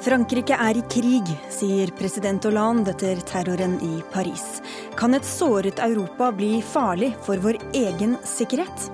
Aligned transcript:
Frankrike 0.00 0.56
er 0.56 0.78
i 0.80 0.82
krig, 0.88 1.28
sier 1.52 1.90
president 1.98 2.46
Hollande 2.48 2.94
etter 2.94 3.18
terroren 3.28 3.74
i 3.84 3.98
Paris. 4.12 4.62
Kan 4.96 5.12
et 5.14 5.28
såret 5.28 5.82
Europa 5.84 6.30
bli 6.32 6.62
farlig 6.64 7.12
for 7.26 7.36
vår 7.44 7.58
egen 7.76 8.16
sikkerhet? 8.24 8.88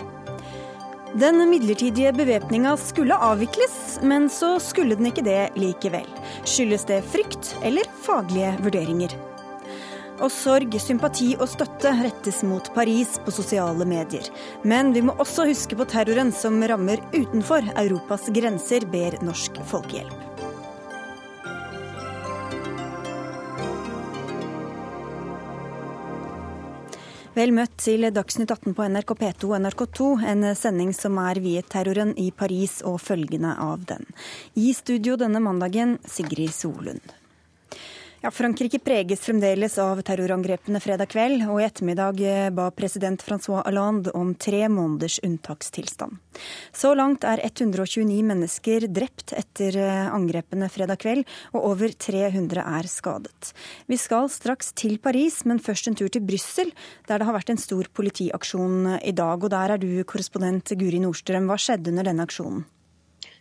Den 1.14 1.38
midlertidige 1.48 2.10
bevæpninga 2.12 2.74
skulle 2.76 3.14
avvikles, 3.14 4.00
men 4.02 4.26
så 4.28 4.56
skulle 4.60 4.98
den 4.98 5.06
ikke 5.12 5.24
det 5.24 5.54
likevel. 5.54 6.10
Skyldes 6.44 6.84
det 6.90 7.00
frykt 7.14 7.54
eller 7.62 7.86
faglige 8.02 8.56
vurderinger? 8.66 9.14
Og 10.16 10.30
sorg, 10.32 10.72
sympati 10.80 11.34
og 11.36 11.48
støtte 11.52 11.90
rettes 11.98 12.40
mot 12.48 12.70
Paris 12.74 13.18
på 13.24 13.34
sosiale 13.34 13.84
medier. 13.88 14.24
Men 14.64 14.94
vi 14.96 15.02
må 15.04 15.12
også 15.20 15.44
huske 15.48 15.76
på 15.76 15.84
terroren 15.92 16.32
som 16.32 16.56
rammer 16.64 17.02
utenfor 17.12 17.66
Europas 17.76 18.30
grenser, 18.32 18.88
ber 18.88 19.18
Norsk 19.26 19.60
Folkehjelp. 19.68 20.24
Vel 27.36 27.52
møtt 27.52 27.74
til 27.84 28.08
Dagsnytt 28.16 28.48
18 28.54 28.72
på 28.72 28.86
NRK 28.88 29.12
P2 29.20 29.50
og 29.50 29.58
NRK2, 29.60 30.06
en 30.32 30.48
sending 30.56 30.94
som 30.96 31.20
er 31.20 31.36
viet 31.44 31.68
terroren 31.68 32.14
i 32.16 32.30
Paris 32.32 32.78
og 32.88 32.96
følgende 33.04 33.52
av 33.60 33.84
den. 33.92 34.08
I 34.56 34.72
studio 34.72 35.20
denne 35.20 35.44
mandagen, 35.44 35.98
Sigrid 36.08 36.56
Solund. 36.56 37.12
Ja, 38.26 38.30
Frankrike 38.34 38.80
preges 38.82 39.20
fremdeles 39.22 39.76
av 39.78 40.00
terrorangrepene 40.02 40.80
fredag 40.82 41.12
kveld, 41.12 41.44
og 41.46 41.60
i 41.60 41.66
ettermiddag 41.68 42.18
eh, 42.26 42.48
ba 42.50 42.64
president 42.74 43.22
Francois 43.22 43.62
Hollande 43.62 44.10
om 44.18 44.32
tre 44.34 44.64
måneders 44.66 45.20
unntakstilstand. 45.22 46.18
Så 46.74 46.90
langt 46.98 47.22
er 47.22 47.38
129 47.46 48.18
mennesker 48.26 48.88
drept 48.90 49.30
etter 49.30 49.78
eh, 49.78 50.10
angrepene 50.10 50.66
fredag 50.74 51.04
kveld, 51.06 51.22
og 51.54 51.70
over 51.70 51.94
300 51.94 52.66
er 52.66 52.90
skadet. 52.90 53.54
Vi 53.86 53.94
skal 53.94 54.26
straks 54.26 54.74
til 54.74 54.98
Paris, 54.98 55.44
men 55.46 55.62
først 55.62 55.86
en 55.86 56.02
tur 56.02 56.10
til 56.10 56.26
Brussel, 56.26 56.74
der 57.06 57.22
det 57.22 57.30
har 57.30 57.38
vært 57.38 57.54
en 57.54 57.62
stor 57.62 57.86
politiaksjon 57.94 58.96
i 59.06 59.14
dag. 59.14 59.38
Og 59.38 59.54
der 59.54 59.76
er 59.76 59.78
du 59.78 60.02
korrespondent 60.02 60.74
Guri 60.74 60.98
Nordstrøm. 60.98 61.46
Hva 61.46 61.62
skjedde 61.62 61.94
under 61.94 62.10
denne 62.10 62.26
aksjonen? 62.26 62.66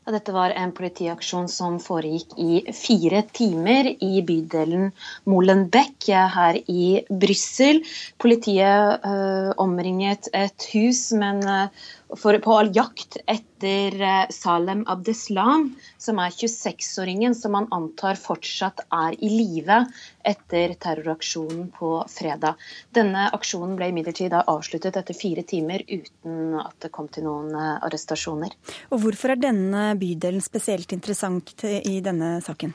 Dette 0.05 0.33
var 0.35 0.53
en 0.53 0.69
politiaksjon 0.77 1.47
som 1.49 1.79
foregikk 1.81 2.35
i 2.37 2.59
fire 2.77 3.23
timer 3.33 3.87
i 3.89 4.21
bydelen 4.27 4.91
Molenbeek 5.25 6.09
her 6.35 6.59
i 6.69 7.01
Brussel. 7.09 7.81
Politiet 8.21 9.07
øh, 9.09 9.49
omringet 9.65 10.29
et 10.33 10.67
hus, 10.75 11.09
men 11.17 11.41
øh, 11.41 11.89
for, 12.13 12.37
på 12.39 12.53
all 12.53 12.69
jakt 12.75 13.17
etter 13.25 13.95
eh, 14.01 14.29
Salem 14.33 14.83
Abdeslam, 14.87 15.71
som 15.97 16.19
er 16.21 16.33
26-åringen 16.33 17.35
som 17.37 17.55
man 17.55 17.67
antar 17.75 18.19
fortsatt 18.19 18.85
er 18.93 19.17
i 19.17 19.31
live 19.31 19.81
etter 20.25 20.75
terroraksjonen 20.81 21.67
på 21.75 21.91
fredag. 22.11 22.61
Denne 22.95 23.27
aksjonen 23.35 23.75
ble 23.79 23.89
imidlertid 23.93 24.35
avsluttet 24.37 25.01
etter 25.01 25.17
fire 25.17 25.45
timer 25.47 25.85
uten 25.87 26.57
at 26.61 26.77
det 26.85 26.93
kom 26.95 27.09
til 27.09 27.27
noen 27.27 27.51
eh, 27.55 27.75
arrestasjoner. 27.89 28.55
Og 28.91 29.05
Hvorfor 29.05 29.35
er 29.35 29.41
denne 29.41 29.91
bydelen 29.99 30.43
spesielt 30.43 30.95
interessant 30.95 31.65
i 31.65 31.99
denne 32.05 32.37
saken? 32.45 32.73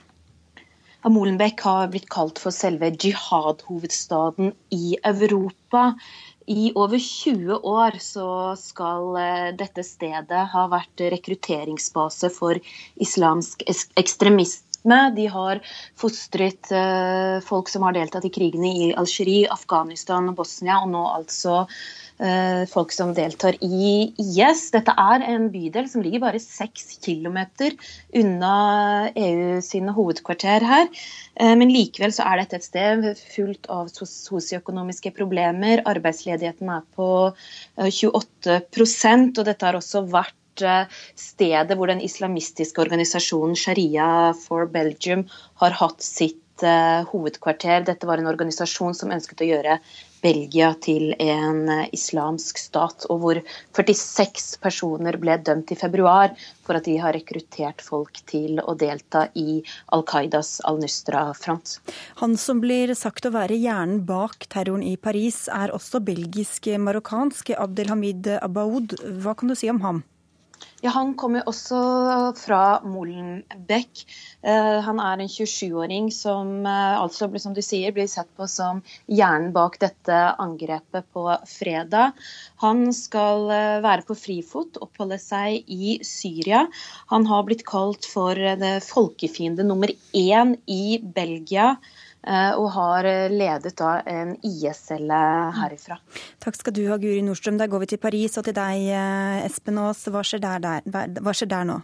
Molenbeek 1.09 1.63
har 1.65 1.87
blitt 1.89 2.11
kalt 2.13 2.39
for 2.43 2.53
selve 2.53 2.91
jihad-hovedstaden 2.93 4.51
i 4.77 4.99
Europa. 5.01 5.95
I 6.49 6.73
over 6.75 6.99
20 6.99 7.61
år 7.67 7.99
så 8.01 8.57
skal 8.59 9.17
eh, 9.21 9.49
dette 9.57 9.85
stedet 9.87 10.45
ha 10.55 10.67
vært 10.73 11.05
rekrutteringsbase 11.15 12.31
for 12.33 12.61
islamsk 12.97 13.67
ekstremisme. 14.81 15.15
De 15.15 15.27
har 15.27 15.61
fostret 15.97 16.73
eh, 16.73 17.41
folk 17.43 17.69
som 17.69 17.83
har 17.83 17.93
deltatt 17.93 18.25
i 18.25 18.31
krigene 18.31 18.69
i 18.69 18.95
Algerie, 18.95 19.49
Afghanistan 19.51 20.29
og 20.29 20.37
Bosnia, 20.37 20.81
og 20.83 20.91
nå 20.91 21.07
altså 21.07 21.67
Eh, 22.21 22.67
folk 22.69 22.93
som 22.93 23.15
deltar 23.17 23.57
i 23.65 24.13
IS. 24.21 24.67
Dette 24.75 24.93
er 24.93 25.23
en 25.25 25.47
bydel 25.49 25.87
som 25.89 26.03
ligger 26.05 26.21
bare 26.21 26.41
seks 26.43 26.99
kilometer 27.01 27.73
unna 28.13 29.09
EU 29.17 29.63
sine 29.65 29.95
hovedkvarter 29.97 30.67
her. 30.69 30.91
Eh, 31.41 31.55
men 31.57 31.73
likevel 31.73 32.13
så 32.13 32.27
er 32.29 32.43
dette 32.43 32.59
et 32.61 32.67
sted 32.67 33.07
fullt 33.23 33.71
av 33.73 33.89
sosioøkonomiske 33.95 35.15
problemer. 35.17 35.81
Arbeidsledigheten 35.89 36.69
er 36.77 36.85
på 36.93 37.09
28 37.81 38.59
eh, 38.59 39.25
og 39.31 39.43
dette 39.49 39.71
har 39.71 39.81
også 39.81 40.05
vært 40.13 40.37
stedet 41.19 41.79
hvor 41.79 41.91
den 41.91 42.03
islamistiske 42.05 42.83
organisasjonen 42.83 43.59
Sharia 43.59 44.11
for 44.39 44.71
Belgium 44.71 45.27
har 45.63 45.77
hatt 45.81 46.05
sitt 46.05 46.39
hovedkvarter. 46.61 47.87
Dette 47.87 48.05
var 48.05 48.21
en 48.21 48.29
organisasjon 48.29 48.93
som 48.93 49.13
ønsket 49.15 49.41
å 49.41 49.47
gjøre 49.49 49.79
Belgia 50.23 50.73
til 50.83 51.15
en 51.19 51.69
eh, 51.69 51.87
islamsk 51.97 52.61
stat, 52.61 53.07
og 53.13 53.23
hvor 53.23 53.41
46 53.77 54.61
personer 54.63 55.17
ble 55.21 55.37
dømt 55.45 55.73
i 55.73 55.79
februar 55.79 56.35
for 56.67 56.79
at 56.79 56.87
de 56.89 56.99
har 57.01 57.17
rekruttert 57.17 57.83
folk 57.85 58.21
til 58.31 58.61
å 58.61 58.77
delta 58.79 59.27
i 59.39 59.61
Al 59.97 60.05
Qaidas 60.09 60.59
al-Nusra-front. 60.69 61.79
Han 62.21 62.37
som 62.41 62.61
blir 62.63 62.93
sagt 62.99 63.27
å 63.27 63.35
være 63.35 63.59
hjernen 63.59 64.05
bak 64.09 64.47
terroren 64.53 64.85
i 64.85 64.97
Paris, 65.01 65.47
er 65.49 65.73
også 65.75 66.03
belgisk-marokkansk 66.05 67.55
Abdelhamid 67.57 68.29
Abaoud. 68.41 68.99
Hva 69.25 69.37
kan 69.39 69.51
du 69.51 69.59
si 69.59 69.73
om 69.73 69.83
ham? 69.87 70.05
Ja, 70.81 70.91
Han 70.95 71.13
kommer 71.21 71.45
også 71.49 71.79
fra 72.41 72.81
Molenbeek. 72.89 74.05
Uh, 74.41 74.81
han 74.81 75.01
er 75.03 75.21
en 75.21 75.29
27-åring 75.29 76.09
som 76.15 76.65
uh, 76.65 77.03
altså, 77.03 77.29
som 77.43 77.53
du 77.57 77.61
sier, 77.65 77.93
blir 77.93 78.09
sett 78.09 78.31
på 78.39 78.49
som 78.49 78.81
hjernen 79.05 79.53
bak 79.53 79.77
dette 79.83 80.21
angrepet 80.41 81.09
på 81.13 81.27
fredag. 81.51 82.17
Han 82.65 82.89
skal 82.97 83.45
uh, 83.53 83.83
være 83.85 84.07
på 84.09 84.17
frifot, 84.17 84.81
oppholde 84.81 85.21
seg 85.21 85.69
i 85.69 85.99
Syria. 86.07 86.65
Han 87.13 87.29
har 87.29 87.45
blitt 87.49 87.67
kalt 87.69 88.09
for 88.09 88.37
folkefiende 88.87 89.67
nummer 89.69 89.93
én 90.17 90.57
i 90.65 90.97
Belgia. 91.05 91.75
Eh, 92.21 92.53
og 92.53 92.69
har 92.75 93.07
eh, 93.09 93.33
ledet 93.33 93.73
da 93.81 93.95
en 94.05 94.35
IS-celle 94.45 95.21
herifra. 95.57 95.97
Takk 96.45 96.59
skal 96.59 96.77
du 96.77 96.83
ha, 96.91 96.99
Guri 97.01 97.23
Nordstrøm. 97.25 97.57
Da 97.61 97.69
går 97.71 97.87
vi 97.87 97.93
til 97.95 98.03
Paris 98.03 98.37
og 98.37 98.45
til 98.45 98.57
deg, 98.57 98.91
eh, 98.93 99.47
Espen 99.47 99.81
Aas. 99.81 100.05
Hva 100.05 100.25
skjer 100.27 100.43
der, 100.45 100.61
der, 100.85 101.15
hva 101.21 101.35
skjer 101.37 101.49
der 101.55 101.71
nå? 101.71 101.81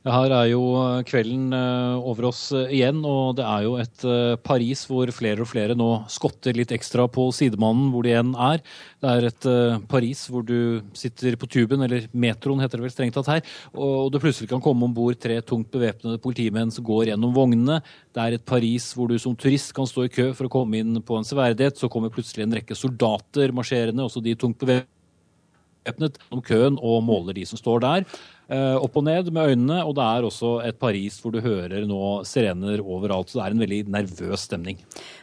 Her 0.00 0.32
er 0.32 0.46
jo 0.48 0.62
kvelden 1.04 1.50
over 1.52 2.30
oss 2.30 2.46
igjen, 2.56 3.02
og 3.04 3.34
det 3.36 3.44
er 3.44 3.64
jo 3.66 3.74
et 3.76 4.04
Paris 4.40 4.86
hvor 4.88 5.10
flere 5.12 5.44
og 5.44 5.50
flere 5.50 5.74
nå 5.76 5.88
skotter 6.08 6.56
litt 6.56 6.72
ekstra 6.72 7.04
på 7.12 7.26
sidemannen 7.36 7.90
hvor 7.92 8.06
de 8.06 8.14
igjen 8.14 8.30
er. 8.32 8.62
Det 8.96 9.10
er 9.10 9.26
et 9.28 9.48
Paris 9.92 10.22
hvor 10.32 10.46
du 10.48 10.80
sitter 10.96 11.36
på 11.36 11.50
tuben, 11.52 11.84
eller 11.84 12.08
metroen 12.16 12.64
heter 12.64 12.80
det 12.80 12.86
vel 12.86 12.94
strengt 12.94 13.18
tatt 13.18 13.28
her, 13.28 13.44
og 13.76 14.08
du 14.14 14.16
plutselig 14.24 14.48
kan 14.48 14.64
komme 14.64 14.88
om 14.88 14.96
bord 14.96 15.20
tre 15.20 15.36
tungt 15.44 15.68
bevæpnede 15.76 16.22
politimenn 16.24 16.72
som 16.72 16.88
går 16.88 17.12
gjennom 17.12 17.36
vognene. 17.36 17.82
Det 18.16 18.24
er 18.24 18.38
et 18.38 18.48
Paris 18.48 18.94
hvor 18.96 19.12
du 19.12 19.20
som 19.20 19.36
turist 19.36 19.76
kan 19.76 19.84
stå 19.84 20.08
i 20.08 20.14
kø 20.16 20.30
for 20.32 20.48
å 20.48 20.54
komme 20.56 20.80
inn 20.80 20.96
på 21.04 21.20
en 21.20 21.28
severdighet. 21.28 21.76
Så 21.76 21.92
kommer 21.92 22.08
plutselig 22.08 22.48
en 22.48 22.56
rekke 22.56 22.72
soldater 22.72 23.52
marsjerende, 23.52 24.08
også 24.08 24.24
de 24.24 24.32
tungt 24.32 24.64
bevæpnet, 24.64 26.16
om 26.32 26.40
køen 26.40 26.80
og 26.80 27.02
måler 27.04 27.36
de 27.36 27.44
som 27.52 27.60
står 27.60 27.84
der. 27.84 28.08
Eh, 28.50 28.76
opp 28.82 28.96
og 28.98 29.04
ned 29.06 29.28
med 29.30 29.52
øynene, 29.52 29.78
og 29.86 29.94
det 29.94 30.04
er 30.04 30.26
også 30.26 30.48
et 30.66 30.78
Paris 30.80 31.20
hvor 31.22 31.34
du 31.34 31.38
hører 31.44 31.84
nå 31.86 32.00
sirener 32.26 32.82
overalt. 32.82 33.30
Så 33.30 33.38
det 33.38 33.44
er 33.44 33.54
en 33.54 33.62
veldig 33.62 33.80
nervøs 33.94 34.46
stemning. 34.48 34.80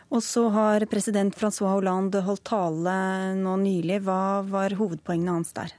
Og 0.07 0.23
så 0.23 0.45
har 0.53 0.85
president 0.87 1.35
Francois 1.35 1.73
Hollande 1.75 2.23
holdt 2.23 2.45
tale 2.47 2.95
nå 3.35 3.57
nylig. 3.65 3.99
Hva 4.07 4.45
var 4.47 4.77
hovedpoengene 4.79 5.35
hans 5.35 5.51
der? 5.57 5.75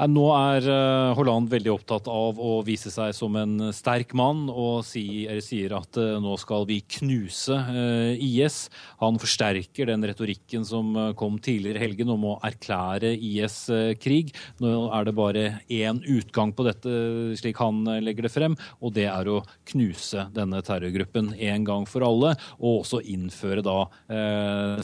Nå 0.00 0.22
er 0.32 0.64
eh, 0.70 1.10
Holland 1.18 1.50
veldig 1.52 1.72
opptatt 1.74 2.06
av 2.08 2.38
å 2.40 2.60
vise 2.64 2.88
seg 2.92 3.12
som 3.16 3.34
en 3.36 3.68
sterk 3.76 4.14
mann 4.16 4.46
og 4.48 4.86
sier 4.86 5.74
at 5.76 5.98
eh, 6.00 6.16
nå 6.22 6.36
skal 6.40 6.64
vi 6.68 6.78
knuse 6.96 7.58
eh, 7.68 8.14
IS. 8.16 8.70
Han 9.02 9.20
forsterker 9.20 9.90
den 9.90 10.06
retorikken 10.08 10.64
som 10.64 10.96
kom 11.20 11.36
tidligere 11.42 11.80
i 11.80 11.84
helgen 11.84 12.12
om 12.14 12.24
å 12.30 12.38
erklære 12.46 13.12
IS 13.12 13.58
krig. 14.00 14.32
Nå 14.62 14.88
er 14.96 15.08
det 15.08 15.16
bare 15.18 15.44
én 15.68 16.00
utgang 16.08 16.54
på 16.56 16.64
dette, 16.64 16.94
slik 17.36 17.60
han 17.60 17.82
legger 18.00 18.26
det 18.26 18.32
frem, 18.32 18.56
og 18.80 18.94
det 18.96 19.06
er 19.10 19.28
å 19.28 19.42
knuse 19.68 20.26
denne 20.34 20.62
terrorgruppen 20.64 21.32
en 21.36 21.66
gang 21.66 21.86
for 21.88 22.06
alle. 22.06 22.32
Og 22.58 22.82
også 22.86 23.02
innføre 23.04 23.64
da 23.64 23.78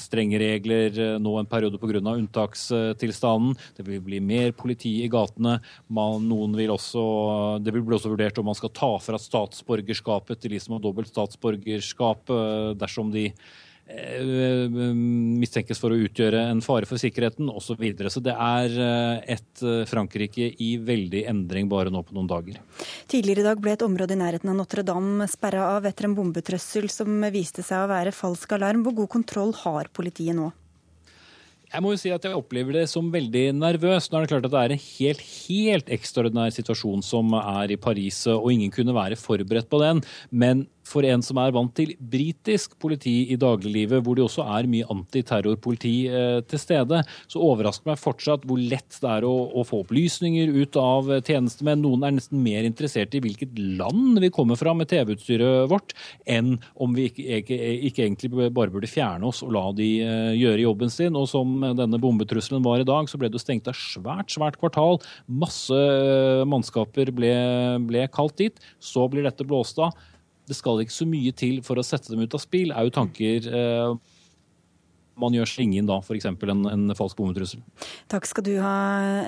strenge 0.03 0.41
regler 0.41 1.19
nå 1.23 1.37
en 1.41 1.49
periode 1.49 1.81
pga. 1.81 2.03
unntakstilstanden. 2.13 3.57
Det 3.77 3.87
vil 3.87 4.03
bli 4.05 4.21
mer 4.21 4.53
politi 4.57 5.06
gatene. 5.13 5.59
Man, 5.93 6.27
noen 6.31 6.57
vil 6.59 6.73
også, 6.75 7.05
det 7.63 7.75
vil 7.75 7.85
bli 7.87 7.97
også 7.99 8.13
vurdert 8.13 8.41
om 8.41 8.51
man 8.51 8.59
skal 8.59 8.75
ta 8.77 8.91
fra 9.03 9.21
statsborgerskapet 9.21 10.43
til 10.43 10.57
de 10.57 10.63
som 10.63 10.77
har 10.77 10.85
dobbelt 10.85 11.13
statsborgerskap, 11.13 12.33
eh, 12.33 12.73
dersom 12.79 13.13
de 13.15 13.29
eh, 13.31 14.67
mistenkes 14.75 15.81
for 15.83 15.95
å 15.95 16.01
utgjøre 16.09 16.43
en 16.51 16.61
fare 16.65 16.89
for 16.91 17.01
sikkerheten 17.01 17.49
osv. 17.53 17.75
Så, 17.75 17.79
videre. 17.81 18.13
så 18.13 18.23
det 18.25 18.35
er 18.35 18.77
et 19.37 19.65
Frankrike 19.91 20.51
i 20.63 20.75
veldig 20.83 21.25
endring 21.31 21.71
bare 21.71 21.93
nå 21.93 22.03
på 22.07 22.17
noen 22.17 22.31
dager. 22.31 22.61
Tidligere 23.11 23.45
i 23.45 23.49
dag 23.49 23.63
ble 23.63 23.77
et 23.77 23.87
område 23.87 24.17
i 24.17 24.21
nærheten 24.21 24.53
av 24.53 24.61
Notre-Dame 24.61 25.31
sperra 25.31 25.73
av 25.79 25.89
etter 25.89 26.11
en 26.11 26.19
bombetrussel 26.19 26.91
som 26.93 27.19
viste 27.35 27.65
seg 27.67 27.87
å 27.87 27.91
være 27.95 28.15
falsk 28.17 28.59
alarm. 28.59 28.87
Hvor 28.87 29.03
god 29.03 29.13
kontroll 29.19 29.57
har 29.65 29.93
politiet 29.95 30.39
nå? 30.39 30.53
Jeg 31.77 31.85
må 31.85 31.91
jo 31.93 31.99
si 32.01 32.09
at 32.09 32.25
jeg 32.25 32.33
opplever 32.33 32.73
det 32.73 32.87
som 32.89 33.11
veldig 33.13 33.51
nervøs. 33.53 34.07
Nå 34.09 34.17
er 34.17 34.25
det 34.25 34.31
klart 34.31 34.47
at 34.49 34.53
det 34.55 34.61
er 34.63 34.73
en 34.73 34.81
helt, 34.81 35.21
helt 35.45 35.91
ekstraordinær 35.93 36.55
situasjon 36.55 37.03
som 37.05 37.35
er 37.37 37.75
i 37.75 37.77
Paris, 37.77 38.23
og 38.33 38.49
ingen 38.49 38.73
kunne 38.73 38.95
være 38.97 39.19
forberedt 39.21 39.69
på 39.69 39.83
den. 39.83 40.01
Men 40.33 40.65
for 40.87 41.07
en 41.07 41.23
som 41.25 41.41
er 41.43 41.55
vant 41.55 41.73
til 41.77 41.95
britisk 41.99 42.77
politi 42.83 43.33
i 43.35 43.39
dagliglivet, 43.41 44.03
hvor 44.05 44.17
det 44.17 44.25
også 44.27 44.47
er 44.57 44.69
mye 44.71 44.87
antiterrorpoliti 44.93 45.95
eh, 46.09 46.39
til 46.47 46.63
stede, 46.63 47.03
så 47.27 47.43
overrasker 47.43 47.91
meg 47.91 48.01
fortsatt 48.01 48.47
hvor 48.47 48.61
lett 48.61 48.99
det 49.03 49.11
er 49.19 49.27
å, 49.27 49.35
å, 49.51 49.65
få 49.67 49.83
opplysninger 49.83 50.53
ut 50.55 50.79
av 50.81 51.11
tjenestemenn. 51.27 51.83
Noen 51.83 52.07
er 52.07 52.17
nesten 52.17 52.43
mer 52.45 52.67
interessert 52.69 53.17
i 53.17 53.23
hvilket 53.25 53.59
land 53.59 54.21
vi 54.23 54.31
kommer 54.35 54.59
fra 54.59 54.75
med 54.77 54.91
TV-utstyret 54.93 55.67
vårt, 55.73 55.97
enn 56.31 56.57
om 56.83 56.95
vi 56.97 57.09
ikke, 57.11 57.27
ikke, 57.43 57.61
ikke, 57.91 58.07
egentlig 58.07 58.33
bare 58.37 58.73
burde 58.73 58.91
fjerne 58.91 59.27
oss 59.29 59.43
og 59.45 59.55
la 59.57 59.67
de 59.77 59.91
eh, 60.05 60.33
gjøre 60.39 60.65
jobben 60.65 60.93
sin. 60.93 61.19
Og 61.19 61.29
som 61.31 61.59
denne 61.77 62.01
bombetrusselen 62.03 62.65
var 62.65 62.83
i 62.83 62.89
dag, 62.89 63.11
så 63.11 63.19
ble 63.21 63.33
det 63.33 63.43
stengt 63.43 63.71
av 63.71 63.79
svært, 63.79 64.31
svært 64.35 64.61
kvartal. 64.63 65.01
Masse 65.27 65.75
eh, 65.75 66.47
mannskaper 66.49 67.11
ble, 67.17 67.33
ble 67.89 68.07
kalt 68.15 68.39
dit. 68.39 68.69
Så 68.79 69.09
blir 69.11 69.27
dette 69.27 69.47
blåst 69.47 69.81
av 69.83 69.97
det 70.47 70.57
skal 70.59 70.83
ikke 70.83 70.95
så 70.95 71.09
mye 71.09 71.33
til 71.37 71.63
for 71.67 71.79
å 71.79 71.87
sette 71.87 72.13
dem 72.13 72.23
ut 72.23 72.37
av 72.37 72.43
spill, 72.43 72.73
er 72.73 72.87
jo 72.87 72.95
tanker 72.95 73.49
eh, 73.51 73.97
man 75.21 75.35
gjør 75.35 75.49
slingen 75.49 75.89
da, 75.89 75.99
f.eks. 76.03 76.27
En, 76.29 76.65
en 76.69 76.95
falsk 76.97 77.19
bombetrussel. 77.19 77.63
Takk 78.13 78.29
skal 78.29 78.45
du 78.47 78.53
ha, 78.61 78.75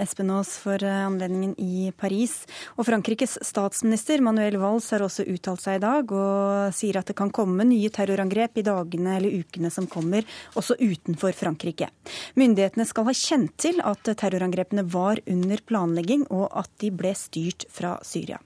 Espen 0.03 0.31
Aas, 0.35 0.55
for 0.61 0.82
eh, 0.85 1.05
anledningen 1.06 1.55
i 1.62 1.88
Paris. 1.97 2.43
Og 2.76 2.87
Frankrikes 2.88 3.38
statsminister 3.47 4.23
Manuel 4.25 4.59
Valls 4.61 4.91
har 4.94 5.05
også 5.05 5.26
uttalt 5.32 5.65
seg 5.65 5.79
i 5.79 5.85
dag 5.85 6.12
og 6.12 6.76
sier 6.76 7.00
at 7.00 7.09
det 7.09 7.17
kan 7.19 7.32
komme 7.35 7.67
nye 7.69 7.93
terrorangrep 7.94 8.61
i 8.61 8.67
dagene 8.69 9.17
eller 9.19 9.41
ukene 9.41 9.73
som 9.73 9.88
kommer, 9.91 10.29
også 10.59 10.76
utenfor 10.81 11.37
Frankrike. 11.37 11.91
Myndighetene 12.38 12.87
skal 12.88 13.09
ha 13.09 13.17
kjent 13.17 13.56
til 13.61 13.81
at 13.85 14.12
terrorangrepene 14.12 14.85
var 14.93 15.23
under 15.29 15.64
planlegging, 15.64 16.29
og 16.29 16.50
at 16.59 16.71
de 16.82 16.93
ble 16.94 17.14
styrt 17.17 17.64
fra 17.73 17.97
Syria. 18.06 18.41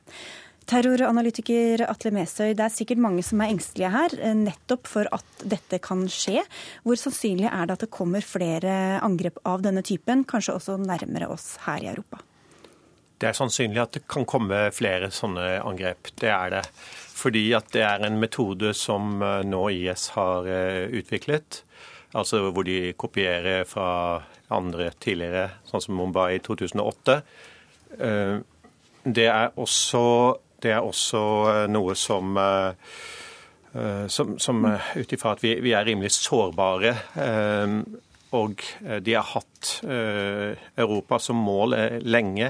Terroranalytiker 0.69 1.83
Atle 1.89 2.13
Mesøy, 2.15 2.53
det 2.55 2.65
er 2.65 2.73
sikkert 2.73 3.01
mange 3.03 3.25
som 3.27 3.41
er 3.43 3.51
engstelige 3.53 3.91
her, 3.93 4.15
eh, 4.19 4.35
nettopp 4.39 4.87
for 4.87 5.09
at 5.13 5.45
dette 5.45 5.81
kan 5.83 6.05
skje. 6.07 6.43
Hvor 6.85 6.99
sannsynlig 6.99 7.49
er 7.51 7.67
det 7.67 7.77
at 7.77 7.85
det 7.87 7.91
kommer 7.91 8.23
flere 8.23 9.01
angrep 9.03 9.39
av 9.45 9.63
denne 9.63 9.83
typen, 9.83 10.25
kanskje 10.25 10.55
også 10.55 10.79
nærmere 10.79 11.29
oss 11.29 11.57
her 11.67 11.83
i 11.83 11.91
Europa? 11.91 12.21
Det 13.19 13.29
er 13.29 13.39
sannsynlig 13.39 13.83
at 13.83 13.93
det 13.93 14.07
kan 14.09 14.25
komme 14.25 14.71
flere 14.75 15.11
sånne 15.11 15.63
angrep. 15.63 16.11
Det 16.19 16.31
er 16.31 16.51
det. 16.51 16.63
Fordi 17.15 17.53
at 17.55 17.71
det 17.73 17.83
er 17.83 18.07
en 18.07 18.19
metode 18.19 18.73
som 18.75 19.23
eh, 19.23 19.43
nå 19.43 19.69
IS 19.71 20.09
har 20.15 20.47
eh, 20.47 20.87
utviklet. 20.91 21.63
Altså 22.15 22.51
hvor 22.53 22.65
de 22.65 22.93
kopierer 22.93 23.65
fra 23.65 24.23
andre 24.53 24.91
tidligere, 25.01 25.49
sånn 25.65 25.81
som 25.81 25.97
Mumbai 25.97 26.35
i 26.37 26.43
2008. 26.45 27.23
Det 29.03 29.25
er 29.25 29.55
også 29.57 30.03
det 30.63 30.73
er 30.77 30.87
også 30.87 31.23
eh, 31.51 31.67
noe 31.73 31.97
som 31.99 32.39
eh, 32.39 32.95
eh, 33.75 34.07
som, 34.13 34.37
som 34.39 34.65
ut 34.67 35.15
ifra 35.15 35.37
at 35.37 35.45
vi, 35.45 35.57
vi, 35.65 35.75
er 35.77 35.87
rimelig 35.89 36.15
sårbare. 36.19 36.97
Og 38.33 38.63
de 39.05 39.13
har 39.13 39.27
hatt 39.29 39.71
Europa 39.85 41.19
som 41.21 41.37
mål 41.37 41.75
lenge, 42.01 42.49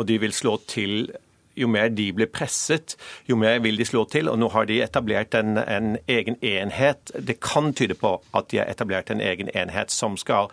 og 0.00 0.06
de 0.08 0.14
vil 0.22 0.32
slå 0.32 0.54
til 0.64 1.10
jo 1.58 1.68
mer 1.70 1.90
de 1.92 2.06
blir 2.14 2.30
presset, 2.30 2.94
jo 3.28 3.36
mer 3.36 3.58
vil 3.64 3.78
de 3.78 3.86
slå 3.88 4.04
til. 4.10 4.30
Og 4.30 4.38
nå 4.40 4.50
har 4.54 4.68
de 4.68 4.80
etablert 4.84 5.34
en, 5.38 5.58
en, 5.58 5.96
egen 6.08 6.38
enhet. 6.44 7.12
Det 7.18 7.40
kan 7.44 7.72
tyde 7.74 7.98
på 7.98 8.14
at 8.32 8.50
de 8.52 8.62
har 8.62 8.70
etablert 8.70 9.10
en 9.10 9.20
egen 9.24 9.50
enhet 9.54 9.92
som 9.94 10.16
skal 10.20 10.52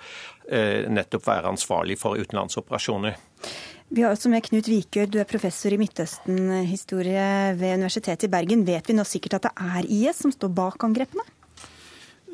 eh, 0.49 0.87
nettopp 0.89 1.27
være 1.27 1.53
ansvarlig 1.53 1.99
for 2.01 2.19
utenlandsoperasjoner. 2.19 3.19
Vi 3.93 4.01
har 4.01 4.15
også 4.15 4.31
med 4.33 4.41
Knut 4.47 4.65
Vikør, 4.65 5.05
du 5.05 5.19
er 5.21 5.27
professor 5.29 5.73
i 5.73 5.77
Midtøsten-historie 5.77 7.53
ved 7.59 7.77
Universitetet 7.77 8.25
i 8.25 8.31
Bergen. 8.33 8.65
Vet 8.65 8.89
vi 8.89 8.95
nå 8.97 9.05
sikkert 9.05 9.37
at 9.37 9.45
det 9.45 9.51
er 9.61 9.89
IS 9.93 10.23
som 10.23 10.33
står 10.33 10.49
bak 10.57 10.83
angrepene? 10.87 11.21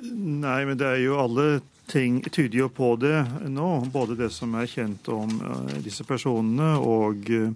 Nei, 0.02 0.64
men 0.66 0.80
det 0.80 0.88
er 0.88 1.02
jo 1.04 1.20
alle 1.20 1.60
ting 1.92 2.22
tyder 2.24 2.64
jo 2.64 2.70
på 2.72 2.96
det 3.02 3.18
nå. 3.52 3.70
Både 3.92 4.16
det 4.16 4.32
som 4.34 4.56
er 4.56 4.70
kjent 4.72 5.10
om 5.12 5.34
uh, 5.44 5.74
disse 5.84 6.08
personene 6.08 6.74
og 6.80 7.28
uh, 7.28 7.52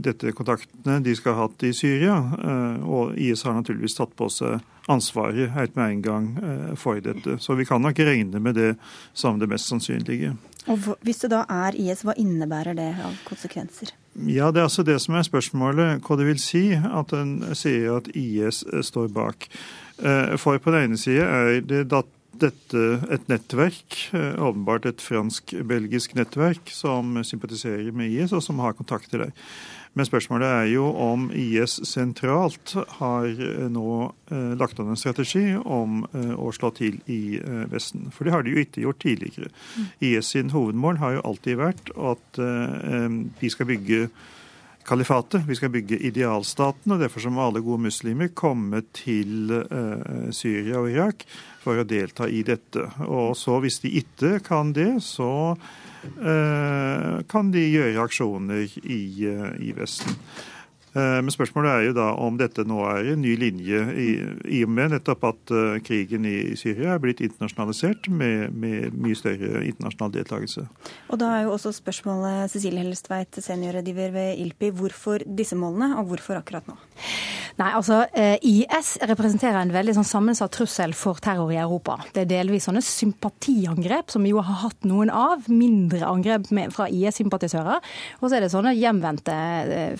dette 0.00 0.32
kontaktene 0.36 0.98
de 1.04 1.14
skal 1.16 1.36
ha 1.36 1.44
hatt 1.44 1.66
i 1.68 1.74
Syria. 1.76 2.16
Uh, 2.40 2.88
og 2.88 3.20
IS 3.20 3.44
har 3.44 3.56
naturligvis 3.58 3.98
tatt 4.00 4.16
på 4.16 4.30
seg 4.32 4.64
ansvaret 4.90 5.52
helt 5.54 5.76
med 5.76 5.92
en 5.92 6.02
gang 6.04 6.26
for 6.76 6.98
dette. 7.00 7.38
Så 7.40 7.56
vi 7.56 7.64
kan 7.68 7.80
nok 7.80 8.00
regne 8.04 8.40
med 8.40 8.58
det 8.58 8.74
som 9.16 9.38
det 9.40 9.48
mest 9.48 9.70
sannsynlige. 9.70 10.34
Og 10.70 10.96
Hvis 11.04 11.20
det 11.24 11.30
da 11.34 11.44
er 11.50 11.76
IS, 11.76 12.04
hva 12.06 12.14
innebærer 12.16 12.76
det 12.76 12.90
av 13.04 13.16
konsekvenser? 13.28 13.92
Ja, 14.14 14.50
Det 14.50 14.62
er 14.62 14.68
altså 14.68 14.84
det 14.86 15.00
som 15.02 15.14
er 15.14 15.26
spørsmålet. 15.26 16.00
Hva 16.00 16.16
det 16.16 16.26
vil 16.28 16.40
si 16.40 16.72
at 16.74 17.12
en 17.12 17.54
sier 17.54 17.98
at 17.98 18.08
IS 18.16 18.64
står 18.86 19.08
bak. 19.12 19.48
Eh, 19.98 20.36
for 20.36 20.58
på 20.58 20.72
den 20.72 20.90
ene 20.90 20.98
side 20.98 21.22
er 21.22 21.60
det 21.60 21.88
dette 21.90 22.84
et 23.12 23.28
nettverk, 23.28 24.14
eh, 24.14 24.34
åpenbart 24.38 24.86
et 24.86 25.02
fransk-belgisk 25.02 26.14
nettverk, 26.14 26.70
som 26.70 27.22
sympatiserer 27.22 27.92
med 27.92 28.10
IS, 28.10 28.32
og 28.32 28.42
som 28.42 28.58
har 28.58 28.72
kontakter 28.72 29.18
der. 29.18 29.32
Men 29.94 30.08
spørsmålet 30.08 30.48
er 30.50 30.68
jo 30.72 30.88
om 30.90 31.28
IS 31.30 31.76
sentralt 31.86 32.74
har 32.98 33.28
eh, 33.30 33.66
nå 33.70 33.88
eh, 34.30 34.54
lagt 34.58 34.80
an 34.82 34.90
en 34.90 34.98
strategi 34.98 35.54
om 35.54 36.02
eh, 36.10 36.32
å 36.34 36.50
slå 36.54 36.72
til 36.74 36.98
i 37.06 37.38
Vesten. 37.70 38.10
For 38.14 38.26
det 38.26 38.34
har 38.34 38.44
de 38.44 38.54
jo 38.54 38.64
ikke 38.64 38.82
gjort 38.82 39.02
tidligere. 39.04 39.50
Mm. 39.78 39.90
IS 40.10 40.32
sin 40.34 40.50
hovedmål 40.54 40.98
har 41.02 41.18
jo 41.18 41.26
alltid 41.30 41.60
vært 41.60 41.92
at 41.94 42.40
vi 43.40 43.50
skal 43.52 43.68
bygge 43.70 44.08
kalifatet. 44.84 45.46
Vi 45.46 45.56
skal 45.58 45.72
bygge 45.72 45.98
idealstaten, 46.06 46.92
og 46.92 47.00
derfor 47.00 47.30
må 47.30 47.46
alle 47.46 47.62
gode 47.64 47.86
muslimer 47.86 48.30
komme 48.36 48.82
til 48.94 49.52
uh, 49.52 50.28
Syria 50.34 50.82
og 50.82 50.90
Irak 50.92 51.24
for 51.62 51.80
å 51.80 51.86
delta 51.88 52.28
i 52.28 52.42
dette. 52.46 52.84
Og 53.06 53.32
så 53.38 53.58
hvis 53.64 53.80
de 53.84 53.94
ikke 54.02 54.38
kan 54.44 54.74
det, 54.76 54.98
så 55.04 55.54
kan 57.30 57.52
de 57.54 57.62
gjøre 57.68 58.02
aksjoner 58.04 58.68
i, 58.82 59.00
eh, 59.28 59.54
i 59.60 59.72
Vesten. 59.76 60.16
Eh, 60.94 61.20
men 61.26 61.32
spørsmålet 61.34 61.72
er 61.72 61.86
jo 61.88 61.94
da 61.96 62.06
om 62.22 62.36
dette 62.38 62.62
nå 62.68 62.78
er 62.86 63.10
en 63.14 63.22
ny 63.24 63.34
linje, 63.40 63.80
i, 63.98 64.08
i 64.58 64.62
og 64.66 64.70
med 64.70 64.94
nettopp 64.94 65.26
at 65.26 65.52
uh, 65.54 65.76
krigen 65.82 66.26
i 66.28 66.54
Syria 66.58 66.94
er 66.94 67.02
blitt 67.02 67.22
internasjonalisert 67.24 68.06
med, 68.14 68.54
med, 68.54 68.94
mye 68.94 69.18
større 69.18 69.64
internasjonal 69.66 70.14
deltakelse. 70.14 70.66
Og 71.10 71.18
da 71.18 71.32
er 71.34 71.46
jo 71.48 71.54
også 71.56 71.74
spørsmålet, 71.74 72.52
Cecilie 72.52 72.84
Hellestveit, 72.84 73.42
seniorrådgiver 73.42 74.14
ved 74.14 74.42
ILPI, 74.44 74.70
hvorfor 74.78 75.24
disse 75.26 75.58
målene, 75.58 75.96
og 75.98 76.12
hvorfor 76.12 76.38
akkurat 76.38 76.68
nå? 76.70 76.78
Nei, 77.54 77.68
altså 77.70 78.00
IS 78.42 78.96
representerer 79.06 79.60
en 79.60 79.70
veldig 79.70 79.92
sånn 79.94 80.08
sammensatt 80.08 80.50
trussel 80.56 80.90
for 80.98 81.20
terror 81.22 81.52
i 81.54 81.58
Europa. 81.62 82.00
Det 82.10 82.24
er 82.24 82.30
delvis 82.32 82.66
sånne 82.66 82.82
sympatiangrep, 82.82 84.10
som 84.10 84.26
vi 84.26 84.32
jo 84.32 84.42
har 84.42 84.58
hatt 84.64 84.88
noen 84.88 85.12
av. 85.14 85.46
Mindre 85.46 86.02
angrep 86.08 86.48
fra 86.74 86.88
IS-sympatisører. 86.90 87.78
Og 88.18 88.26
så 88.26 88.40
er 88.40 88.42
det 88.42 88.50
sånne 88.50 88.74
hjemvendte 88.74 89.36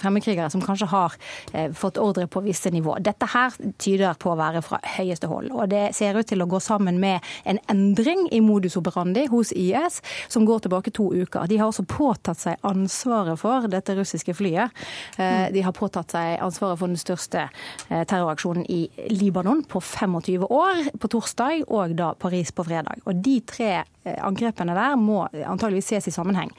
fremmedkrigere 0.02 0.50
som 0.50 0.64
kanskje 0.66 0.83
har 0.90 1.14
eh, 1.52 1.70
fått 1.72 1.98
ordre 1.98 2.26
på 2.26 2.42
visse 2.44 2.70
nivå. 2.70 2.96
Dette 3.04 3.28
her 3.32 3.54
tyder 3.78 4.18
på 4.20 4.32
å 4.32 4.38
være 4.38 4.62
fra 4.64 4.80
høyeste 4.96 5.28
hold. 5.30 5.52
Og 5.54 5.70
det 5.72 5.86
ser 5.96 6.18
ut 6.18 6.28
til 6.28 6.42
å 6.44 6.48
gå 6.50 6.60
sammen 6.62 7.00
med 7.02 7.24
en 7.44 7.60
endring 7.72 8.26
i 8.34 8.40
modus 8.44 8.76
operandi 8.80 9.26
hos 9.32 9.52
IS, 9.52 10.00
som 10.28 10.46
går 10.48 10.64
tilbake 10.64 10.94
to 10.94 11.10
uker. 11.14 11.48
De 11.50 11.58
har 11.60 11.70
også 11.70 11.86
påtatt 11.88 12.40
seg 12.40 12.66
ansvaret 12.66 13.40
for 13.40 13.68
dette 13.70 13.96
russiske 13.96 14.36
flyet. 14.36 14.84
Eh, 15.18 15.48
de 15.54 15.64
har 15.64 15.76
påtatt 15.76 16.14
seg 16.14 16.38
ansvaret 16.44 16.80
for 16.80 16.90
den 16.90 17.00
største 17.00 17.46
eh, 17.48 18.04
terroraksjonen 18.04 18.66
i 18.70 18.86
Libanon 19.12 19.64
på 19.68 19.82
25 19.82 20.46
år 20.48 20.84
på 21.00 21.10
torsdag, 21.16 21.66
og 21.68 21.96
da 21.98 22.12
Paris 22.18 22.52
på 22.54 22.66
fredag. 22.66 23.02
Og 23.08 23.22
de 23.24 23.40
tre 23.46 23.72
angrepene 24.04 24.74
der 24.76 24.96
må 25.00 25.22
antageligvis 25.32 25.86
ses 25.94 26.08
i 26.10 26.12
sammenheng. 26.12 26.50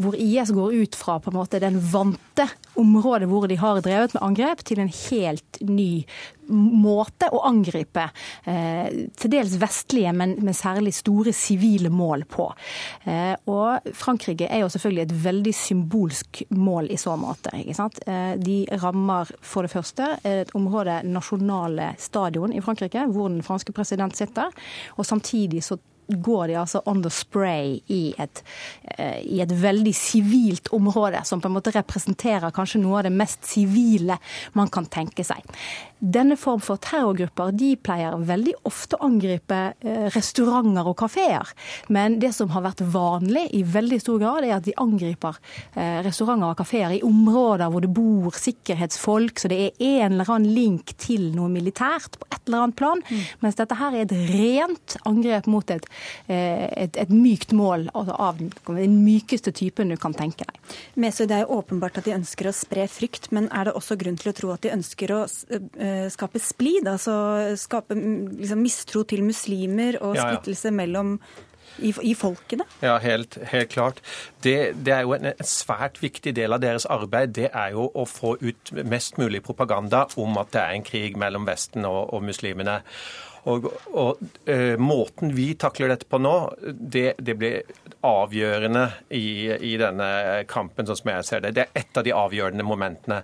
Hvor 0.00 0.16
IS 0.16 0.52
går 0.56 0.76
ut 0.80 0.96
fra 0.96 1.18
på 1.20 1.28
en 1.28 1.36
måte 1.36 1.60
den 1.60 1.76
vante 1.92 2.46
området 2.80 3.28
hvor 3.28 3.46
de 3.50 3.58
har 3.60 3.65
har 3.66 3.82
drevet 3.84 4.16
med 4.16 4.24
angrep, 4.24 4.64
til 4.66 4.80
en 4.82 4.92
helt 4.92 5.60
ny 5.66 5.90
måte 6.46 7.28
å 7.34 7.40
angripe 7.48 8.04
eh, 8.46 8.86
til 9.18 9.32
dels 9.32 9.56
vestlige, 9.58 10.12
men, 10.14 10.36
men 10.46 10.54
særlig 10.56 10.94
store 10.94 11.34
sivile 11.34 11.90
mål 11.90 12.22
på. 12.30 12.46
Eh, 13.04 13.34
og 13.50 13.88
Frankrike 13.96 14.46
er 14.46 14.62
jo 14.62 14.70
selvfølgelig 14.72 15.06
et 15.06 15.16
veldig 15.26 15.54
symbolsk 15.58 16.44
mål 16.54 16.92
i 16.94 17.00
så 17.00 17.16
måte. 17.18 17.54
ikke 17.58 17.76
sant? 17.78 18.00
Eh, 18.06 18.36
de 18.38 18.60
rammer 18.82 19.32
for 19.40 19.66
det 19.66 19.74
første 19.74 20.12
et 20.26 20.54
område 20.56 21.00
nasjonale 21.08 21.92
stadion 22.00 22.54
i 22.54 22.62
Frankrike, 22.64 23.08
hvor 23.10 23.30
den 23.32 23.44
franske 23.46 23.74
president 23.76 24.16
sitter. 24.16 24.54
Og 24.96 25.06
samtidig 25.08 25.64
så 25.66 25.78
går 26.08 26.52
de 26.52 26.58
altså 26.60 26.82
on 26.86 27.02
the 27.02 27.10
spray 27.12 27.80
i 27.92 28.14
et, 28.18 28.42
eh, 28.96 29.20
i 29.22 29.40
et 29.42 29.52
veldig 29.52 29.94
sivilt 29.94 30.70
område, 30.76 31.24
som 31.24 31.40
på 31.40 31.50
en 31.50 31.56
måte 31.56 31.74
representerer 31.74 32.54
kanskje 32.54 32.82
noe 32.82 33.00
av 33.00 33.08
det 33.08 33.14
mest 33.14 33.44
sivile 33.48 34.18
man 34.54 34.70
kan 34.72 34.86
tenke 34.86 35.24
seg. 35.26 35.42
Denne 35.96 36.36
form 36.36 36.60
for 36.60 36.76
terrorgrupper 36.76 37.54
de 37.56 37.70
pleier 37.80 38.18
veldig 38.28 38.52
ofte 38.68 38.98
å 38.98 39.06
angripe 39.06 39.60
eh, 39.80 40.08
restauranter 40.12 40.90
og 40.90 40.98
kafeer. 41.00 41.52
Men 41.88 42.18
det 42.20 42.34
som 42.36 42.50
har 42.52 42.66
vært 42.66 42.82
vanlig 42.92 43.46
i 43.56 43.62
veldig 43.64 43.98
stor 44.02 44.20
grad, 44.20 44.44
er 44.44 44.58
at 44.58 44.66
de 44.66 44.74
angriper 44.76 45.38
eh, 45.72 46.02
restauranter 46.04 46.52
og 46.52 46.60
kafeer 46.60 46.98
i 46.98 47.02
områder 47.06 47.72
hvor 47.72 47.84
det 47.84 47.92
bor 47.96 48.36
sikkerhetsfolk, 48.36 49.40
så 49.40 49.48
det 49.52 49.60
er 49.62 50.04
en 50.04 50.18
eller 50.18 50.34
annen 50.36 50.52
link 50.52 50.92
til 51.00 51.30
noe 51.36 51.48
militært 51.52 52.20
på 52.20 52.28
et 52.28 52.42
eller 52.44 52.66
annet 52.66 52.78
plan. 52.78 53.02
Mm. 53.08 53.24
Mens 53.46 53.56
dette 53.58 53.80
her 53.80 53.96
er 53.96 54.04
et 54.04 54.16
rent 54.34 54.98
angrep 55.08 55.48
mot 55.50 55.72
et, 55.72 55.88
et, 56.28 56.96
et 56.96 57.12
mykt 57.12 57.54
mål, 57.56 57.88
altså 57.94 58.16
av 58.26 58.40
den 58.40 58.98
mykeste 59.04 59.52
typen 59.56 59.92
du 59.92 59.96
kan 60.00 60.14
tenke 60.16 60.46
deg. 60.46 60.74
Mesøy, 61.00 61.24
det 61.26 61.38
er 61.38 61.44
jo 61.44 61.60
åpenbart 61.60 62.00
at 62.00 62.08
de 62.08 62.16
ønsker 62.16 62.50
å 62.50 62.54
spre 62.56 62.86
frykt, 62.90 63.30
men 63.36 63.48
er 63.54 63.68
det 63.68 63.76
også 63.78 63.98
grunn 64.00 64.18
til 64.20 64.32
å 64.32 64.36
tro 64.36 64.52
at 64.54 64.64
de 64.66 64.74
ønsker 64.74 65.14
å 65.14 65.24
Eh, 65.56 66.06
skape 66.12 66.40
splid, 66.42 66.86
altså 66.88 67.14
skape 67.58 67.96
liksom, 67.96 68.62
mistro 68.62 69.02
til 69.08 69.22
muslimer 69.24 69.98
og 70.02 70.16
splittelse 70.18 70.68
ja, 70.68 70.72
ja. 70.72 70.76
mellom 70.76 71.12
i, 71.76 71.92
i, 72.08 72.14
folkene? 72.16 72.64
Ja, 72.80 72.96
helt, 73.02 73.38
helt 73.50 73.70
klart. 73.72 74.00
Det, 74.44 74.74
det, 74.84 74.94
er 74.94 75.04
jo 75.04 75.14
en, 75.16 75.30
en, 75.32 75.48
svært 75.48 76.00
viktig 76.02 76.32
del 76.36 76.56
av 76.56 76.62
deres 76.64 76.88
arbeid. 76.88 77.34
Det 77.36 77.50
er 77.52 77.74
jo 77.76 77.88
å 77.92 78.06
få 78.08 78.36
ut 78.40 78.72
mest 78.88 79.20
mulig 79.20 79.42
propaganda 79.44 80.06
om 80.16 80.40
at 80.40 80.54
det 80.56 80.62
er 80.62 80.76
en 80.76 80.86
krig 80.86 81.18
mellom 81.20 81.48
Vesten 81.48 81.88
og, 81.88 82.14
og 82.16 82.24
muslimene. 82.24 82.80
Og, 83.46 83.68
og 83.94 84.22
uh, 84.50 84.74
Måten 84.82 85.34
vi 85.36 85.52
takler 85.58 85.92
dette 85.92 86.08
på 86.10 86.18
nå, 86.22 86.34
det, 86.66 87.14
det 87.22 87.36
blir 87.38 87.76
avgjørende 88.06 88.84
i, 89.14 89.48
i, 89.54 89.74
denne 89.80 90.08
kampen, 90.50 90.86
sånn 90.86 90.98
som 90.98 91.10
jeg 91.12 91.26
ser 91.26 91.44
det. 91.44 91.52
Det 91.56 91.64
er 91.66 91.80
et 91.80 91.98
av 91.98 92.06
de 92.06 92.14
avgjørende 92.14 92.66
momentene. 92.66 93.20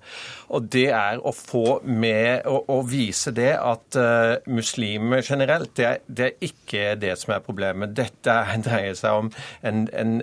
Og 0.55 0.69
det 0.73 0.89
er 0.95 1.21
å 1.23 1.33
få 1.35 1.81
med 1.87 2.47
å, 2.49 2.63
å 2.73 2.79
vise 2.87 3.35
det 3.35 3.53
at 3.59 3.99
uh, 3.99 4.39
muslimer 4.51 5.23
generelt, 5.27 5.75
det 5.79 5.89
er, 5.89 6.01
det 6.07 6.29
er, 6.29 6.39
ikke 6.43 6.95
det 7.01 7.15
som 7.21 7.35
er 7.35 7.45
problemet. 7.45 7.95
Dette 7.97 8.37
dreier 8.67 8.97
seg 8.99 9.25
om 9.25 9.31
en, 9.67 9.85
en 9.93 10.17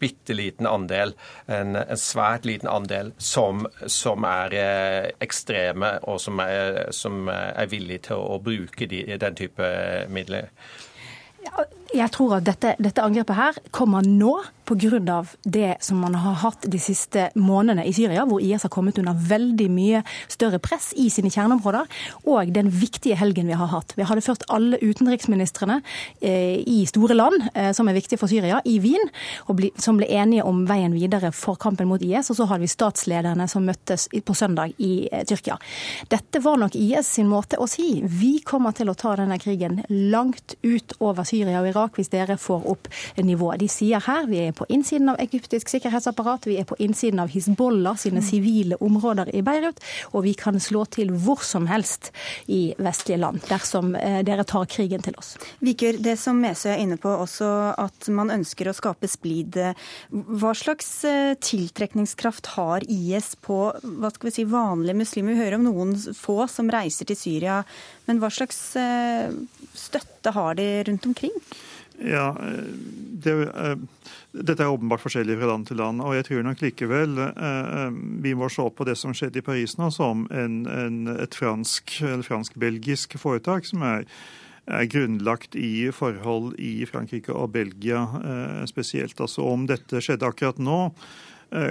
bitte 0.00 0.36
liten 0.36 0.68
andel, 0.68 1.14
en, 1.46 1.76
en, 1.78 1.98
svært 1.98 2.46
liten 2.48 2.70
andel, 2.70 3.12
som, 3.18 3.66
som 3.90 4.24
er 4.28 4.54
eh, 4.56 5.08
ekstreme 5.24 5.90
og 6.08 6.20
som 6.22 6.40
er, 6.42 6.78
som 6.94 7.28
er 7.28 7.68
villige 7.70 8.08
til 8.08 8.20
å, 8.20 8.36
å 8.36 8.42
bruke 8.42 8.86
de, 8.90 9.02
den 9.20 9.27
type 9.36 9.70
midler. 10.08 10.48
Jeg 11.94 12.10
tror 12.12 12.36
at 12.36 12.46
dette, 12.46 12.74
dette 12.82 13.02
angrepet 13.02 13.36
her 13.36 13.58
kommer 13.72 14.04
nå 14.04 14.34
pga. 14.68 15.24
det 15.42 15.76
som 15.80 15.98
man 15.98 16.14
har 16.14 16.34
hatt 16.42 16.66
de 16.70 16.78
siste 16.78 17.30
månedene 17.34 17.86
i 17.86 17.92
Syria, 17.92 18.24
hvor 18.28 18.40
IS 18.40 18.62
har 18.62 18.72
kommet 18.72 18.98
under 18.98 19.16
veldig 19.16 19.68
mye 19.72 20.02
større 20.28 20.58
press 20.58 20.92
i 20.96 21.08
sine 21.10 21.30
kjerneområder, 21.30 21.86
og 22.26 22.52
den 22.52 22.70
viktige 22.70 23.16
helgen 23.16 23.48
vi 23.48 23.56
har 23.56 23.70
hatt. 23.72 23.94
Vi 23.96 24.06
hadde 24.06 24.24
først 24.24 24.44
alle 24.52 24.78
utenriksministrene 24.82 25.80
eh, 26.20 26.60
i 26.60 26.84
store 26.88 27.16
land 27.16 27.48
eh, 27.54 27.70
som 27.72 27.88
er 27.88 27.96
viktige 27.96 28.20
for 28.20 28.30
Syria, 28.30 28.60
i 28.64 28.78
Wien, 28.84 29.08
ble, 29.48 29.72
som 29.80 29.98
ble 30.00 30.08
enige 30.10 30.44
om 30.44 30.64
veien 30.68 30.94
videre 30.96 31.32
for 31.32 31.58
kampen 31.60 31.88
mot 31.88 32.02
IS. 32.02 32.30
Og 32.30 32.40
så 32.40 32.48
hadde 32.50 32.66
vi 32.66 32.72
statslederne 32.72 33.48
som 33.48 33.66
møttes 33.66 34.08
på 34.12 34.36
søndag 34.36 34.74
i 34.78 35.08
eh, 35.10 35.24
Tyrkia. 35.28 35.58
Dette 36.12 36.42
var 36.44 36.60
nok 36.60 36.76
IS 36.78 37.14
sin 37.18 37.30
måte 37.30 37.58
å 37.58 37.68
si 37.70 38.02
vi 38.04 38.38
kommer 38.44 38.76
til 38.76 38.90
å 38.90 38.96
ta 38.98 39.14
denne 39.18 39.38
krigen 39.40 39.82
langt 39.88 40.58
ut 40.62 40.96
over 41.00 41.26
Syria 41.28 41.62
og 41.62 41.70
Irak 41.72 41.98
hvis 41.98 42.12
dere 42.12 42.38
får 42.40 42.68
opp 42.68 42.92
nivået. 43.16 43.62
De 43.62 43.70
sier 43.72 44.02
her 44.04 44.28
vi 44.28 44.42
er 44.44 44.57
på 44.58 44.66
innsiden 44.68 45.08
av 45.12 45.20
egyptisk 45.22 45.70
sikkerhetsapparat, 45.70 46.46
vi 46.48 46.58
er 46.60 46.66
på 46.68 46.76
innsiden 46.82 47.22
av 47.22 47.30
Hizbollah 47.32 47.96
sine 48.00 48.22
sivile 48.24 48.78
områder 48.82 49.30
i 49.36 49.42
Beirut, 49.46 49.78
og 50.12 50.24
vi 50.26 50.34
kan 50.38 50.58
slå 50.62 50.84
til 50.90 51.12
hvor 51.14 51.44
som 51.46 51.68
helst 51.70 52.10
i 52.50 52.74
vestlige 52.78 53.20
land 53.22 53.44
dersom 53.48 53.94
eh, 53.98 54.20
dere 54.26 54.46
tar 54.48 54.66
krigen 54.70 55.04
til 55.04 55.16
oss. 55.20 55.36
Viker, 55.64 56.00
det 56.02 56.16
som 56.20 56.40
Mesøy 56.42 56.72
er 56.74 56.82
inne 56.82 56.98
på 57.00 57.12
også, 57.12 57.48
at 57.78 58.10
man 58.14 58.32
ønsker 58.34 58.70
å 58.70 58.76
skape 58.76 59.10
splid. 59.10 59.60
Hva 60.10 60.54
slags 60.58 60.90
eh, 61.08 61.34
tiltrekningskraft 61.38 62.52
har 62.56 62.86
IS 62.90 63.34
på 63.44 63.60
hva 63.82 64.12
skal 64.12 64.30
vi 64.30 64.36
si, 64.40 64.48
vanlige 64.48 64.98
muslimer? 64.98 65.36
Vi 65.36 65.42
hører 65.44 65.58
om 65.58 65.68
noen 65.68 65.94
få 66.16 66.40
som 66.50 66.70
reiser 66.72 67.08
til 67.08 67.18
Syria, 67.18 67.62
men 68.08 68.22
hva 68.22 68.30
slags 68.32 68.60
eh, 68.80 69.30
støtte 69.76 70.34
har 70.34 70.58
de 70.58 70.70
rundt 70.88 71.06
omkring? 71.06 71.34
Ja, 71.98 72.30
det, 73.24 73.34
uh, 73.34 73.76
Dette 74.32 74.62
er 74.62 74.70
åpenbart 74.70 75.02
forskjellig 75.02 75.38
fra 75.40 75.50
land 75.50 75.66
til 75.66 75.80
land. 75.80 76.02
Og 76.04 76.14
jeg 76.14 76.28
tror 76.28 76.44
nok 76.46 76.62
likevel 76.62 77.16
uh, 77.18 77.88
vi 78.22 78.34
må 78.38 78.50
se 78.52 78.66
på 78.70 78.86
det 78.88 78.98
som 79.00 79.14
skjedde 79.16 79.40
i 79.40 79.46
Paris 79.46 79.78
nå, 79.80 79.90
som 79.94 80.26
en, 80.30 80.60
en, 80.70 81.00
et 81.16 81.34
fransk-belgisk 81.34 83.16
fransk 83.16 83.22
foretak 83.22 83.66
som 83.66 83.82
er, 83.86 84.04
er, 84.66 84.84
grunnlagt 84.92 85.56
i 85.58 85.88
forhold 85.94 86.54
i 86.62 86.86
Frankrike 86.86 87.34
og 87.34 87.54
Belgia 87.56 88.04
spesielt. 88.70 89.18
Altså 89.20 89.48
Om 89.48 89.66
dette 89.70 90.04
skjedde 90.04 90.28
akkurat 90.28 90.60
nå, 90.62 90.92
Eh, 90.92 91.27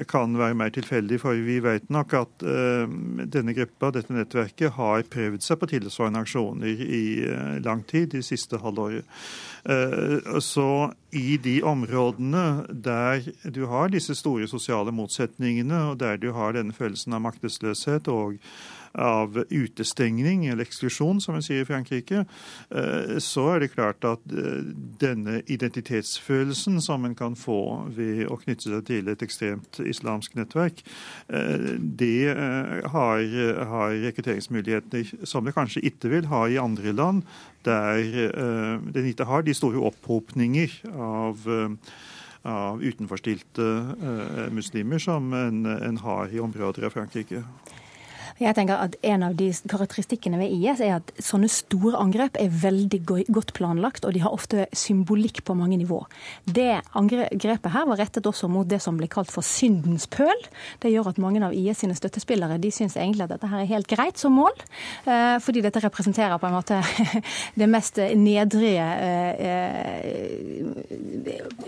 kan 0.10 0.34
være 0.40 0.58
mer 0.58 0.72
tilfeldig, 0.74 1.20
for 1.22 1.38
vi 1.46 1.60
vet 1.62 1.90
nok 1.94 2.14
at 2.18 2.46
uh, 2.46 2.90
denne 3.30 3.54
gruppa, 3.54 3.92
dette 3.94 4.16
nettverket, 4.16 4.72
har 4.78 5.04
prøvd 5.14 5.44
seg 5.46 5.60
på 5.62 5.70
tilsvarende 5.70 6.24
aksjoner 6.26 6.82
i 6.82 7.04
uh, 7.28 7.58
lang 7.66 7.84
tid, 7.90 8.10
de 8.16 8.24
siste 8.26 8.60
halvåret. 8.64 9.06
Så 10.40 10.94
i 11.12 11.36
de 11.44 11.58
områdene 11.68 12.64
der 12.72 13.26
du 13.52 13.66
har 13.68 13.90
disse 13.92 14.16
store 14.16 14.48
sosiale 14.48 14.94
motsetningene, 14.96 15.82
og 15.92 16.00
der 16.00 16.16
du 16.22 16.30
har 16.38 16.56
denne 16.56 16.72
følelsen 16.72 17.18
av 17.18 17.26
maktesløshet 17.26 18.08
og 18.08 18.38
av 18.94 19.44
utestengning, 19.50 20.46
eller 20.46 20.66
eksklusjon, 20.66 21.22
som 21.22 21.38
vi 21.38 21.44
sier 21.46 21.64
i 21.64 21.68
Frankrike, 21.68 22.24
eh, 22.70 23.18
så 23.24 23.48
er 23.54 23.64
det 23.64 23.72
klart 23.74 24.06
at 24.08 24.24
eh, 24.32 24.66
denne 25.02 25.42
identitetsfølelsen 25.46 26.80
som 26.84 27.06
en 27.06 27.16
kan 27.18 27.38
få 27.38 27.60
ved 27.96 28.26
å 28.28 28.40
knytte 28.42 28.70
seg 28.70 28.86
til 28.90 29.12
et 29.12 29.24
ekstremt 29.26 29.82
islamsk 29.84 30.38
nettverk, 30.40 30.84
eh, 31.30 31.72
det 31.78 32.34
har, 32.94 33.24
har 33.72 33.96
rekrutteringsmuligheter 34.08 35.26
som 35.28 35.46
det 35.46 35.56
kanskje 35.58 35.86
ikke 35.88 36.12
vil 36.12 36.30
ha 36.32 36.46
i 36.48 36.60
andre 36.62 36.94
land, 36.96 37.24
der 37.68 38.32
den 38.94 39.08
ikke 39.10 39.26
har 39.28 39.44
de 39.44 39.56
store 39.58 39.82
opphopninger 39.90 40.78
av 40.94 41.44
av 42.48 42.80
utenforstilte 42.80 43.66
muslimer 44.56 45.02
som 45.04 45.34
en, 45.36 45.66
en, 45.66 45.98
har 46.00 46.32
i 46.32 46.40
områder 46.40 46.86
av 46.88 46.94
Frankrike. 46.96 47.42
Jeg 48.38 48.54
tenker 48.54 48.78
at 48.78 48.96
En 49.08 49.24
av 49.26 49.36
de 49.38 49.50
karakteristikkene 49.70 50.38
ved 50.38 50.54
IS 50.54 50.82
er 50.84 50.98
at 51.00 51.12
sånne 51.24 51.50
store 51.50 51.98
angrep 51.98 52.38
er 52.38 52.52
veldig 52.54 53.00
godt 53.34 53.54
planlagt, 53.58 54.06
og 54.06 54.14
de 54.14 54.22
har 54.22 54.34
ofte 54.34 54.68
symbolikk 54.78 55.44
på 55.48 55.56
mange 55.58 55.78
nivå. 55.80 56.04
Det 56.46 56.82
angrepet 56.98 57.72
her 57.74 57.88
var 57.90 57.98
rettet 58.02 58.28
også 58.30 58.50
mot 58.52 58.68
det 58.68 58.80
som 58.84 58.98
ble 59.00 59.10
kalt 59.10 59.32
for 59.34 59.46
syndens 59.46 60.06
pøl. 60.12 60.38
Det 60.84 60.92
gjør 60.94 61.10
at 61.12 61.22
mange 61.22 61.42
av 61.46 61.56
IS 61.56 61.82
sine 61.82 61.98
støttespillere 61.98 62.60
de 62.62 62.72
syns 62.74 62.98
egentlig 62.98 63.26
at 63.26 63.34
dette 63.34 63.50
her 63.50 63.64
er 63.64 63.72
helt 63.72 63.90
greit 63.90 64.22
som 64.22 64.36
mål, 64.38 64.54
eh, 65.06 65.38
fordi 65.44 65.64
dette 65.66 65.82
representerer 65.84 66.38
på 66.38 66.50
en 66.50 66.58
måte 66.58 66.82
det 67.62 67.70
mest 67.72 67.98
nedrige 68.18 68.86
eh, 69.08 70.28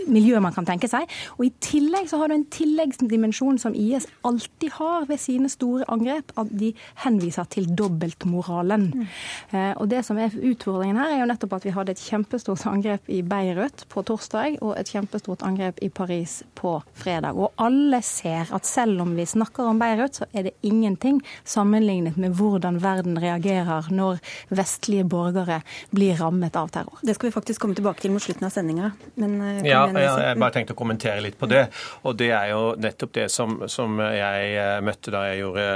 miljøet 0.10 0.44
man 0.44 0.56
kan 0.56 0.68
tenke 0.70 0.90
seg. 0.92 1.10
Og 1.40 1.48
I 1.48 1.54
tillegg 1.64 2.12
så 2.12 2.22
har 2.22 2.30
du 2.30 2.38
en 2.38 2.48
tilleggsdimensjon 2.54 3.58
som 3.62 3.78
IS 3.78 4.06
alltid 4.28 4.78
har 4.78 5.10
ved 5.10 5.22
sine 5.22 5.50
store 5.50 5.88
angrep. 5.90 6.34
at 6.38 6.59
de 6.60 6.72
henviser 7.04 7.48
til 7.54 7.70
dobbeltmoralen. 7.78 8.90
Mm. 8.94 9.08
Eh, 9.52 9.72
og 9.76 9.90
det 9.92 10.04
som 10.08 10.20
er 10.20 10.36
Utfordringen 10.40 11.00
her 11.00 11.14
er 11.14 11.22
jo 11.24 11.30
nettopp 11.30 11.58
at 11.58 11.66
vi 11.68 11.74
hadde 11.76 11.94
et 11.96 12.02
kjempestort 12.02 12.66
angrep 12.70 13.10
i 13.12 13.22
Beirut 13.26 13.86
på 13.92 14.04
torsdag 14.08 14.60
og 14.62 14.76
et 14.80 14.92
kjempestort 14.92 15.44
angrep 15.48 15.82
i 15.84 15.90
Paris 15.94 16.40
på 16.58 16.78
fredag. 16.98 17.38
Og 17.38 17.54
alle 17.62 18.02
ser 18.06 18.52
at 18.56 18.68
selv 18.68 19.04
om 19.04 19.16
vi 19.18 19.26
snakker 19.30 19.70
om 19.70 19.80
Beirut, 19.82 20.22
så 20.22 20.28
er 20.34 20.50
det 20.50 20.56
ingenting 20.66 21.22
sammenlignet 21.44 22.18
med 22.20 22.36
hvordan 22.38 22.80
verden 22.84 23.20
reagerer 23.20 23.90
når 23.94 24.20
vestlige 24.54 25.06
borgere 25.10 25.62
blir 25.96 26.18
rammet 26.20 26.56
av 26.60 26.72
terror. 26.74 27.00
Det 27.02 27.16
skal 27.18 27.30
vi 27.30 27.36
faktisk 27.36 27.62
komme 27.64 27.78
tilbake 27.78 28.04
til 28.04 28.14
mot 28.14 28.24
slutten 28.24 28.48
av 28.48 28.54
sendinga. 28.54 28.92
Eh, 29.16 29.62
ja, 29.68 29.84
ja, 29.94 30.16
jeg 30.30 30.40
bare 30.40 30.56
tenkte 30.56 30.76
å 30.76 30.80
kommentere 30.80 31.24
litt 31.24 31.40
på 31.40 31.50
det. 31.50 31.68
Og 32.08 32.18
det 32.20 32.32
er 32.36 32.52
jo 32.54 32.64
nettopp 32.80 33.16
det 33.16 33.28
som, 33.34 33.60
som 33.72 34.00
jeg 34.04 34.54
eh, 34.60 34.78
møtte 34.86 35.14
da 35.14 35.26
jeg 35.30 35.44
gjorde, 35.44 35.68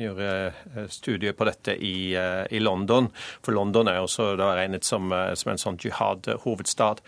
gjorde 0.00 0.13
gjøre 0.18 0.52
eh, 0.76 0.88
studier 0.92 1.36
på 1.36 1.46
dette 1.48 1.76
i, 1.76 2.14
eh, 2.18 2.44
i, 2.50 2.60
London. 2.62 3.10
For 3.42 3.56
London 3.56 3.88
er 3.88 4.02
også 4.02 4.34
regnet 4.40 4.84
som, 4.84 5.12
eh, 5.12 5.34
som 5.34 5.52
en 5.52 5.60
sånn 5.60 5.80
jihad-hovedstad. 5.80 7.02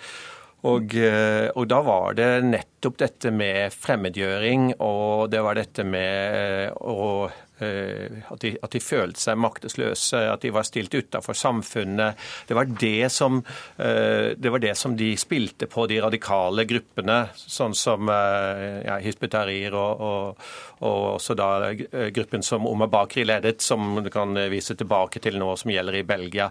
Og, 0.66 0.94
og, 0.98 1.64
da 1.70 1.76
var 1.84 2.16
det 2.18 2.42
nettopp 2.42 2.96
dette 2.98 3.30
med 3.30 3.70
fremmedgjøring, 3.70 4.72
og 4.82 5.28
det 5.30 5.42
var 5.44 5.54
dette 5.54 5.84
med 5.86 6.72
å 6.80 7.28
at 7.64 8.40
de, 8.42 8.52
at 8.62 8.74
de, 8.74 8.80
følte 8.82 9.20
seg 9.20 9.38
maktesløse, 9.40 10.20
at 10.30 10.42
de 10.44 10.52
var 10.54 10.66
stilt 10.68 10.94
utafor 10.94 11.36
samfunnet. 11.36 12.20
Det 12.48 12.56
var 12.56 12.68
det, 12.68 13.08
som, 13.12 13.38
eh, 13.78 14.34
det 14.36 14.52
var 14.52 14.62
det 14.62 14.74
som 14.76 14.96
de 14.96 15.12
spilte 15.16 15.68
på 15.70 15.86
de 15.90 16.00
radikale 16.04 16.66
gruppene, 16.68 17.18
sånn 17.36 17.74
som 17.76 18.10
eh, 18.12 18.82
ja, 18.86 18.98
Hizb 19.02 19.24
og, 19.26 19.72
og, 19.72 20.44
og, 20.80 21.00
også 21.16 21.36
da 21.38 21.72
gruppen 22.14 22.44
som 22.44 22.66
Omar 22.68 22.92
Bakri 22.92 23.24
ledet, 23.24 23.60
som 23.62 24.02
du 24.04 24.10
kan 24.12 24.36
vise 24.52 24.76
tilbake 24.76 25.22
til 25.24 25.38
nå, 25.40 25.54
som 25.56 25.72
gjelder 25.72 26.00
i 26.00 26.06
Belgia. 26.06 26.50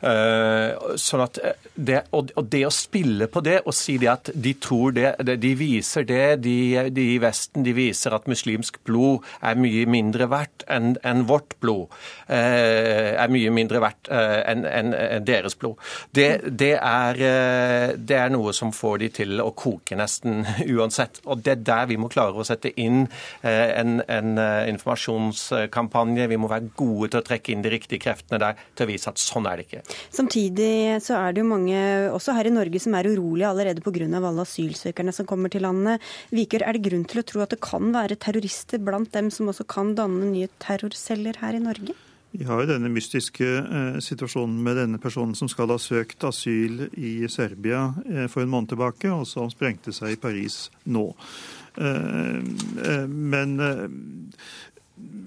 Eh, 0.00 0.96
sånn 0.96 1.20
at 1.26 1.38
eh, 1.44 1.66
det, 1.76 1.98
og 2.16 2.46
det 2.48 2.62
å 2.64 2.72
spille 2.72 3.26
på 3.28 3.42
det 3.44 3.58
og 3.68 3.74
si 3.76 3.98
det 4.00 4.08
at 4.08 4.30
de 4.32 4.54
tror 4.56 4.94
det, 4.96 5.10
de 5.42 5.50
viser 5.58 6.06
det, 6.08 6.40
de, 6.44 6.56
de 6.88 7.04
i 7.16 7.18
Vesten 7.20 7.66
de 7.66 7.74
viser 7.76 8.16
at 8.16 8.28
muslimsk 8.30 8.78
blod 8.88 9.26
er 9.44 9.60
mye 9.60 9.84
mindre 9.90 10.30
verdt 10.32 10.64
enn 10.72 10.94
en 11.04 11.24
vårt 11.28 11.58
blod. 11.60 11.92
Eh, 12.32 13.12
er 13.12 13.32
mye 13.32 13.52
mindre 13.52 13.82
verdt 13.84 14.08
enn 14.10 14.64
en, 14.68 14.94
en 14.94 15.26
deres 15.26 15.56
blod. 15.60 15.76
Det, 16.16 16.48
det, 16.48 16.72
er, 16.78 17.20
det 17.96 18.16
er 18.16 18.32
noe 18.32 18.54
som 18.56 18.72
får 18.72 19.02
de 19.02 19.10
til 19.20 19.44
å 19.44 19.50
koke 19.52 19.98
nesten 20.00 20.46
uansett. 20.76 21.20
Og 21.28 21.44
det 21.44 21.58
er 21.58 21.64
der 21.66 21.90
vi 21.92 22.00
må 22.00 22.08
klare 22.12 22.40
å 22.40 22.46
sette 22.46 22.72
inn 22.80 23.02
en, 23.42 24.00
en 24.08 24.40
informasjonskampanje. 24.72 26.28
Vi 26.30 26.40
må 26.40 26.48
være 26.50 26.72
gode 26.78 27.12
til 27.12 27.20
å 27.20 27.26
trekke 27.26 27.52
inn 27.54 27.64
de 27.64 27.74
riktige 27.74 28.04
kreftene 28.06 28.40
der 28.40 28.60
til 28.74 28.86
å 28.86 28.92
vise 28.92 29.12
at 29.12 29.20
sånn 29.20 29.48
er 29.50 29.60
det 29.60 29.68
ikke. 29.68 29.84
Samtidig 30.10 31.00
så 31.04 31.18
er 31.20 31.34
det 31.34 31.44
jo 31.44 31.50
mange, 31.50 31.78
også 32.14 32.34
her 32.36 32.50
i 32.50 32.54
Norge, 32.54 32.82
som 32.82 32.94
er 32.98 33.10
urolige 33.10 33.48
allerede 33.50 33.84
pga. 33.84 34.06
alle 34.06 34.42
asylsøkerne 34.42 35.12
som 35.12 35.26
kommer 35.26 35.48
til 35.48 35.62
landet. 35.62 36.00
Viker, 36.30 36.62
er 36.62 36.72
det 36.76 36.84
grunn 36.90 37.04
til 37.04 37.20
å 37.20 37.26
tro 37.26 37.40
at 37.44 37.50
det 37.50 37.60
kan 37.60 37.92
være 37.94 38.16
terrorister 38.16 38.78
blant 38.78 39.12
dem 39.12 39.30
som 39.30 39.48
også 39.48 39.66
kan 39.66 39.94
danne 39.94 40.30
nye 40.32 40.48
terrorceller 40.58 41.36
her 41.40 41.54
i 41.54 41.64
Norge? 41.64 41.96
Vi 42.30 42.44
har 42.46 42.60
jo 42.62 42.68
denne 42.70 42.90
mystiske 42.94 43.46
eh, 43.46 43.96
situasjonen 43.98 44.60
med 44.62 44.76
denne 44.78 45.00
personen 45.02 45.34
som 45.34 45.48
skal 45.50 45.72
ha 45.72 45.78
søkt 45.82 46.22
asyl 46.28 46.84
i 46.94 47.26
Serbia 47.26 47.88
eh, 48.06 48.28
for 48.30 48.44
en 48.44 48.52
måned 48.52 48.70
tilbake, 48.70 49.10
og 49.10 49.26
som 49.26 49.50
sprengte 49.50 49.90
seg 49.94 50.14
i 50.14 50.20
Paris 50.20 50.68
nå. 50.86 51.08
Eh, 51.74 52.38
eh 52.86 53.08
men 53.10 53.56
eh, 53.66 53.82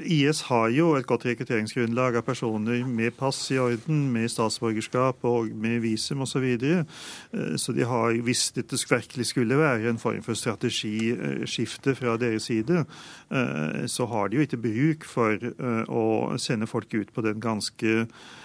IS 0.04 0.42
har 0.50 0.68
jo 0.74 0.94
et 0.98 1.08
godt 1.08 1.26
rekrutteringsgrunnlag 1.28 2.18
av 2.20 2.26
personer 2.28 2.84
med 2.88 3.16
pass 3.18 3.40
i 3.54 3.60
orden, 3.62 4.10
med 4.14 4.32
statsborgerskap 4.32 5.24
og 5.28 5.52
med 5.56 5.80
visum 5.84 6.24
osv. 6.26 6.34
Så, 6.34 6.42
videre. 6.44 6.86
Eh, 7.32 7.56
så 7.62 7.76
de 7.78 7.86
har, 7.88 8.18
hvis 8.26 8.52
dette 8.56 8.80
virkelig 8.90 9.30
skulle 9.30 9.58
være 9.58 9.90
en 9.90 10.02
form 10.02 10.24
for 10.26 10.34
strategiskifte 10.34 11.96
fra 11.96 12.18
deres 12.18 12.50
side, 12.50 12.86
eh, 13.32 13.84
så 13.88 14.10
har 14.12 14.28
de 14.28 14.40
jo 14.42 14.48
ikke 14.48 14.64
bruk 14.66 15.06
for 15.08 15.38
eh, 15.38 15.84
å 15.88 16.38
sende 16.42 16.68
folk 16.68 16.94
ut 16.94 17.14
på 17.14 17.22
den 17.22 17.40
ganske 17.44 17.94
Eh, 18.04 18.43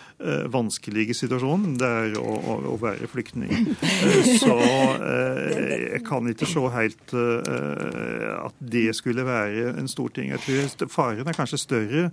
vanskelige 0.51 1.15
situasjonen 1.15 1.77
det 1.79 1.89
er 1.89 2.17
å, 2.19 2.27
å, 2.37 2.57
å 2.73 2.77
være 2.83 3.07
flyktning. 3.11 3.53
Eh, 3.79 4.29
så 4.41 4.57
eh, 4.99 5.95
jeg 5.95 6.03
kan 6.07 6.27
ikke 6.31 6.49
se 6.49 6.63
helt 6.75 7.15
at 7.15 8.59
det 8.59 8.91
skulle 8.99 9.27
være 9.27 9.73
en 9.79 9.89
stor 9.91 10.11
ting. 10.15 10.33
Jeg 10.35 10.43
tror 10.45 10.91
faren 10.93 11.29
er 11.29 11.39
kanskje 11.39 11.61
større 11.63 12.05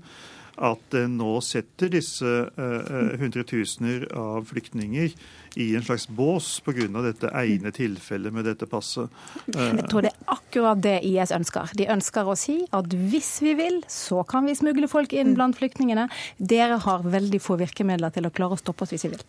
at 0.58 0.98
en 1.00 1.18
nå 1.20 1.38
setter 1.44 1.92
disse 1.92 2.34
hundretusener 2.56 4.08
av 4.16 4.46
flyktninger 4.52 5.16
i 5.56 5.68
en 5.76 5.84
slags 5.84 6.08
bås 6.08 6.60
pga. 6.66 6.88
dette 7.04 7.32
ene 7.32 7.72
tilfellet 7.72 8.34
med 8.34 8.46
dette 8.46 8.68
passet. 8.68 9.10
Jeg 9.48 9.88
tror 9.90 10.06
det 10.06 10.12
er 10.12 10.34
akkurat 10.36 10.82
det 10.84 10.98
IS 11.08 11.32
ønsker. 11.36 11.72
De 11.76 11.88
ønsker 11.92 12.28
å 12.28 12.36
si 12.40 12.58
at 12.76 12.92
hvis 12.92 13.40
vi 13.44 13.56
vil, 13.56 13.82
så 13.88 14.24
kan 14.28 14.46
vi 14.46 14.56
smugle 14.56 14.90
folk 14.92 15.14
inn 15.14 15.36
blant 15.36 15.58
flyktningene. 15.60 16.10
Dere 16.38 16.80
har 16.84 17.08
veldig 17.08 17.42
få 17.44 17.60
virkemidler 17.62 18.12
til 18.16 18.28
å 18.28 18.34
klare 18.36 18.58
å 18.58 18.62
stoppe 18.62 18.84
oss 18.84 18.96
hvis 18.96 19.08
vi 19.08 19.16
vil 19.16 19.26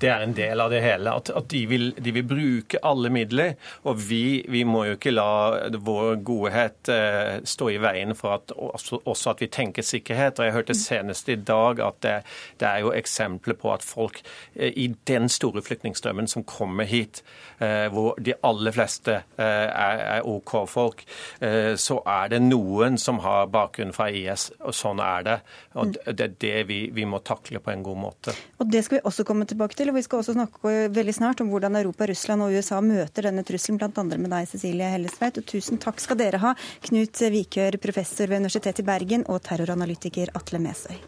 det 0.00 0.10
er 0.12 0.24
en 0.24 0.34
del 0.36 0.60
av 0.60 0.72
det 0.72 0.82
hele. 0.84 1.12
At, 1.16 1.30
at 1.36 1.48
de, 1.50 1.62
vil, 1.70 1.86
de, 1.96 2.12
vil, 2.12 2.26
bruke 2.26 2.80
alle 2.84 3.10
midler. 3.12 3.54
Og 3.88 4.00
vi, 4.08 4.44
vi, 4.52 4.62
må 4.68 4.84
jo 4.88 4.96
ikke 4.96 5.14
la 5.14 5.70
vår 5.86 6.20
godhet 6.26 6.90
eh, 6.92 7.38
stå 7.48 7.70
i 7.72 7.78
veien 7.82 8.12
for 8.18 8.36
at, 8.36 8.52
også, 8.52 9.00
også, 9.04 9.32
at 9.32 9.44
vi 9.44 9.50
tenker 9.52 9.86
sikkerhet. 9.86 10.40
Og 10.40 10.48
jeg 10.48 10.56
hørte 10.56 10.76
senest 10.76 11.30
i 11.32 11.38
dag 11.38 11.80
at 11.84 12.00
det, 12.04 12.16
det 12.60 12.68
er 12.68 12.84
jo 12.84 12.92
eksempler 12.96 13.56
på 13.60 13.72
at 13.72 13.86
folk 13.86 14.20
eh, 14.54 14.72
i 14.76 14.90
den 15.08 15.30
store 15.32 15.64
flyktningstrømmen 15.64 16.28
som 16.28 16.44
kommer 16.44 16.88
hit, 16.88 17.22
eh, 17.58 17.86
hvor 17.92 18.20
de 18.20 18.36
aller 18.44 18.76
fleste 18.76 19.16
eh, 19.16 19.44
er, 19.46 20.04
er 20.18 20.28
OK-folk, 20.28 21.06
eh, 21.40 21.72
så 21.80 22.00
er 22.04 22.34
det 22.34 22.42
noen 22.44 23.00
som 23.00 23.22
har 23.24 23.48
bakgrunn 23.52 23.94
fra 23.96 24.10
IS. 24.12 24.50
Og 24.60 24.76
sånn 24.76 25.00
er 25.00 25.26
det. 25.26 25.38
Og 25.76 25.96
det 25.96 26.28
er 26.28 26.36
det 26.42 26.56
vi, 26.68 26.80
vi 26.92 27.08
må 27.08 27.22
takle 27.24 27.62
på 27.62 27.72
en 27.72 27.84
god 27.86 28.00
måte. 28.00 28.36
Og 28.60 28.68
det 28.72 28.84
skal 28.84 28.98
vi 28.98 29.04
også 29.08 29.24
komme 29.28 29.46
tilbake 29.48 29.76
til 29.76 29.85
til. 29.86 29.94
og 29.94 29.98
Vi 29.98 30.04
skal 30.06 30.20
også 30.20 30.34
snakke 30.36 30.74
veldig 30.94 31.14
snart 31.14 31.40
om 31.40 31.50
hvordan 31.50 31.76
Europa, 31.76 32.06
Russland 32.06 32.42
og 32.42 32.54
USA 32.54 32.80
møter 32.80 33.28
denne 33.28 33.44
trusselen, 33.46 33.78
bl.a. 33.78 34.04
med 34.04 34.30
deg, 34.30 34.48
Cecilie 34.50 34.90
Hellestveit. 34.90 35.38
Og 35.38 35.46
tusen 35.46 35.78
takk 35.78 36.00
skal 36.02 36.18
dere 36.18 36.42
ha, 36.42 36.54
Knut 36.88 37.22
Vikør, 37.32 37.78
professor 37.82 38.26
ved 38.26 38.42
Universitetet 38.42 38.82
i 38.84 38.86
Bergen, 38.86 39.26
og 39.28 39.42
terroranalytiker 39.46 40.34
Atle 40.34 40.62
Mesøy. 40.62 40.98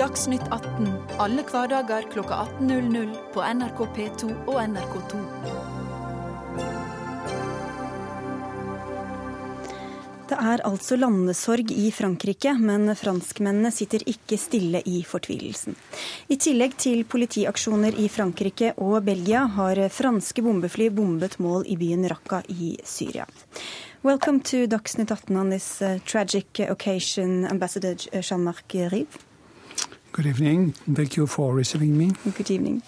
Dagsnytt 0.00 0.48
18 0.48 0.88
alle 1.20 1.44
hverdager 1.46 2.08
klokka 2.10 2.46
18.00 2.58 3.12
på 3.34 3.44
NRK 3.44 3.84
P2 3.98 4.32
og 4.48 4.58
NRK2. 4.64 5.71
Det 10.32 10.38
er 10.40 10.62
altså 10.64 10.96
landesorg 10.96 11.68
i 11.76 11.90
Frankrike, 11.92 12.54
men 12.56 12.88
franskmennene 12.96 13.68
sitter 13.68 14.00
ikke 14.08 14.38
stille 14.40 14.80
i 14.88 15.02
fortvilelsen. 15.04 15.74
I 16.32 16.38
tillegg 16.40 16.78
til 16.80 17.02
politiaksjoner 17.04 17.98
i 18.00 18.06
Frankrike 18.08 18.70
og 18.80 19.02
Belgia 19.04 19.42
har 19.58 19.76
franske 19.92 20.40
bombefly 20.46 20.86
bombet 20.96 21.36
mål 21.36 21.66
i 21.68 21.76
byen 21.76 22.08
Raqqa 22.08 22.40
i 22.48 22.70
Syria. 22.80 23.26
Welcome 24.00 24.40
to 24.48 24.64
Dagsnytt 24.64 25.12
18 25.12 25.36
on 25.36 25.52
this 25.52 25.68
uh, 25.82 25.98
tragic 26.08 26.64
occasion, 26.64 27.44
Ambassador 27.44 28.00
Jean-Marc 28.22 28.72
Rive. 28.88 29.20
Good 30.12 30.26
evening. 30.26 30.72
Thank 30.94 31.16
you 31.16 31.26
for 31.26 31.54
receiving 31.54 31.96
me. 31.96 32.12
Good 32.34 32.50
evening. 32.50 32.82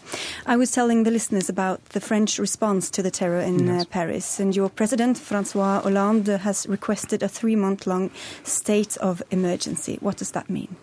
I 0.44 0.58
was 0.58 0.70
telling 0.70 1.04
the 1.04 1.10
listeners 1.10 1.48
about 1.48 1.82
the 1.90 2.00
French 2.00 2.38
response 2.38 2.90
to 2.90 3.02
the 3.02 3.10
terror 3.10 3.40
in 3.40 3.66
yes. 3.66 3.82
uh, 3.82 3.84
Paris, 3.86 4.38
and 4.38 4.54
your 4.54 4.68
president, 4.68 5.16
Francois 5.16 5.80
Hollande, 5.80 6.36
has 6.40 6.66
requested 6.66 7.22
a 7.22 7.28
three 7.28 7.56
month 7.56 7.86
long 7.86 8.10
state 8.42 8.98
of 8.98 9.22
emergency. 9.30 9.96
What 10.02 10.18
does 10.18 10.32
that 10.32 10.50
mean? 10.50 10.76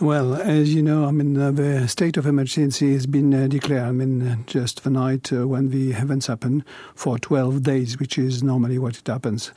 Well, 0.00 0.34
as 0.34 0.74
you 0.74 0.82
know, 0.82 1.06
I 1.06 1.12
mean, 1.12 1.40
uh, 1.40 1.50
the 1.50 1.88
state 1.88 2.18
of 2.18 2.26
emergency 2.26 2.92
has 2.92 3.06
been 3.06 3.32
uh, 3.32 3.46
declared, 3.46 3.88
I 3.88 3.92
mean, 3.92 4.26
uh, 4.26 4.36
just 4.44 4.84
the 4.84 4.90
night 4.90 5.32
uh, 5.32 5.48
when 5.48 5.70
the 5.70 5.92
events 5.92 6.26
happen 6.26 6.62
for 6.94 7.18
12 7.18 7.62
days, 7.62 7.98
which 7.98 8.18
is 8.18 8.42
normally 8.42 8.76
what 8.76 8.98
it 8.98 9.06
happens. 9.06 9.50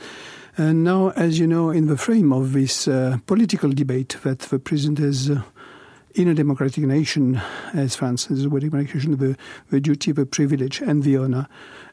And 0.55 0.85
now, 0.85 1.09
as 1.17 1.37
you 1.37 1.47
know, 1.47 1.69
in 1.69 1.87
the 1.87 1.97
frame 1.97 2.31
of 2.31 2.53
this 2.53 2.87
uh, 2.87 3.17
political 3.25 3.71
debate 3.71 4.17
that 4.23 4.39
the 4.39 4.57
president 4.57 4.99
has 4.99 5.31
in 6.15 6.27
a 6.27 6.33
democratic 6.33 6.83
nation 6.83 7.41
as 7.73 7.95
France 7.95 8.29
is 8.31 8.39
a 8.45 8.49
democratic 8.49 8.73
nation, 8.73 9.17
the, 9.17 9.37
the 9.69 9.79
duty, 9.79 10.11
the 10.11 10.25
privilege, 10.25 10.81
and 10.81 11.03
the 11.03 11.17
honor 11.17 11.47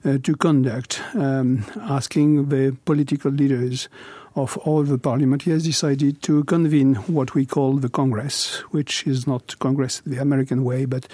uh, 0.04 0.18
to 0.22 0.36
conduct, 0.36 1.02
um, 1.14 1.64
asking 1.80 2.48
the 2.48 2.76
political 2.84 3.30
leaders 3.30 3.88
of 4.36 4.56
all 4.58 4.82
the 4.82 4.98
parliament, 4.98 5.42
he 5.42 5.50
has 5.52 5.62
decided 5.62 6.20
to 6.22 6.42
convene 6.44 6.94
what 6.94 7.34
we 7.34 7.46
call 7.46 7.74
the 7.74 7.88
Congress, 7.88 8.58
which 8.72 9.06
is 9.06 9.26
not 9.26 9.56
Congress 9.60 10.02
the 10.04 10.18
American 10.18 10.64
way, 10.64 10.84
but 10.84 11.06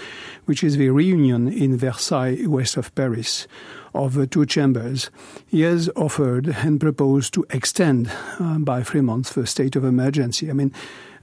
which 0.46 0.64
is 0.64 0.78
the 0.78 0.88
reunion 0.88 1.52
in 1.52 1.76
Versailles, 1.76 2.46
west 2.46 2.78
of 2.78 2.94
Paris, 2.94 3.46
of 3.92 4.14
the 4.14 4.26
two 4.26 4.46
chambers. 4.46 5.10
He 5.46 5.62
has 5.62 5.90
offered 5.96 6.48
and 6.48 6.80
proposed 6.80 7.34
to 7.34 7.44
extend 7.50 8.10
uh, 8.38 8.58
by 8.58 8.82
three 8.82 9.02
months 9.02 9.34
the 9.34 9.46
state 9.46 9.76
of 9.76 9.84
emergency. 9.84 10.48
I 10.48 10.54
mean, 10.54 10.72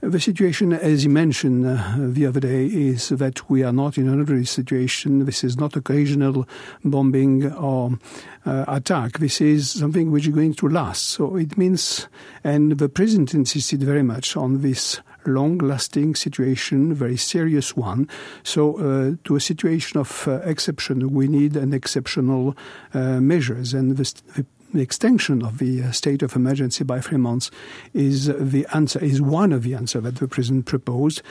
the 0.00 0.20
situation, 0.20 0.72
as 0.72 1.04
you 1.04 1.10
mentioned 1.10 1.66
uh, 1.66 1.96
the 1.98 2.26
other 2.26 2.40
day, 2.40 2.66
is 2.66 3.08
that 3.08 3.50
we 3.50 3.62
are 3.64 3.72
not 3.72 3.98
in 3.98 4.08
an 4.08 4.20
ordinary 4.20 4.46
situation. 4.46 5.24
This 5.24 5.42
is 5.42 5.56
not 5.56 5.76
occasional 5.76 6.46
bombing 6.84 7.52
or 7.52 7.98
uh, 8.46 8.64
attack. 8.68 9.18
This 9.18 9.40
is 9.40 9.70
something 9.70 10.12
which 10.12 10.28
is 10.28 10.34
going 10.34 10.54
to 10.54 10.68
last. 10.68 11.02
So 11.02 11.36
it 11.36 11.58
means, 11.58 12.06
and 12.44 12.78
the 12.78 12.88
president 12.88 13.34
insisted 13.34 13.82
very 13.82 14.02
much 14.04 14.36
on 14.36 14.62
this 14.62 15.00
long-lasting 15.26 16.14
situation, 16.14 16.94
very 16.94 17.16
serious 17.16 17.76
one. 17.76 18.08
So, 18.44 18.78
uh, 18.78 19.16
to 19.24 19.36
a 19.36 19.40
situation 19.40 19.98
of 20.00 20.26
uh, 20.26 20.40
exception, 20.44 21.12
we 21.12 21.28
need 21.28 21.56
an 21.56 21.74
exceptional 21.74 22.56
uh, 22.94 23.20
measures, 23.20 23.74
and 23.74 23.96
the, 23.96 24.14
the 24.36 24.46
the 24.72 24.80
extension 24.80 25.42
of 25.42 25.58
the 25.58 25.82
uh, 25.82 25.92
state 25.92 26.22
of 26.22 26.36
emergency 26.36 26.84
by 26.84 27.00
three 27.00 27.18
months 27.18 27.50
is 27.94 28.26
the 28.26 28.66
answer, 28.74 29.02
is 29.02 29.20
one 29.20 29.52
of 29.52 29.62
the 29.62 29.74
answers 29.74 30.02
that 30.02 30.16
the 30.16 30.28
president 30.28 30.66
proposed. 30.66 31.22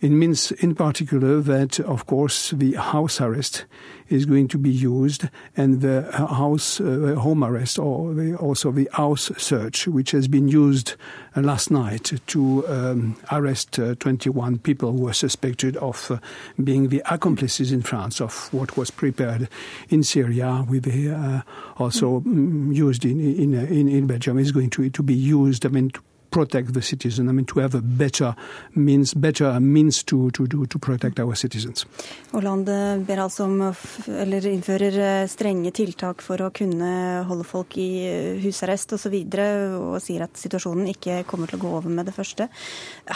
It 0.00 0.10
means, 0.10 0.52
in 0.52 0.74
particular, 0.74 1.40
that 1.40 1.80
of 1.80 2.06
course 2.06 2.50
the 2.50 2.74
house 2.74 3.20
arrest 3.20 3.66
is 4.08 4.26
going 4.26 4.48
to 4.48 4.58
be 4.58 4.70
used, 4.70 5.28
and 5.56 5.80
the 5.80 6.10
house 6.12 6.80
uh, 6.80 7.14
home 7.18 7.42
arrest, 7.42 7.78
or 7.78 8.12
the, 8.14 8.34
also 8.36 8.70
the 8.70 8.88
house 8.92 9.30
search, 9.36 9.86
which 9.86 10.10
has 10.10 10.28
been 10.28 10.48
used 10.48 10.94
uh, 11.36 11.40
last 11.40 11.70
night 11.70 12.12
to 12.26 12.66
um, 12.68 13.16
arrest 13.32 13.78
uh, 13.78 13.94
21 13.96 14.58
people 14.58 14.92
who 14.92 15.02
were 15.02 15.12
suspected 15.12 15.76
of 15.78 16.10
uh, 16.10 16.18
being 16.62 16.88
the 16.88 17.02
accomplices 17.10 17.72
in 17.72 17.82
France 17.82 18.20
of 18.20 18.52
what 18.52 18.76
was 18.76 18.90
prepared 18.90 19.48
in 19.88 20.02
Syria, 20.02 20.64
with 20.68 20.86
uh, 20.86 21.42
also 21.76 22.20
mm. 22.20 22.74
used 22.74 23.04
in 23.04 23.20
in, 23.20 23.54
in 23.54 23.88
in 23.88 24.06
Belgium, 24.06 24.38
is 24.38 24.52
going 24.52 24.70
to 24.70 24.90
to 24.90 25.02
be 25.02 25.14
used. 25.14 25.64
I 25.64 25.70
mean 25.70 25.90
protect 26.34 26.74
the 26.74 26.82
citizen. 26.82 27.28
I 27.28 27.32
mean, 27.32 27.46
to 27.46 27.60
have 27.60 27.74
a 27.78 27.80
better 27.80 28.34
means, 28.74 29.14
better 29.14 29.60
means 29.60 30.02
to, 30.04 30.30
to, 30.32 30.46
do, 30.46 30.66
to 30.66 30.78
protect 30.78 31.20
our 31.20 31.34
citizens. 31.34 31.86
Hollande 32.32 33.04
ber 33.06 33.22
altså 33.22 33.46
om, 33.46 33.60
eller 34.08 34.48
innfører 34.50 34.98
eh, 34.98 35.28
strenge 35.30 35.70
tiltak 35.76 36.24
for 36.26 36.42
å 36.42 36.50
kunne 36.54 36.90
holde 37.28 37.46
folk 37.46 37.78
i 37.78 37.88
eh, 38.08 38.42
husarrest 38.42 38.96
og, 38.96 39.02
så 39.04 39.12
videre, 39.14 39.46
og 39.78 40.00
sier 40.02 40.26
at 40.26 40.40
situasjonen 40.40 40.90
ikke 40.94 41.22
kommer 41.30 41.50
til 41.50 41.60
å 41.60 41.64
gå 41.68 41.72
over 41.78 41.94
med 41.94 42.10
det 42.10 42.16
første. 42.16 42.48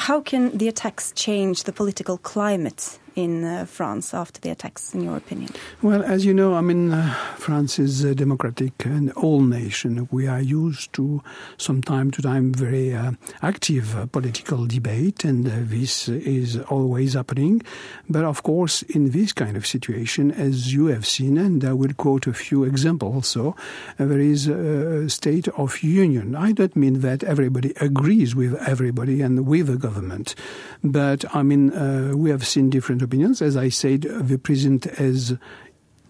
How 0.06 0.22
can 0.22 0.52
the 0.54 0.70
attacks 0.70 1.12
change 1.16 1.66
the 1.66 1.74
political 1.74 2.18
climate 2.22 3.00
in 3.18 3.42
uh, 3.42 3.66
France 3.66 4.14
after 4.14 4.40
the 4.40 4.48
attacks, 4.48 4.94
in 4.94 5.02
your 5.02 5.16
opinion? 5.16 5.50
Well, 5.82 6.04
as 6.04 6.24
you 6.24 6.32
know, 6.32 6.54
I 6.54 6.60
mean, 6.60 6.92
uh, 6.92 7.12
France 7.36 7.80
is 7.80 8.04
a 8.04 8.14
democratic 8.14 8.84
and 8.84 9.12
old 9.16 9.48
nation. 9.48 10.08
We 10.12 10.28
are 10.28 10.40
used 10.40 10.92
to, 10.92 11.20
from 11.58 11.82
time 11.82 12.12
to 12.12 12.22
time, 12.22 12.54
very 12.54 12.94
uh, 12.94 13.12
active 13.42 13.96
uh, 13.96 14.06
political 14.06 14.66
debate, 14.66 15.24
and 15.24 15.48
uh, 15.48 15.50
this 15.62 16.08
is 16.08 16.58
always 16.70 17.14
happening. 17.14 17.62
But 18.08 18.24
of 18.24 18.44
course, 18.44 18.82
in 18.82 19.10
this 19.10 19.32
kind 19.32 19.56
of 19.56 19.66
situation, 19.66 20.30
as 20.30 20.72
you 20.72 20.86
have 20.86 21.04
seen, 21.04 21.38
and 21.38 21.64
I 21.64 21.72
will 21.72 21.94
quote 21.94 22.28
a 22.28 22.32
few 22.32 22.62
examples 22.62 23.08
also, 23.08 23.56
uh, 23.98 24.04
there 24.04 24.20
is 24.20 24.46
a 24.46 25.10
state 25.10 25.48
of 25.48 25.82
union. 25.82 26.36
I 26.36 26.52
don't 26.52 26.76
mean 26.76 27.00
that 27.00 27.24
everybody 27.24 27.72
agrees 27.80 28.36
with 28.36 28.54
everybody 28.62 29.22
and 29.22 29.44
with 29.44 29.66
the 29.66 29.76
government, 29.76 30.36
but 30.84 31.24
I 31.34 31.42
mean, 31.42 31.72
we 32.16 32.30
have 32.30 32.46
seen 32.46 32.70
different 32.70 33.07
opinions. 33.08 33.40
As 33.40 33.56
I 33.56 33.70
said, 33.70 34.02
the 34.02 34.38
president 34.38 34.84
has 34.84 35.36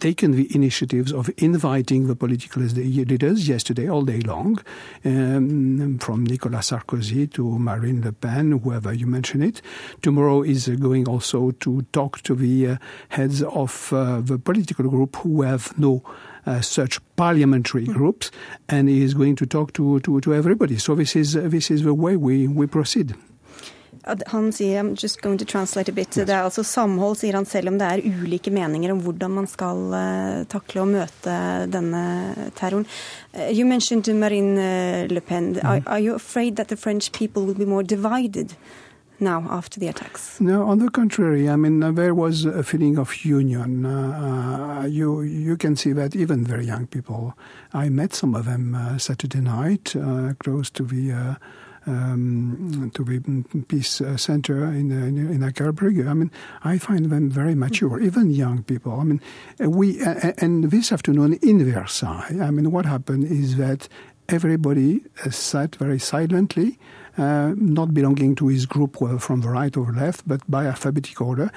taken 0.01 0.33
the 0.33 0.49
initiatives 0.55 1.13
of 1.13 1.31
inviting 1.39 2.07
the 2.07 2.15
political 2.15 2.63
leaders 2.63 3.49
yesterday 3.49 3.89
all 3.89 4.03
day 4.03 4.21
long, 4.21 4.59
um, 5.05 5.99
from 5.99 6.25
Nicolas 6.25 6.71
Sarkozy 6.71 7.27
to 7.33 7.59
Marine 7.59 8.03
Le 8.03 8.13
Pen, 8.13 8.53
whoever 8.59 8.93
you 8.93 9.07
mention 9.07 9.43
it. 9.43 9.63
Tomorrow 10.03 10.43
is 10.43 10.69
going 10.69 11.09
also 11.09 11.53
to 11.53 11.83
talk 11.93 12.21
to 12.23 12.35
the 12.35 12.67
uh, 12.67 12.77
heads 13.09 13.43
of 13.43 13.93
uh, 13.93 14.21
the 14.21 14.39
political 14.39 14.89
group 14.89 15.17
who 15.17 15.43
have 15.43 15.77
no 15.79 16.03
uh, 16.47 16.61
such 16.61 17.01
parliamentary 17.17 17.87
mm. 17.87 17.95
groups, 17.95 18.31
and 18.69 18.89
he 18.89 19.03
is 19.03 19.15
going 19.15 19.37
to 19.37 19.47
talk 19.47 19.73
to, 19.75 20.01
to, 20.01 20.21
to 20.21 20.35
everybody. 20.35 20.79
So 20.79 20.95
this 20.95 21.15
is 21.17 21.33
this 21.35 21.71
is 21.71 21.83
the 21.83 21.95
way 21.95 22.17
we, 22.17 22.49
we 22.49 22.67
proceed. 22.67 23.15
Han 24.05 24.51
sier 24.53 24.81
I'm 24.81 24.95
just 24.95 25.21
going 25.23 25.39
to 25.39 25.45
translate 25.45 25.89
a 25.89 25.95
bit. 25.95 26.15
Det 26.15 26.29
er 26.29 26.43
altså 26.43 26.63
samhold, 26.63 27.17
sier 27.21 27.37
han, 27.39 27.47
selv 27.47 27.73
om 27.73 27.79
det 27.79 27.87
er 27.87 28.03
ulike 28.23 28.51
meninger 28.51 28.93
om 28.93 29.03
hvordan 29.05 29.31
man 29.41 29.47
skal 29.51 29.85
uh, 29.93 30.43
takle 30.51 30.85
og 30.85 30.93
møte 30.95 31.37
denne 31.73 32.03
terroren. 32.59 32.87
Uh, 33.35 33.49
you 33.51 33.67
mentioned 33.67 34.09
Marine 34.15 34.59
eh, 34.59 35.07
Le 35.11 35.21
Pen. 35.21 35.55
Mm. 35.55 35.65
Are, 35.65 35.83
are 35.87 36.01
you 36.01 36.15
afraid 36.15 36.57
that 36.57 36.69
the 36.69 36.77
French 36.77 37.13
people 37.13 37.45
will 37.45 37.59
be 37.59 37.67
more 37.67 37.83
divided? 37.83 38.57
now 39.21 39.47
after 39.51 39.81
the 39.81 39.89
attacks? 39.89 40.41
No, 40.41 40.69
on 40.69 40.79
the 40.79 40.91
contrary. 40.91 41.49
I 41.49 41.57
mean, 41.57 41.83
uh, 41.83 41.93
there 41.93 42.15
was 42.15 42.45
a 42.45 42.63
feeling 42.63 42.99
of 42.99 43.25
union. 43.25 43.85
Uh, 43.85 44.81
uh, 44.83 44.87
you 44.87 45.23
you 45.23 45.57
can 45.57 45.77
see 45.77 45.93
that 45.93 46.15
even 46.15 46.45
very 46.45 46.67
young 46.67 46.87
people. 46.87 47.35
I 47.73 47.89
met 47.89 48.15
some 48.15 48.35
of 48.35 48.45
them 48.45 48.75
uh, 48.75 48.99
Saturday 48.99 49.41
night, 49.41 49.95
close 50.39 50.71
to 50.71 50.85
the 50.85 51.37
um, 51.89 52.91
to 52.95 53.05
be 53.05 53.19
Peace 53.69 54.03
Center 54.17 54.65
in 54.65 54.91
in, 54.91 55.17
in 55.17 55.43
I 55.43 56.15
mean, 56.15 56.31
I 56.63 56.79
find 56.79 57.07
them 57.07 57.31
very 57.31 57.55
mature, 57.55 58.01
even 58.01 58.31
young 58.31 58.63
people. 58.63 59.01
I 59.01 59.05
mean, 59.05 59.21
we 59.59 60.03
uh, 60.03 60.33
and 60.39 60.71
this 60.71 60.93
afternoon 60.93 61.35
in 61.43 61.65
Versailles. 61.65 62.37
I 62.41 62.51
mean, 62.51 62.71
what 62.71 62.87
happened 62.87 63.25
is 63.25 63.57
that 63.57 63.89
everybody 64.29 65.03
sat 65.31 65.77
very 65.77 65.99
silently, 65.99 66.79
uh, 67.17 67.55
not 67.57 67.95
belonging 67.95 68.35
to 68.37 68.49
his 68.49 68.67
group 68.67 68.97
from 69.21 69.41
the 69.41 69.49
right 69.49 69.77
or 69.77 69.93
left, 69.93 70.29
but 70.29 70.41
by 70.51 70.67
alphabetic 70.67 71.21
order, 71.21 71.51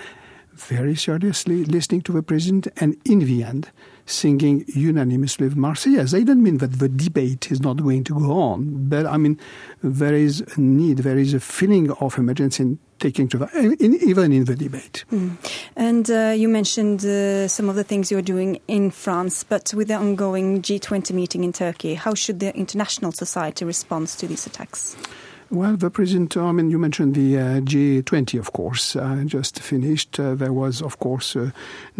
very 0.54 0.96
seriously 0.96 1.66
listening 1.66 2.02
to 2.02 2.12
the 2.12 2.24
president, 2.24 2.68
and 2.78 2.98
in 3.06 3.20
the 3.20 3.44
end, 3.44 3.70
singing 4.06 4.66
unanimously 4.68 5.48
with 5.48 5.58
Marseillaise. 5.58 6.18
I 6.18 6.24
don't 6.24 6.44
mean 6.44 6.58
that 6.58 6.80
the 6.80 6.90
debate 6.90 7.52
is 7.52 7.62
not 7.62 7.78
going 7.78 8.04
to 8.06 8.14
go 8.14 8.32
on, 8.34 8.90
but 8.90 9.06
I 9.06 9.18
mean 9.18 9.40
there 9.82 10.14
is 10.14 10.42
a 10.56 10.62
need, 10.62 11.00
there 11.00 11.18
is 11.18 11.34
a 11.34 11.40
feeling 11.40 11.92
of 11.92 12.18
emergency 12.18 12.78
taking 13.00 13.28
to 13.30 13.50
in, 13.56 13.96
even 13.96 14.32
in 14.32 14.46
the 14.46 14.56
debate. 14.56 15.06
Mm. 15.12 15.38
And 15.76 16.10
uh, 16.12 16.36
you 16.38 16.48
mentioned 16.48 17.04
uh, 17.04 17.48
some 17.48 17.68
of 17.68 17.76
the 17.76 17.84
things 17.84 18.12
you're 18.12 18.22
doing 18.22 18.60
in 18.68 18.92
France, 18.92 19.44
but 19.44 19.74
with 19.74 19.88
the 19.88 19.96
ongoing 19.96 20.62
G20 20.62 21.12
meeting 21.14 21.44
in 21.44 21.52
Turkey, 21.52 21.96
how 21.96 22.14
should 22.14 22.40
the 22.40 22.56
international 22.56 23.12
society 23.12 23.66
respond 23.66 24.08
to 24.10 24.28
these 24.28 24.46
attacks? 24.46 24.96
Well, 25.54 25.76
the 25.76 25.90
president, 25.90 26.38
I 26.38 26.54
mean, 26.54 26.70
you 26.70 26.80
mentioned 26.80 27.14
the 27.14 27.38
uh, 27.38 27.42
G20, 27.60 28.40
of 28.40 28.54
course, 28.54 28.96
uh, 28.96 29.24
just 29.26 29.60
finished. 29.60 30.18
Uh, 30.18 30.34
there 30.34 30.54
was, 30.54 30.82
of 30.82 31.00
course, 31.00 31.36
a 31.36 31.52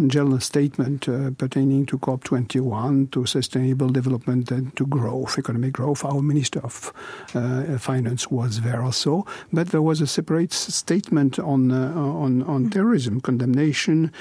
general 0.06 0.40
statement 0.40 1.06
uh, 1.06 1.32
pertaining 1.32 1.84
to 1.86 1.98
COP21, 1.98 3.10
to 3.10 3.26
sustainable 3.26 3.90
development 3.90 4.50
and 4.50 4.74
to 4.76 4.86
growth, 4.86 5.38
economic 5.38 5.74
growth. 5.74 6.02
Our 6.02 6.22
Minister 6.22 6.60
of 6.60 6.94
uh, 7.34 7.76
Finance 7.76 8.30
was 8.30 8.62
there 8.62 8.80
also. 8.80 9.26
But 9.52 9.68
there 9.68 9.82
was 9.82 10.00
a 10.00 10.06
separate 10.06 10.54
statement 10.54 11.38
on, 11.38 11.72
uh, 11.72 11.92
on, 11.94 12.44
on 12.44 12.70
terrorism, 12.70 13.20
condemnation, 13.20 14.12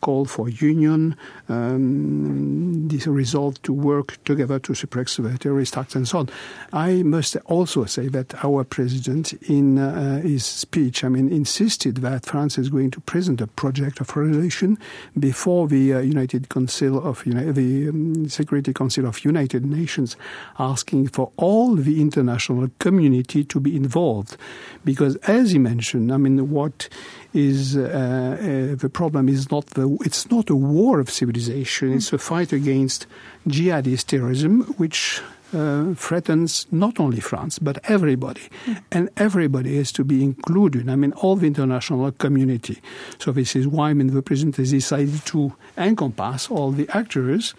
call 0.00 0.24
for 0.24 0.48
union, 0.48 1.16
um, 1.48 2.88
this 2.88 3.06
resolve 3.06 3.62
to 3.62 3.72
work 3.72 4.22
together 4.24 4.58
to 4.60 4.74
suppress 4.74 5.20
terrorist 5.38 5.76
acts 5.76 5.94
and 5.94 6.08
so 6.08 6.18
on. 6.18 6.28
I 6.72 7.04
must 7.04 7.36
also 7.46 7.84
say 7.84 8.08
that 8.08 8.34
our 8.48 8.64
president, 8.64 9.32
in 9.48 9.78
uh, 9.78 10.20
his 10.20 10.44
speech, 10.44 11.04
I 11.04 11.08
mean, 11.08 11.30
insisted 11.30 11.96
that 11.98 12.26
France 12.26 12.58
is 12.58 12.68
going 12.68 12.90
to 12.92 13.00
present 13.00 13.40
a 13.40 13.46
project 13.46 14.00
of 14.00 14.16
resolution 14.16 14.78
before 15.18 15.68
the 15.68 15.94
uh, 15.94 15.98
United 16.00 16.48
Council 16.48 17.06
of 17.06 17.22
the 17.24 17.88
um, 17.88 18.28
Security 18.28 18.72
Council 18.72 19.06
of 19.06 19.24
United 19.24 19.64
Nations, 19.64 20.16
asking 20.58 21.08
for 21.08 21.30
all 21.36 21.74
the 21.74 22.00
international 22.00 22.70
community 22.78 23.44
to 23.44 23.60
be 23.60 23.76
involved, 23.76 24.36
because 24.84 25.16
as 25.16 25.52
he 25.52 25.58
mentioned, 25.58 26.12
I 26.12 26.16
mean, 26.16 26.50
what 26.50 26.88
is 27.34 27.76
uh, 27.76 27.82
uh, 27.82 28.76
the 28.76 28.90
problem 28.92 29.28
is 29.28 29.50
not 29.50 29.66
the 29.66 29.98
it's 30.04 30.30
not 30.30 30.50
a 30.50 30.56
war 30.56 31.00
of 31.00 31.10
civilization; 31.10 31.92
it's 31.92 32.12
a 32.12 32.18
fight 32.18 32.52
against 32.52 33.06
jihadist 33.46 34.06
terrorism, 34.06 34.62
which 34.78 35.20
uh, 35.52 35.94
threatens 35.94 36.66
not 36.70 37.00
only 37.00 37.20
France, 37.20 37.58
but 37.58 37.78
everybody. 37.84 38.42
Mm. 38.66 38.82
And 38.92 39.10
everybody 39.16 39.76
has 39.76 39.92
to 39.92 40.04
be 40.04 40.22
included. 40.22 40.88
I 40.88 40.96
mean, 40.96 41.12
all 41.12 41.36
the 41.36 41.46
international 41.46 42.12
community. 42.12 42.80
So 43.18 43.32
this 43.32 43.56
is 43.56 43.66
why 43.66 43.90
I 43.90 43.94
mean, 43.94 44.08
the 44.08 44.22
president 44.22 44.56
has 44.56 44.70
decided 44.70 45.24
to 45.26 45.52
encompass 45.76 46.50
all 46.50 46.70
the 46.72 46.88
actors 46.90 47.54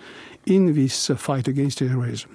in 0.46 0.74
this 0.74 1.10
uh, 1.10 1.16
fight 1.16 1.48
against 1.48 1.80
terrorism. 1.80 2.30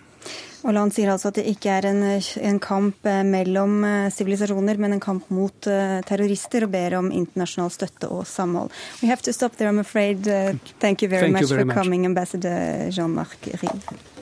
han 0.65 0.93
sier 0.95 1.11
altså 1.13 1.29
at 1.29 1.37
det 1.37 1.45
ikke 1.51 1.69
er 1.71 1.89
en, 1.91 2.03
en 2.41 2.61
kamp 2.63 3.07
eh, 3.07 3.21
mellom 3.27 3.85
eh, 3.85 4.13
sivilisasjoner, 4.15 4.81
men 4.81 4.97
en 4.97 5.03
kamp 5.03 5.29
mot 5.29 5.69
uh, 5.69 6.01
terrorister, 6.09 6.65
og 6.65 6.73
ber 6.73 6.97
om 6.99 7.11
internasjonal 7.13 7.71
støtte 7.75 8.09
og 8.09 8.25
samhold. 8.27 8.73
We 9.03 9.09
have 9.13 9.23
to 9.29 9.33
stop 9.33 9.59
there, 9.59 9.69
I'm 9.69 9.83
afraid. 9.85 10.25
Uh, 10.27 10.57
thank 10.81 11.03
you 11.03 11.09
very 11.09 11.29
thank 11.29 11.37
much 11.37 11.43
you 11.43 11.49
very 11.49 11.63
for 11.63 11.75
much. 11.75 11.77
coming, 11.77 12.07
Ambassador 12.07 12.91
Jean-Marc 12.91 13.53
Rive. 13.61 14.14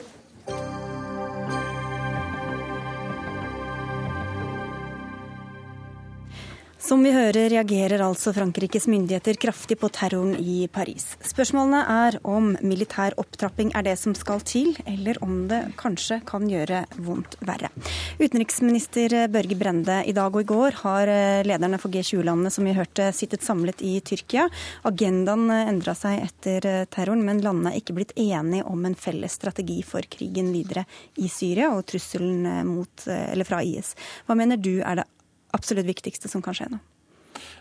Som 6.93 7.01
vi 7.01 7.09
hører 7.09 7.47
reagerer 7.49 8.03
altså 8.05 8.29
Frankrikes 8.35 8.83
myndigheter 8.85 9.33
kraftig 9.41 9.79
på 9.81 9.87
terroren 9.89 10.35
i 10.37 10.67
Paris. 10.69 11.07
Spørsmålene 11.25 11.79
er 11.89 12.17
om 12.21 12.51
militær 12.61 13.15
opptrapping 13.17 13.71
er 13.73 13.87
det 13.87 13.95
som 13.97 14.13
skal 14.13 14.43
til, 14.45 14.75
eller 14.85 15.17
om 15.25 15.47
det 15.49 15.57
kanskje 15.79 16.19
kan 16.29 16.45
gjøre 16.45 16.83
vondt 17.01 17.39
verre. 17.49 17.71
Utenriksminister 18.19 19.15
Børge 19.33 19.57
Brende, 19.57 19.95
i 20.05 20.13
dag 20.13 20.37
og 20.37 20.45
i 20.45 20.47
går 20.51 20.77
har 20.83 21.09
lederne 21.49 21.79
for 21.81 21.89
G20-landene 21.89 22.53
som 22.53 22.69
vi 22.69 22.75
hørte 22.77 23.09
sittet 23.17 23.41
samlet 23.41 23.81
i 23.81 23.95
Tyrkia. 24.05 24.45
Agendaen 24.85 25.49
endra 25.49 25.97
seg 25.97 26.21
etter 26.27 26.85
terroren, 26.93 27.25
men 27.25 27.41
landene 27.41 27.73
er 27.73 27.81
ikke 27.81 27.97
blitt 27.97 28.13
enige 28.21 28.69
om 28.69 28.85
en 28.85 28.93
felles 28.93 29.33
strategi 29.41 29.79
for 29.81 30.05
krigen 30.13 30.53
videre 30.53 30.85
i 31.17 31.25
Syria 31.25 31.73
og 31.73 31.87
trusselen 31.89 32.69
mot, 32.69 33.09
fra 33.49 33.65
IS. 33.65 33.95
Hva 34.29 34.37
mener 34.37 34.61
du 34.61 34.75
er 34.85 35.01
det 35.01 35.09
absolutt 35.55 35.87
viktigste 35.87 36.31
som 36.31 36.43
kan 36.43 36.57
skje 36.57 36.69
nå? 36.73 36.81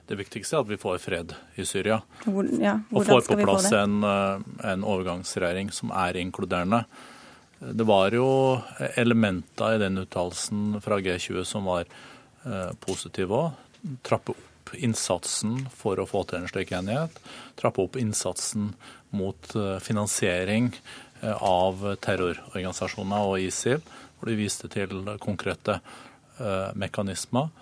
Det 0.09 0.19
viktigste 0.19 0.57
er 0.57 0.65
at 0.65 0.71
vi 0.71 0.79
får 0.81 0.99
fred 1.01 1.35
i 1.61 1.65
Syria. 1.69 2.01
Hvor, 2.25 2.49
ja, 2.61 2.75
og 2.91 3.07
får 3.07 3.27
på 3.29 3.39
plass 3.45 3.71
en, 3.77 4.03
eh, 4.05 4.47
en, 4.73 4.85
overgangsregjering 4.85 5.71
som 5.73 5.93
er 5.95 6.19
inkluderende. 6.21 6.83
Det 7.63 7.87
var 7.87 8.11
jo 8.11 8.27
elementer 8.99 9.77
i 9.77 9.83
den 9.85 10.03
uttalelsen 10.03 10.81
fra 10.83 10.99
G20 10.99 11.45
som 11.47 11.71
var 11.71 11.87
eh, 11.87 12.73
positive 12.83 13.39
òg. 13.39 13.61
Trappe 14.03 14.35
opp 14.35 14.75
innsatsen 14.75 15.69
for 15.75 16.01
å 16.01 16.09
få 16.09 16.25
til 16.27 16.43
en 16.43 16.51
slik 16.51 16.75
enighet. 16.75 17.15
Trappe 17.59 17.85
opp 17.85 17.97
innsatsen 18.01 18.73
mot 19.15 19.55
eh, 19.55 19.79
finansiering 19.85 20.73
av 21.23 21.85
terrororganisasjoner 22.03 23.29
og 23.31 23.43
ISIL, 23.47 23.83
hvor 24.19 24.31
de 24.31 24.39
viste 24.39 24.71
til 24.73 25.05
konkrete 25.23 25.79
eh, 25.79 26.71
mekanismer. 26.79 27.53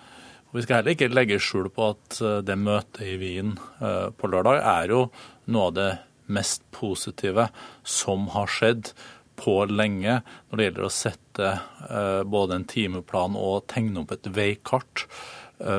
Og 0.51 0.59
Vi 0.59 0.65
skal 0.65 0.81
heller 0.81 0.95
ikke 0.97 1.11
legge 1.13 1.39
skjul 1.39 1.69
på 1.71 1.93
at 1.93 2.19
eh, 2.19 2.41
det 2.43 2.59
møtet 2.59 3.05
i 3.07 3.15
Wien 3.21 3.55
eh, 3.79 4.11
på 4.11 4.27
lørdag 4.27 4.59
er 4.59 4.91
jo 4.91 5.05
noe 5.51 5.69
av 5.69 5.75
det 5.77 5.91
mest 6.31 6.65
positive 6.75 7.47
som 7.87 8.27
har 8.35 8.51
skjedd 8.51 8.91
på 9.39 9.55
lenge 9.71 10.17
når 10.19 10.59
det 10.59 10.65
gjelder 10.67 10.87
å 10.87 10.91
sette 10.91 11.53
eh, 11.55 12.23
både 12.27 12.59
en 12.59 12.67
timeplan 12.67 13.39
og 13.39 13.63
tegne 13.71 14.03
opp 14.03 14.11
et 14.17 14.31
veikart 14.35 15.07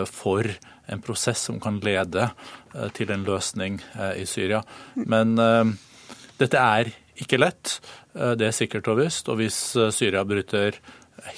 for 0.07 0.47
en 0.47 1.01
prosess 1.03 1.41
som 1.49 1.57
kan 1.59 1.81
lede 1.83 2.29
til 2.95 3.11
en 3.11 3.25
løsning 3.27 3.81
i 4.15 4.23
Syria. 4.31 4.61
Men 4.95 5.33
dette 6.39 6.61
er 6.61 6.93
ikke 7.19 7.41
lett, 7.41 7.81
det 8.15 8.47
er 8.47 8.55
sikkert 8.55 8.93
og 8.93 9.01
visst. 9.01 9.27
Og 9.27 9.41
hvis 9.41 9.59
Syria 9.91 10.23
bryter 10.23 10.79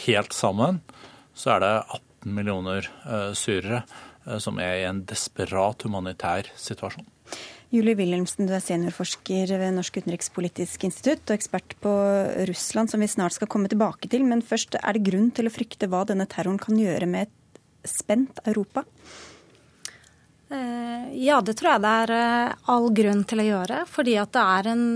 helt 0.02 0.36
sammen, 0.36 0.82
så 1.32 1.54
er 1.54 1.64
det 1.64 1.72
15 2.24 2.34
millioner 2.34 2.90
eh, 3.06 3.32
syrere 3.34 3.82
eh, 4.26 4.38
som 4.38 4.58
er 4.58 4.80
i 4.80 4.88
en 4.88 5.04
desperat 5.04 5.82
humanitær 5.84 6.50
situasjon. 6.56 7.06
Julie 7.74 7.96
Wilhelmsen, 7.98 8.46
du 8.46 8.54
er 8.54 8.62
seniorforsker 8.62 9.50
ved 9.58 9.74
Norsk 9.74 9.96
utenrikspolitisk 9.98 10.84
institutt 10.86 11.26
og 11.30 11.34
ekspert 11.34 11.74
på 11.82 11.92
Russland, 12.46 12.90
som 12.90 13.02
vi 13.02 13.08
snart 13.10 13.34
skal 13.34 13.50
komme 13.50 13.68
tilbake 13.68 14.08
til. 14.08 14.22
Men 14.28 14.44
først, 14.46 14.76
er 14.78 14.94
det 14.94 15.06
grunn 15.08 15.32
til 15.34 15.48
å 15.48 15.52
frykte 15.52 15.88
hva 15.90 16.04
denne 16.06 16.28
terroren 16.30 16.60
kan 16.62 16.78
gjøre 16.78 17.08
med 17.10 17.26
et 17.26 17.90
spent 17.90 18.38
Europa? 18.46 18.84
Eh, 20.54 21.10
ja, 21.24 21.40
det 21.42 21.56
tror 21.58 21.72
jeg 21.72 21.82
det 21.82 21.96
er 22.04 22.54
all 22.70 22.88
grunn 22.94 23.24
til 23.26 23.42
å 23.42 23.48
gjøre. 23.48 23.82
Fordi 23.90 24.16
at 24.22 24.36
det 24.36 24.46
er 24.54 24.70
en 24.76 24.86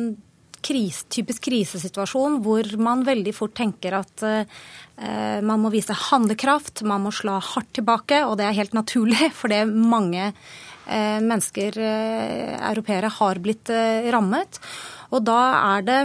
kris, 0.65 1.03
typisk 1.13 1.47
krisesituasjon 1.49 2.41
hvor 2.45 2.69
man 2.83 3.05
veldig 3.07 3.35
fort 3.37 3.55
tenker 3.59 3.99
at 4.01 4.25
eh, 4.27 5.41
man 5.45 5.63
må 5.63 5.73
vise 5.75 5.95
handlekraft, 5.95 6.83
man 6.89 7.05
må 7.07 7.13
slå 7.15 7.39
hardt 7.39 7.71
tilbake, 7.79 8.25
og 8.27 8.39
det 8.41 8.49
er 8.49 8.59
helt 8.59 8.77
naturlig, 8.77 9.31
for 9.39 9.53
det 9.53 9.65
mange 9.69 10.31
eh, 10.31 11.19
mennesker, 11.23 11.79
eh, 11.79 12.55
europeere, 12.71 13.13
har 13.19 13.43
blitt 13.45 13.73
eh, 13.75 14.09
rammet. 14.15 14.61
Og 15.15 15.25
da 15.25 15.41
er 15.77 15.87
det 15.87 16.01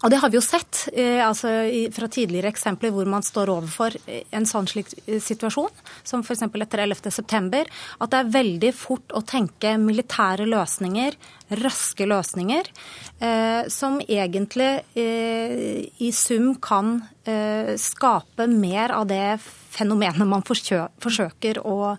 og 0.00 0.08
det 0.08 0.20
har 0.22 0.30
vi 0.32 0.38
jo 0.38 0.44
sett 0.44 0.86
eh, 0.94 1.20
altså, 1.20 1.50
fra 1.92 2.08
tidligere 2.08 2.48
eksempler 2.48 2.92
hvor 2.94 3.08
man 3.10 3.24
står 3.24 3.52
overfor 3.52 3.96
en 4.08 4.48
sånn 4.48 4.68
slik 4.70 4.94
eh, 5.04 5.20
situasjon, 5.20 5.68
som 6.06 6.24
f.eks. 6.24 6.46
etter 6.48 6.84
11.9., 6.86 7.60
at 8.00 8.14
det 8.14 8.22
er 8.22 8.32
veldig 8.32 8.72
fort 8.76 9.12
å 9.12 9.20
tenke 9.28 9.74
militære 9.80 10.48
løsninger, 10.48 11.18
raske 11.60 12.08
løsninger, 12.08 12.72
eh, 13.20 13.68
som 13.68 14.00
egentlig 14.06 14.72
eh, 14.96 15.84
i 16.00 16.10
sum 16.16 16.54
kan 16.64 16.96
eh, 17.28 17.76
skape 17.76 18.48
mer 18.48 18.96
av 18.96 19.08
det 19.10 19.36
fenomenet 19.70 20.26
man 20.26 20.42
forsøker 20.42 21.60
å, 21.62 21.94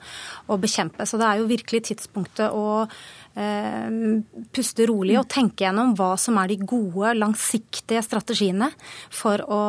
å 0.50 0.60
bekjempe. 0.60 1.06
Så 1.08 1.22
det 1.22 1.30
er 1.30 1.40
jo 1.40 1.52
virkelig 1.54 1.86
tidspunktet 1.92 2.50
å 2.50 2.88
Eh, 2.90 3.21
puste 4.52 4.86
rolig 4.90 5.16
og 5.20 5.28
tenke 5.32 5.64
gjennom 5.64 5.94
hva 5.96 6.12
som 6.20 6.36
er 6.42 6.52
de 6.52 6.58
gode, 6.68 7.14
langsiktige 7.16 8.02
strategiene 8.04 8.68
for 9.14 9.40
å, 9.48 9.62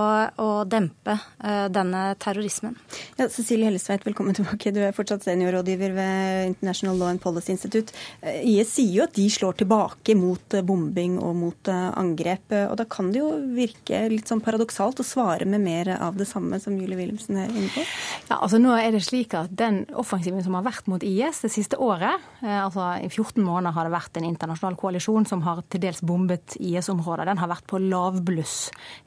å 0.42 0.48
dempe 0.66 1.14
eh, 1.14 1.68
denne 1.70 2.02
terrorismen. 2.22 2.74
Ja, 3.20 3.28
Cecilie 3.30 3.68
Hellesveit, 3.70 4.02
velkommen 4.06 4.34
tilbake. 4.34 4.72
Du 4.74 4.80
er 4.82 4.96
fortsatt 4.96 5.22
seniorrådgiver 5.26 5.94
ved 5.94 6.48
International 6.50 6.98
Law 6.98 7.12
and 7.12 7.22
Policy 7.22 7.54
Institute. 7.54 7.94
Eh, 8.20 8.42
IS 8.50 8.74
sier 8.74 8.96
jo 8.96 9.06
at 9.06 9.14
de 9.14 9.28
slår 9.30 9.60
tilbake 9.62 10.16
mot 10.18 10.58
bombing 10.66 11.20
og 11.22 11.38
mot 11.38 11.72
angrep. 11.72 12.56
og 12.66 12.76
Da 12.80 12.88
kan 12.90 13.12
det 13.14 13.22
jo 13.22 13.30
virke 13.54 14.02
litt 14.10 14.30
sånn 14.30 14.42
paradoksalt 14.42 15.00
å 15.02 15.06
svare 15.06 15.46
med 15.46 15.62
mer 15.62 15.94
av 16.00 16.18
det 16.18 16.26
samme, 16.30 16.58
som 16.62 16.74
Julie 16.80 16.98
Wilhelmsen 16.98 17.38
er 17.44 17.54
inne 17.54 17.70
på? 17.70 17.86
Ja, 18.26 18.40
altså 18.40 18.58
nå 18.58 18.74
er 18.74 18.90
det 18.94 19.04
slik 19.06 19.36
at 19.38 19.52
Den 19.62 19.84
offensiven 19.98 20.42
som 20.42 20.56
har 20.58 20.66
vært 20.66 20.88
mot 20.90 21.02
IS 21.06 21.42
det 21.44 21.52
siste 21.54 21.78
året, 21.82 22.22
altså 22.42 22.88
i 22.98 23.08
14 23.10 23.38
måneder 23.38 23.51
måneder 23.52 23.76
har 23.76 23.88
det 23.88 23.94
vært 23.94 24.18
en 24.18 24.28
internasjonal 24.28 24.78
koalisjon 24.80 25.28
som 25.28 25.44
har 25.46 25.62
til 25.72 25.82
dels 25.84 26.02
bombet 26.06 26.56
IS-områder. 26.58 27.28
Den 27.28 27.40
har 27.42 27.50
vært 27.52 27.68
på 27.70 27.80
lavbluss 27.82 28.56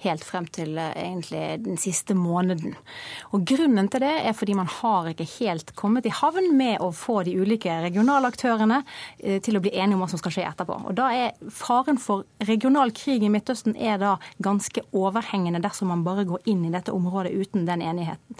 helt 0.05 0.25
frem 0.25 0.47
til 0.53 0.77
eh, 0.81 0.93
egentlig 1.07 1.43
den 1.65 1.79
siste 1.81 2.15
måneden. 2.17 2.75
Og 3.33 3.45
Grunnen 3.45 3.89
til 3.91 4.03
det 4.05 4.13
er 4.25 4.35
fordi 4.37 4.55
man 4.57 4.69
har 4.71 5.11
ikke 5.11 5.27
helt 5.37 5.73
kommet 5.77 6.07
i 6.07 6.13
havn 6.13 6.51
med 6.57 6.81
å 6.83 6.91
få 6.95 7.21
de 7.27 7.35
ulike 7.37 7.73
regionale 7.83 8.29
aktørene 8.31 8.81
eh, 9.19 9.41
til 9.43 9.57
å 9.57 9.63
bli 9.63 9.73
enige 9.75 9.97
om 9.97 10.05
hva 10.05 10.09
som 10.11 10.21
skal 10.21 10.35
skje 10.37 10.47
etterpå. 10.49 10.79
Og 10.89 10.97
da 10.97 11.11
er 11.15 11.51
Faren 11.55 11.99
for 12.01 12.25
regional 12.45 12.93
krig 12.95 13.23
i 13.25 13.31
Midtøsten 13.31 13.75
er 13.77 13.99
da 14.01 14.15
ganske 14.43 14.83
overhengende 14.95 15.61
dersom 15.63 15.91
man 15.93 16.03
bare 16.05 16.25
går 16.27 16.45
inn 16.51 16.65
i 16.67 16.73
dette 16.73 16.93
området 16.95 17.33
uten 17.35 17.65
den 17.67 17.83
enigheten. 17.85 18.39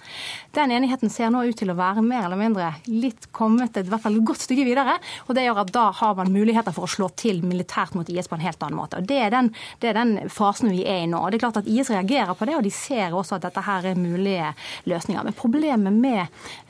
Den 0.56 0.74
enigheten 0.76 1.12
ser 1.14 1.32
nå 1.34 1.46
ut 1.46 1.58
til 1.60 1.72
å 1.72 1.78
være 1.78 2.04
mer 2.06 2.26
eller 2.26 2.40
mindre 2.40 2.72
litt 2.90 3.30
kommet 3.36 3.78
et, 3.78 3.88
i 3.88 3.94
hvert 3.94 4.04
fall 4.04 4.20
godt 4.26 4.46
stykke 4.46 4.68
videre. 4.68 4.98
og 5.28 5.36
det 5.36 5.46
gjør 5.46 5.64
at 5.64 5.74
da 5.76 5.86
har 6.00 6.16
man 6.16 6.32
muligheter 6.34 6.74
for 6.76 6.86
å 6.86 6.92
slå 6.92 7.10
til 7.20 7.42
militært 7.46 7.96
mot 7.96 8.10
IS 8.10 8.30
på 8.30 8.38
en 8.38 8.46
helt 8.46 8.64
annen 8.64 8.80
måte. 8.80 9.00
Og 9.00 9.08
Det 9.08 9.20
er 9.28 9.34
den, 9.34 9.52
det 9.82 9.92
er 9.92 10.00
den 10.00 10.30
fasen 10.30 10.72
vi 10.74 10.84
er 10.84 11.04
i 11.04 11.10
nå. 11.10 11.20
Og 11.22 11.32
det 11.32 11.40
er 11.40 11.46
klart 11.46 11.62
at 11.62 11.70
IS 11.72 11.92
reagerer 11.94 12.34
på 12.36 12.48
det, 12.48 12.58
og 12.58 12.66
de 12.66 12.74
ser 12.74 13.16
også 13.16 13.38
at 13.38 13.48
dette 13.48 13.64
her 13.66 13.90
er 13.92 14.00
mulige 14.00 14.52
løsninger. 14.90 15.24
Men 15.24 15.38
problemet 15.38 15.94
med 15.94 16.22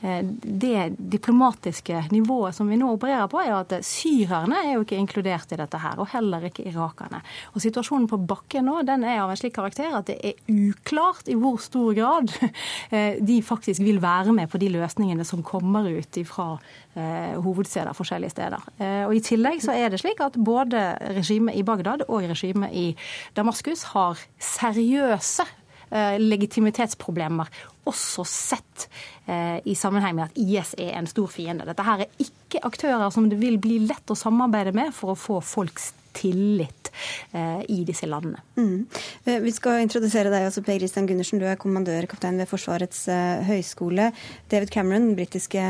eh, 0.02 0.22
det 0.22 0.96
diplomatiske 0.98 2.06
nivået 2.12 2.56
som 2.56 2.70
vi 2.70 2.78
nå 2.80 2.92
opererer 2.94 3.30
på, 3.32 3.42
er 3.42 3.54
at 3.58 3.76
syrerne 3.86 4.62
er 4.64 4.76
jo 4.76 4.86
ikke 4.86 5.00
inkludert 5.00 5.52
i 5.52 5.60
dette 5.60 5.80
her, 5.82 5.98
og 6.00 6.10
heller 6.14 6.48
ikke 6.50 6.66
irakerne. 6.70 7.22
Og 7.54 7.62
Situasjonen 7.66 8.08
på 8.10 8.20
bakken 8.28 8.68
nå 8.68 8.80
den 8.86 9.04
er 9.06 9.22
av 9.24 9.32
en 9.32 9.38
slik 9.38 9.56
karakter 9.56 9.94
at 9.96 10.08
det 10.10 10.18
er 10.22 10.38
uklart 10.52 11.28
i 11.30 11.36
hvor 11.38 11.58
stor 11.62 11.94
grad 11.96 12.32
eh, 12.94 13.18
de 13.20 13.40
faktisk 13.44 13.82
vil 13.84 14.00
være 14.02 14.34
med 14.36 14.50
på 14.52 14.60
de 14.62 14.70
løsningene 14.76 15.26
som 15.26 15.44
kommer 15.46 15.88
ut 15.88 16.20
ifra 16.20 16.56
eh, 16.96 17.36
hovedsteder 17.42 17.96
forskjellige 17.96 18.34
steder. 18.34 18.64
Eh, 18.78 19.04
og 19.06 19.14
I 19.16 19.22
tillegg 19.24 19.62
så 19.64 19.76
er 19.76 19.92
det 19.92 20.00
slik 20.02 20.22
at 20.24 20.38
både 20.40 20.82
regimet 21.16 21.58
i 21.58 21.64
Bagdad 21.66 22.06
og 22.08 22.26
regimet 22.30 22.74
i 22.74 22.86
Damaskus 23.36 23.86
har 23.92 24.20
seriøse 24.42 25.46
eh, 25.90 26.16
legitimitetsproblemer, 26.22 27.52
også 27.86 28.24
sett 28.26 28.88
eh, 29.26 29.60
i 29.64 29.76
sammenheng 29.78 30.16
med 30.18 30.28
at 30.28 30.40
IS 30.40 30.74
er 30.78 30.96
en 30.98 31.10
stor 31.10 31.30
fiende. 31.30 31.68
Dette 31.68 31.86
her 31.86 32.06
er 32.06 32.22
ikke 32.22 32.64
aktører 32.66 33.12
som 33.14 33.30
det 33.30 33.38
vil 33.42 33.60
bli 33.62 33.78
lett 33.86 34.10
å 34.10 34.18
samarbeide 34.18 34.74
med 34.76 34.94
for 34.96 35.14
å 35.14 35.20
få 35.20 35.40
folks 35.44 35.92
tillit 36.16 36.90
eh, 37.32 37.62
i 37.72 37.82
disse 37.86 38.08
landene. 38.08 38.40
Mm. 38.56 38.86
Eh, 39.24 39.40
vi 39.44 39.52
skal 39.54 39.82
introdusere 39.84 40.32
deg 40.32 40.48
også, 40.48 40.64
Per 40.66 40.80
Christian 40.80 41.08
Gundersen. 41.08 41.40
Du 41.42 41.46
er 41.48 41.60
kommandørkaptein 41.60 42.40
ved 42.40 42.48
Forsvarets 42.50 43.04
Høyskole. 43.06 43.44
høgskole. 43.46 44.10
David 44.52 44.72
Cameron, 44.72 45.10
den 45.10 45.18
britiske 45.18 45.62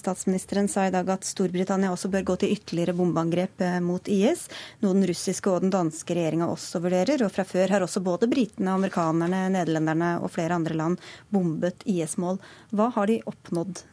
statsministeren, 0.00 0.68
sa 0.68 0.86
i 0.88 0.94
dag 0.94 1.08
at 1.12 1.26
Storbritannia 1.26 1.92
også 1.92 2.10
bør 2.12 2.26
gå 2.32 2.36
til 2.42 2.56
ytterligere 2.56 2.96
bombeangrep 2.96 3.62
mot 3.84 4.08
IS, 4.10 4.48
noe 4.82 4.96
den 4.96 5.06
russiske 5.08 5.50
og 5.50 5.62
den 5.64 5.72
danske 5.74 6.16
regjeringa 6.16 6.50
også 6.50 6.82
vurderer. 6.82 7.24
Og 7.24 7.32
fra 7.34 7.46
før 7.46 7.76
har 7.76 7.86
også 7.86 8.02
både 8.04 8.30
britene, 8.30 8.74
amerikanerne, 8.74 9.46
nederlenderne 9.54 10.16
og 10.22 10.32
flere 10.34 10.58
andre 10.58 10.76
land 10.78 11.00
bombet 11.32 11.86
IS-mål. 11.86 12.40
Hva 12.74 12.90
har 12.96 13.10
de 13.10 13.22
oppnådd 13.28 13.84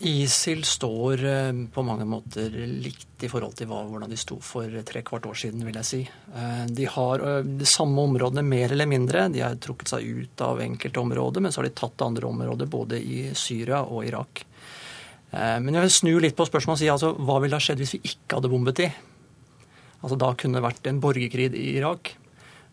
ISIL 0.00 0.64
står 0.64 1.24
eh, 1.24 1.52
på 1.72 1.82
mange 1.84 2.06
måter 2.08 2.52
likt 2.54 3.24
i 3.24 3.28
forhold 3.28 3.56
til 3.58 3.68
hvordan 3.68 4.08
de 4.08 4.16
sto 4.16 4.38
for 4.40 4.72
tre 4.86 5.02
kvart 5.04 5.26
år 5.28 5.36
siden, 5.42 5.64
vil 5.66 5.76
jeg 5.76 5.88
si. 5.88 6.00
Eh, 6.08 6.62
de 6.72 6.86
har 6.88 7.20
eh, 7.20 7.40
de 7.44 7.68
samme 7.68 8.00
områdene 8.08 8.44
mer 8.46 8.72
eller 8.72 8.88
mindre. 8.88 9.26
De 9.32 9.42
har 9.44 9.58
trukket 9.60 9.92
seg 9.92 10.06
ut 10.06 10.44
av 10.46 10.62
enkelte 10.64 11.02
områder, 11.02 11.44
men 11.44 11.52
så 11.52 11.60
har 11.60 11.68
de 11.68 11.76
tatt 11.82 12.06
andre 12.06 12.30
områder 12.30 12.70
både 12.72 13.00
i 13.00 13.26
Syria 13.36 13.82
og 13.84 14.06
Irak. 14.08 14.46
Men 15.30 15.76
jeg 15.76 15.84
vil 15.84 15.92
snu 15.94 16.08
litt 16.18 16.34
på 16.34 16.42
spørsmålet 16.42 16.74
og 16.74 16.80
si 16.80 16.88
altså, 16.90 17.12
hva 17.14 17.36
ville 17.38 17.54
ha 17.54 17.62
skjedd 17.62 17.78
hvis 17.78 17.92
vi 17.94 18.00
ikke 18.08 18.40
hadde 18.40 18.48
bombet 18.50 18.80
de? 18.80 18.88
Altså, 20.00 20.16
da 20.18 20.32
kunne 20.34 20.58
det 20.58 20.64
vært 20.64 20.88
en 20.90 20.98
borgerkrig 21.04 21.46
i 21.54 21.68
Irak. 21.76 22.10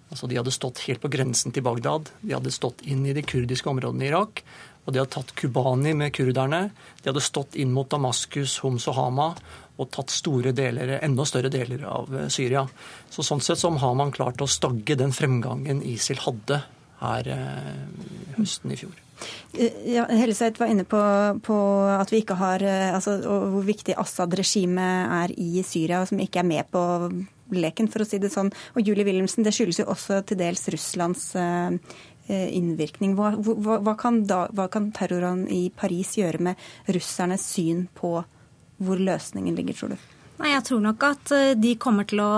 Altså, 0.09 0.25
de 0.25 0.39
hadde 0.39 0.55
stått 0.55 0.81
helt 0.87 1.03
på 1.03 1.11
grensen 1.13 1.53
til 1.53 1.61
Bagdad. 1.67 2.09
De 2.23 2.33
hadde 2.33 2.55
stått 2.55 2.81
inn 2.89 3.03
i 3.05 3.13
de 3.13 3.21
kurdiske 3.21 3.69
områdene 3.69 4.07
i 4.07 4.09
Irak. 4.09 4.41
Og 4.87 4.93
de 4.95 5.01
hadde 5.01 5.11
tatt 5.11 5.35
Kubani 5.35 5.91
med 5.99 6.13
kurderne. 6.15 6.69
De 7.03 7.11
hadde 7.11 7.23
stått 7.23 7.57
inn 7.59 7.73
mot 7.75 7.89
Damaskus, 7.91 8.61
Homs 8.63 8.87
og 8.87 8.95
Hama 8.95 9.31
og 9.77 9.89
tatt 9.93 10.13
store 10.13 10.53
deler, 10.57 10.97
enda 11.05 11.25
større 11.27 11.51
deler 11.53 11.83
av 11.89 12.13
eh, 12.15 12.29
Syria. 12.33 12.65
Så 13.13 13.25
Sånn 13.25 13.43
sett 13.45 13.61
så 13.61 13.69
har 13.69 13.97
man 13.97 14.13
klart 14.15 14.41
å 14.41 14.49
stagge 14.49 14.97
den 14.97 15.13
fremgangen 15.13 15.83
ISIL 15.85 16.23
hadde 16.23 16.63
her 17.03 17.29
eh, 17.29 17.75
høsten 18.39 18.73
i 18.73 18.79
fjor. 18.79 18.95
Eh, 19.53 19.77
ja, 19.93 20.07
Helleseit 20.09 20.57
var 20.57 20.73
inne 20.73 20.87
på, 20.89 20.99
på, 21.45 21.59
at 21.93 22.13
vi 22.13 22.23
ikke 22.23 22.39
har 22.41 22.65
altså, 22.65 23.19
hvor 23.27 23.65
viktig 23.67 23.97
Assad-regimet 24.01 25.13
er 25.21 25.37
i 25.37 25.65
Syria, 25.67 26.01
som 26.09 26.21
ikke 26.25 26.41
er 26.41 26.49
med 26.55 26.73
på 26.73 26.83
leken, 27.53 27.87
for 27.91 28.03
å 28.03 28.07
si 28.07 28.17
det 28.19 28.33
sånn. 28.33 28.49
Og 28.75 28.81
Julie 28.83 29.05
Wilhelmsen, 29.07 29.45
det 29.45 29.53
skyldes 29.55 29.83
jo 29.83 29.91
også 29.93 30.23
til 30.27 30.41
dels 30.41 30.65
Russlands 30.73 31.29
innvirkning. 32.33 33.15
Hva, 33.17 33.33
hva, 33.39 33.79
hva, 33.83 33.95
kan 33.99 34.23
da, 34.27 34.45
hva 34.55 34.67
kan 34.71 34.91
terroren 34.95 35.45
i 35.53 35.67
Paris 35.75 36.17
gjøre 36.19 36.41
med 36.49 36.67
russernes 36.91 37.45
syn 37.55 37.87
på 37.97 38.17
hvor 38.77 39.01
løsningen 39.01 39.55
ligger, 39.57 39.77
tror 39.77 39.95
du? 39.95 40.16
Nei, 40.37 40.51
Jeg 40.51 40.65
tror 40.67 40.81
nok 40.83 41.03
at 41.07 41.31
eh, 41.33 41.55
de 41.57 41.71
kommer 41.81 42.05
til 42.05 42.19
å 42.21 42.29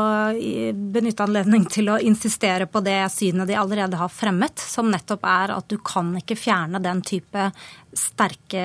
benytte 0.94 1.26
anledning 1.26 1.66
til 1.68 1.92
å 1.92 1.98
insistere 2.00 2.70
på 2.72 2.80
det 2.86 2.96
synet 3.12 3.50
de 3.50 3.58
allerede 3.60 4.00
har 4.00 4.12
fremmet, 4.14 4.56
som 4.56 4.88
nettopp 4.88 5.26
er 5.28 5.52
at 5.58 5.68
du 5.68 5.76
kan 5.84 6.14
ikke 6.22 6.38
fjerne 6.40 6.80
den 6.80 7.04
type 7.04 7.50
sterke 7.92 8.64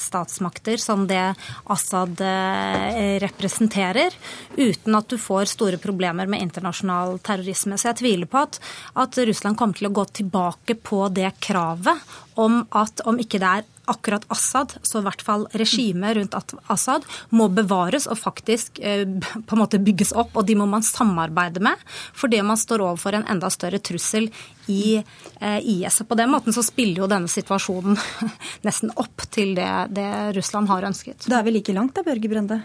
statsmakter 0.00 0.80
som 0.80 1.04
det 1.10 1.34
Assad 1.74 2.22
eh, 2.24 3.18
representerer, 3.20 4.16
uten 4.56 4.96
at 4.96 5.12
du 5.12 5.18
får 5.20 5.52
store 5.52 5.80
problemer 5.82 6.30
med 6.30 6.46
internasjonal 6.46 7.18
terrorisme. 7.20 7.76
Så 7.76 7.90
jeg 7.90 8.00
tviler 8.00 8.32
på 8.32 8.46
at, 8.46 8.62
at 8.96 9.20
Russland 9.28 9.60
kommer 9.60 9.76
til 9.76 9.90
å 9.90 9.94
gå 10.00 10.08
tilbake 10.22 10.80
på 10.80 11.04
det 11.12 11.34
kravet 11.44 12.16
om 12.40 12.62
at 12.72 13.04
om 13.04 13.20
ikke 13.20 13.44
det 13.44 13.54
er 13.58 13.70
akkurat 13.86 14.24
Assad, 14.32 14.74
så 14.82 15.00
i 15.00 15.04
hvert 15.06 15.22
fall 15.22 15.46
regimet 15.52 16.16
rundt 16.16 16.36
Assad, 16.72 17.04
må 17.28 17.48
bevares 17.52 18.06
og 18.10 18.18
faktisk 18.18 18.80
eh, 18.80 19.04
på 19.46 19.56
en 19.56 19.62
måte 19.62 19.80
bygges 19.82 20.14
opp. 20.16 20.34
Og 20.38 20.46
de 20.48 20.56
må 20.58 20.66
man 20.70 20.84
samarbeide 20.86 21.62
med, 21.64 21.80
fordi 22.16 22.40
man 22.46 22.60
står 22.60 22.84
overfor 22.86 23.18
en 23.18 23.26
enda 23.30 23.50
større 23.52 23.80
trussel 23.84 24.30
i 24.72 24.96
eh, 24.98 25.58
IS. 25.60 26.02
På 26.08 26.18
den 26.18 26.32
måten 26.32 26.56
så 26.56 26.64
spiller 26.64 27.04
jo 27.04 27.10
denne 27.10 27.30
situasjonen 27.30 27.98
nesten 28.66 28.92
opp 29.00 29.26
til 29.34 29.54
det, 29.58 29.70
det 29.94 30.08
Russland 30.38 30.70
har 30.72 30.88
ønsket. 30.88 31.28
Da 31.28 31.40
er 31.40 31.48
vi 31.48 31.58
like 31.58 31.76
langt 31.76 31.96
da, 31.96 32.06
Børge 32.06 32.30
Brende? 32.30 32.62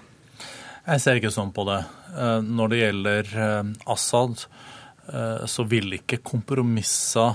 Jeg 0.90 1.04
ser 1.04 1.20
ikke 1.20 1.34
sånn 1.34 1.54
på 1.54 1.68
det. 1.70 1.84
Eh, 2.16 2.40
når 2.46 2.72
det 2.72 2.84
gjelder 2.84 3.34
Assad, 3.90 4.50
så 5.50 5.64
vil 5.66 5.96
ikke 5.96 6.20
kompromisser 6.22 7.32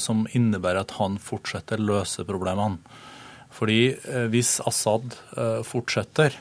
som 0.00 0.22
innebærer 0.32 0.86
at 0.86 0.94
han 0.96 1.18
fortsetter 1.20 1.76
løse 1.76 2.24
problemene. 2.24 2.78
Fordi 3.60 3.80
eh, 3.92 4.28
hvis 4.32 4.56
Assad 4.64 5.12
eh, 5.36 5.60
fortsetter, 5.66 6.38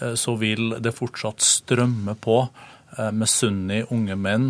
eh, 0.00 0.14
så 0.14 0.36
vil 0.40 0.76
det 0.82 0.96
fortsatt 0.96 1.40
strømme 1.40 2.18
på 2.20 2.42
med 2.90 3.30
sunni 3.30 3.84
unge 3.94 4.16
menn 4.18 4.48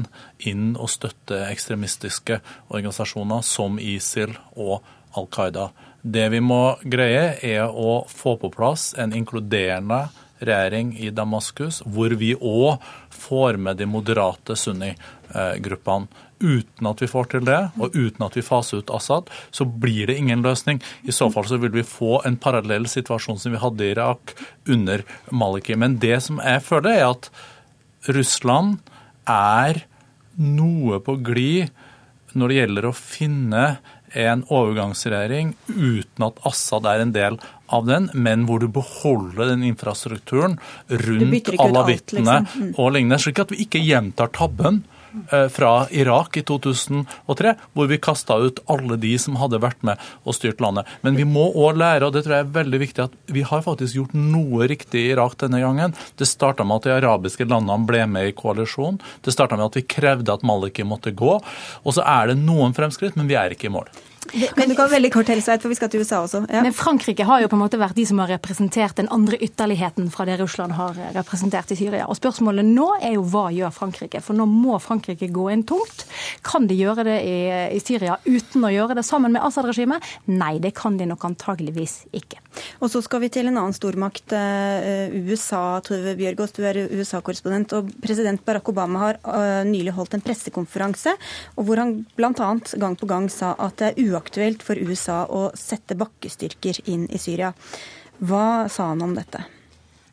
inn 0.48 0.70
og 0.80 0.88
støtte 0.88 1.42
ekstremistiske 1.50 2.38
organisasjoner 2.72 3.42
som 3.44 3.76
ISIL 3.76 4.32
og 4.56 4.78
Al 5.20 5.28
Qaida. 5.28 5.66
Det 6.00 6.24
vi 6.32 6.40
må 6.40 6.78
greie, 6.80 7.34
er 7.44 7.68
å 7.68 7.98
få 8.08 8.38
på 8.40 8.48
plass 8.54 8.94
en 8.96 9.12
inkluderende 9.12 10.06
regjering 10.40 10.94
i 10.96 11.12
Damaskus, 11.12 11.82
hvor 11.84 12.16
vi 12.16 12.32
òg 12.32 12.80
får 13.12 13.60
med 13.60 13.76
de 13.76 13.90
moderate 13.92 14.56
sunni-gruppene. 14.56 16.08
Uten 16.40 16.88
at 16.88 17.02
vi 17.02 17.08
får 17.10 17.30
til 17.34 17.44
det, 17.44 17.58
og 17.76 17.92
uten 17.92 18.24
at 18.24 18.36
vi 18.38 18.44
faser 18.44 18.80
ut 18.80 18.92
Assad, 18.96 19.28
så 19.52 19.66
blir 19.68 20.08
det 20.08 20.16
ingen 20.20 20.44
løsning. 20.44 20.80
I 21.04 21.12
så 21.12 21.28
fall 21.32 21.48
så 21.50 21.60
vil 21.60 21.74
vi 21.74 21.86
få 21.86 22.22
en 22.28 22.38
parallell 22.40 22.88
situasjon 22.88 23.40
som 23.40 23.54
vi 23.54 23.60
hadde 23.60 23.84
i 23.84 23.92
Irak 23.92 24.34
under 24.68 25.04
Maliki. 25.30 25.76
Men 25.76 25.98
det 26.00 26.22
som 26.24 26.40
jeg 26.40 26.64
føler, 26.64 26.96
er 26.96 27.06
at 27.10 27.30
Russland 28.08 28.80
er 29.28 29.84
noe 30.40 31.00
på 31.04 31.18
glid 31.20 31.68
når 32.32 32.48
det 32.48 32.60
gjelder 32.60 32.86
å 32.86 32.96
finne 32.96 33.64
en 34.10 34.42
overgangsregjering 34.50 35.52
uten 35.68 36.24
at 36.26 36.38
Assad 36.48 36.86
er 36.88 37.02
en 37.04 37.12
del 37.14 37.36
av 37.70 37.86
den, 37.86 38.08
men 38.14 38.46
hvor 38.48 38.62
du 38.62 38.66
beholder 38.72 39.52
den 39.52 39.62
infrastrukturen 39.68 40.56
rundt 40.88 41.52
alawittene 41.54 42.24
liksom. 42.24 42.48
mm. 42.50 42.72
og 42.74 42.94
lignende, 42.96 43.20
slik 43.22 43.42
at 43.42 43.54
vi 43.54 43.62
ikke 43.66 43.82
gjentar 43.82 44.32
tabben 44.34 44.82
fra 45.52 45.72
Irak 45.94 46.36
i 46.40 46.42
2003, 46.46 47.54
hvor 47.74 47.90
vi 47.90 48.00
kasta 48.02 48.36
ut 48.40 48.60
alle 48.70 48.98
de 49.00 49.12
som 49.20 49.38
hadde 49.40 49.60
vært 49.62 49.82
med 49.86 50.00
og 50.24 50.36
styrt 50.36 50.62
landet. 50.62 50.88
Men 51.04 51.18
vi 51.18 51.26
må 51.28 51.48
òg 51.50 51.78
lære, 51.80 52.06
og 52.06 52.14
det 52.14 52.24
tror 52.26 52.36
jeg 52.36 52.46
er 52.46 52.54
veldig 52.58 52.82
viktig, 52.84 53.06
at 53.08 53.34
vi 53.34 53.44
har 53.46 53.64
faktisk 53.66 53.98
gjort 53.98 54.14
noe 54.16 54.68
riktig 54.70 55.06
i 55.06 55.12
Irak 55.14 55.38
denne 55.40 55.62
gangen. 55.62 55.96
Det 56.18 56.28
starta 56.28 56.66
med 56.66 56.80
at 56.80 56.88
de 56.88 56.96
arabiske 56.98 57.48
landene 57.48 57.88
ble 57.88 58.04
med 58.10 58.30
i 58.30 58.36
koalisjonen. 58.36 59.00
Det 59.24 59.34
starta 59.34 59.58
med 59.58 59.70
at 59.70 59.80
vi 59.80 59.88
krevde 59.96 60.34
at 60.34 60.46
Maliki 60.46 60.86
måtte 60.86 61.14
gå. 61.16 61.36
Og 61.84 61.96
så 61.96 62.06
er 62.06 62.30
det 62.30 62.40
noen 62.42 62.76
fremskritt, 62.76 63.18
men 63.18 63.30
vi 63.30 63.38
er 63.38 63.56
ikke 63.56 63.70
i 63.70 63.74
mål. 63.74 63.90
Men 64.56 64.70
du 64.70 64.74
kan 64.78 64.90
veldig 64.90 65.10
kort 65.12 65.30
Helsveit, 65.32 65.62
for 65.62 65.72
vi 65.72 65.78
skal 65.78 65.90
til 65.92 66.04
USA 66.04 66.20
også. 66.24 66.42
Ja. 66.50 66.62
Men 66.64 66.74
Frankrike 66.76 67.26
har 67.26 67.42
jo 67.42 67.50
på 67.50 67.58
en 67.58 67.62
måte 67.64 67.80
vært 67.80 67.98
de 67.98 68.06
som 68.08 68.20
har 68.22 68.30
representert 68.32 68.98
den 69.00 69.10
andre 69.12 69.38
ytterligheten 69.42 70.10
fra 70.14 70.26
det 70.28 70.38
Russland 70.40 70.76
har 70.78 70.98
representert 71.16 71.72
i 71.74 71.78
Syria. 71.78 72.06
Og 72.10 72.18
Spørsmålet 72.20 72.66
nå 72.66 72.86
er 73.00 73.16
jo 73.16 73.24
hva 73.32 73.48
gjør 73.54 73.72
Frankrike? 73.74 74.22
For 74.24 74.36
nå 74.36 74.46
må 74.50 74.78
Frankrike 74.82 75.30
gå 75.32 75.48
inn 75.54 75.64
tungt. 75.68 76.04
Kan 76.46 76.68
de 76.70 76.76
gjøre 76.78 77.06
det 77.08 77.18
i, 77.26 77.38
i 77.76 77.80
Syria 77.82 78.18
uten 78.26 78.66
å 78.66 78.72
gjøre 78.72 78.98
det 78.98 79.06
sammen 79.08 79.34
med 79.34 79.44
Assad-regimet? 79.46 80.04
Nei, 80.30 80.58
det 80.62 80.74
kan 80.78 80.98
de 81.00 81.08
nok 81.10 81.24
antageligvis 81.30 82.04
ikke. 82.16 82.40
Og 82.80 82.90
så 82.92 83.02
skal 83.04 83.24
vi 83.24 83.30
til 83.32 83.48
en 83.50 83.58
annen 83.58 83.76
stormakt, 83.76 84.34
eh, 84.36 85.12
USA. 85.30 85.80
Tove 85.84 86.16
Bjørgaas, 86.18 86.54
du 86.56 86.62
er 86.66 86.82
USA-korrespondent. 86.90 87.76
og 87.78 87.90
President 88.02 88.44
Barack 88.44 88.68
Obama 88.68 89.06
har 89.06 89.20
eh, 89.20 89.64
nylig 89.68 89.94
holdt 89.96 90.16
en 90.16 90.24
pressekonferanse 90.24 91.14
hvor 91.56 91.80
han 91.80 91.94
bl.a. 92.16 92.32
gang 92.80 92.96
på 92.98 93.08
gang 93.08 93.28
sa 93.32 93.54
at 93.58 93.78
det 93.80 93.90
er 93.90 94.00
uaktuelt 94.20 94.62
for 94.62 94.76
USA 94.76 95.24
å 95.24 95.48
sette 95.56 95.96
bakkestyrker 95.96 96.82
inn 96.92 97.08
i 97.08 97.18
Syria. 97.20 97.54
Hva 98.20 98.68
sa 98.68 98.92
han 98.92 99.02
om 99.02 99.16
dette? 99.16 99.46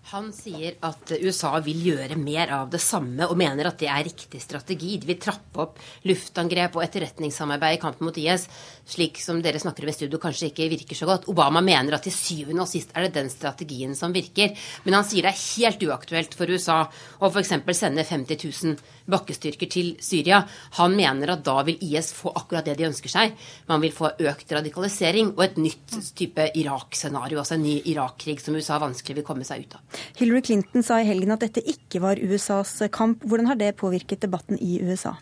Han 0.08 0.30
sier 0.32 0.78
at 0.88 1.10
USA 1.20 1.50
vil 1.60 1.82
gjøre 1.90 2.16
mer 2.16 2.54
av 2.56 2.70
det 2.72 2.80
samme, 2.80 3.26
og 3.28 3.36
mener 3.36 3.68
at 3.68 3.82
det 3.82 3.90
er 3.92 4.06
riktig 4.08 4.40
strategi. 4.40 4.94
De 5.02 5.10
vil 5.10 5.18
trappe 5.20 5.60
opp 5.60 5.82
luftangrep 6.08 6.78
og 6.80 6.86
etterretningssamarbeid 6.86 7.76
i 7.76 7.82
kampen 7.82 8.08
mot 8.08 8.16
IS, 8.22 8.46
slik 8.88 9.20
som 9.20 9.42
dere 9.44 9.60
snakker 9.60 9.84
om 9.84 9.92
i 9.92 9.96
studio 9.98 10.22
kanskje 10.24 10.48
ikke 10.54 10.70
virker 10.72 10.96
så 10.96 11.10
godt. 11.10 11.28
Obama 11.28 11.60
mener 11.60 11.98
at 11.98 12.08
til 12.08 12.16
syvende 12.16 12.64
og 12.64 12.72
sist 12.72 12.96
er 12.96 13.04
det 13.04 13.18
den 13.18 13.28
strategien 13.34 13.98
som 14.00 14.16
virker. 14.16 14.56
Men 14.86 14.96
han 14.96 15.10
sier 15.10 15.28
det 15.28 15.34
er 15.34 15.44
helt 15.44 15.84
uaktuelt 15.90 16.40
for 16.40 16.56
USA 16.56 16.80
å 16.88 17.28
f.eks. 17.28 17.52
sende 17.76 18.08
50 18.08 18.48
000 18.48 19.12
bakkestyrker 19.12 19.72
til 19.76 19.92
Syria. 20.00 20.40
Han 20.80 20.96
mener 20.96 21.36
at 21.36 21.44
da 21.44 21.58
vil 21.68 21.84
IS 21.84 22.14
få 22.16 22.32
akkurat 22.32 22.64
det 22.64 22.78
de 22.80 22.88
ønsker 22.88 23.12
seg. 23.12 23.36
Man 23.68 23.84
vil 23.84 23.92
få 23.96 24.14
økt 24.16 24.56
radikalisering 24.56 25.36
og 25.36 25.44
et 25.50 25.60
nytt 25.60 26.00
type 26.16 26.48
Irak-scenario, 26.56 27.44
altså 27.44 27.60
en 27.60 27.68
ny 27.68 27.82
Irak-krig 27.92 28.40
som 28.40 28.56
USA 28.56 28.80
vanskelig 28.80 29.20
vil 29.20 29.28
komme 29.28 29.48
seg 29.48 29.68
ut 29.68 29.76
av. 29.76 29.97
Hillary 30.18 30.44
Clinton 30.50 30.86
sa 30.86 31.00
i 31.02 31.08
helgen 31.08 31.34
at 31.36 31.46
dette 31.46 31.64
ikke 31.64 32.02
var 32.04 32.22
USAs 32.22 32.80
kamp. 32.94 33.26
Hvordan 33.26 33.52
har 33.52 33.60
det 33.60 33.76
påvirket 33.80 34.24
debatten 34.26 34.60
i 34.60 34.80
USA? 34.84 35.18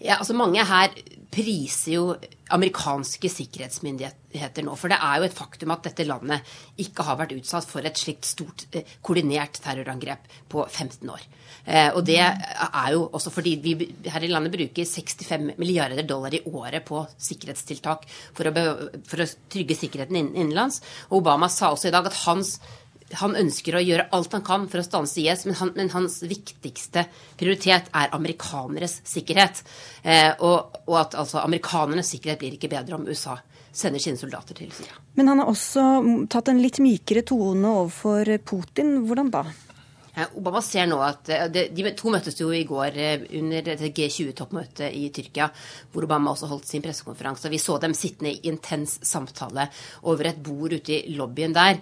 Ja, 0.00 0.16
altså 0.16 0.32
Mange 0.36 0.64
her 0.64 0.94
priser 1.30 1.92
jo 1.92 2.04
amerikanske 2.50 3.28
sikkerhetsmyndigheter 3.30 4.64
nå. 4.66 4.72
For 4.78 4.90
det 4.90 4.98
er 4.98 5.20
jo 5.20 5.26
et 5.28 5.36
faktum 5.36 5.70
at 5.74 5.84
dette 5.86 6.06
landet 6.08 6.48
ikke 6.82 7.04
har 7.06 7.18
vært 7.20 7.36
utsatt 7.36 7.68
for 7.68 7.86
et 7.86 8.00
slikt 8.00 8.26
stort 8.26 8.64
eh, 8.74 8.96
koordinert 9.04 9.60
terrorangrep 9.62 10.26
på 10.50 10.64
15 10.64 11.12
år. 11.12 11.22
Eh, 11.64 11.92
og 11.92 12.02
det 12.08 12.18
er 12.18 12.88
jo 12.96 13.04
også 13.12 13.30
fordi 13.34 13.54
vi 13.62 13.74
her 14.10 14.24
i 14.26 14.32
landet 14.32 14.56
bruker 14.56 14.88
65 14.88 15.52
milliarder 15.60 16.02
dollar 16.08 16.34
i 16.34 16.42
året 16.48 16.82
på 16.88 17.04
sikkerhetstiltak 17.28 18.08
for 18.10 18.50
å, 18.50 18.66
for 19.06 19.22
å 19.22 19.30
trygge 19.52 19.78
sikkerheten 19.78 20.18
innenlands. 20.24 20.80
Og 21.10 21.20
Obama 21.20 21.50
sa 21.52 21.70
også 21.70 21.92
i 21.92 21.94
dag 21.94 22.08
at 22.10 22.22
hans 22.24 22.56
han 23.18 23.36
ønsker 23.38 23.76
å 23.76 23.82
gjøre 23.82 24.08
alt 24.14 24.34
han 24.36 24.44
kan 24.46 24.66
for 24.70 24.80
å 24.80 24.86
stanse 24.86 25.20
IS, 25.22 25.44
men, 25.48 25.56
han, 25.58 25.72
men 25.76 25.92
hans 25.94 26.20
viktigste 26.22 27.06
prioritet 27.40 27.90
er 27.96 28.12
amerikaneres 28.16 29.00
sikkerhet. 29.08 29.62
Eh, 30.02 30.32
og, 30.38 30.82
og, 30.86 30.96
at 31.00 31.16
altså, 31.18 31.40
amerikanernes 31.42 32.12
sikkerhet 32.14 32.42
blir 32.42 32.58
ikke 32.58 32.70
bedre 32.72 32.98
om 32.98 33.08
USA 33.08 33.38
sender 33.72 34.02
sine 34.02 34.18
soldater 34.18 34.56
til 34.58 34.70
Syria. 34.74 34.96
Men 35.18 35.30
han 35.30 35.42
har 35.42 35.50
også 35.50 35.84
tatt 36.30 36.50
en 36.50 36.62
litt 36.62 36.80
mykere 36.82 37.22
tone 37.26 37.74
overfor 37.82 38.32
Putin. 38.46 38.96
Hvordan 39.06 39.30
da? 39.34 39.44
Obama 40.38 40.62
ser 40.64 40.88
nå 40.90 40.98
at 41.04 41.30
De 41.50 41.92
to 41.96 42.12
møttes 42.12 42.38
jo 42.40 42.50
i 42.54 42.64
går 42.68 42.96
under 43.38 43.70
G20-toppmøtet 43.80 44.94
i 44.96 45.08
Tyrkia, 45.14 45.50
hvor 45.92 46.06
Obama 46.06 46.32
også 46.32 46.48
holdt 46.50 46.68
sin 46.68 46.84
pressekonferanse. 46.84 47.50
Vi 47.52 47.60
så 47.62 47.78
dem 47.82 47.94
sittende 47.96 48.32
i 48.32 48.50
intens 48.50 48.98
samtale 49.06 49.68
over 50.10 50.30
et 50.30 50.42
bord 50.42 50.74
ute 50.76 50.98
i 50.98 51.14
lobbyen 51.18 51.54
der. 51.56 51.80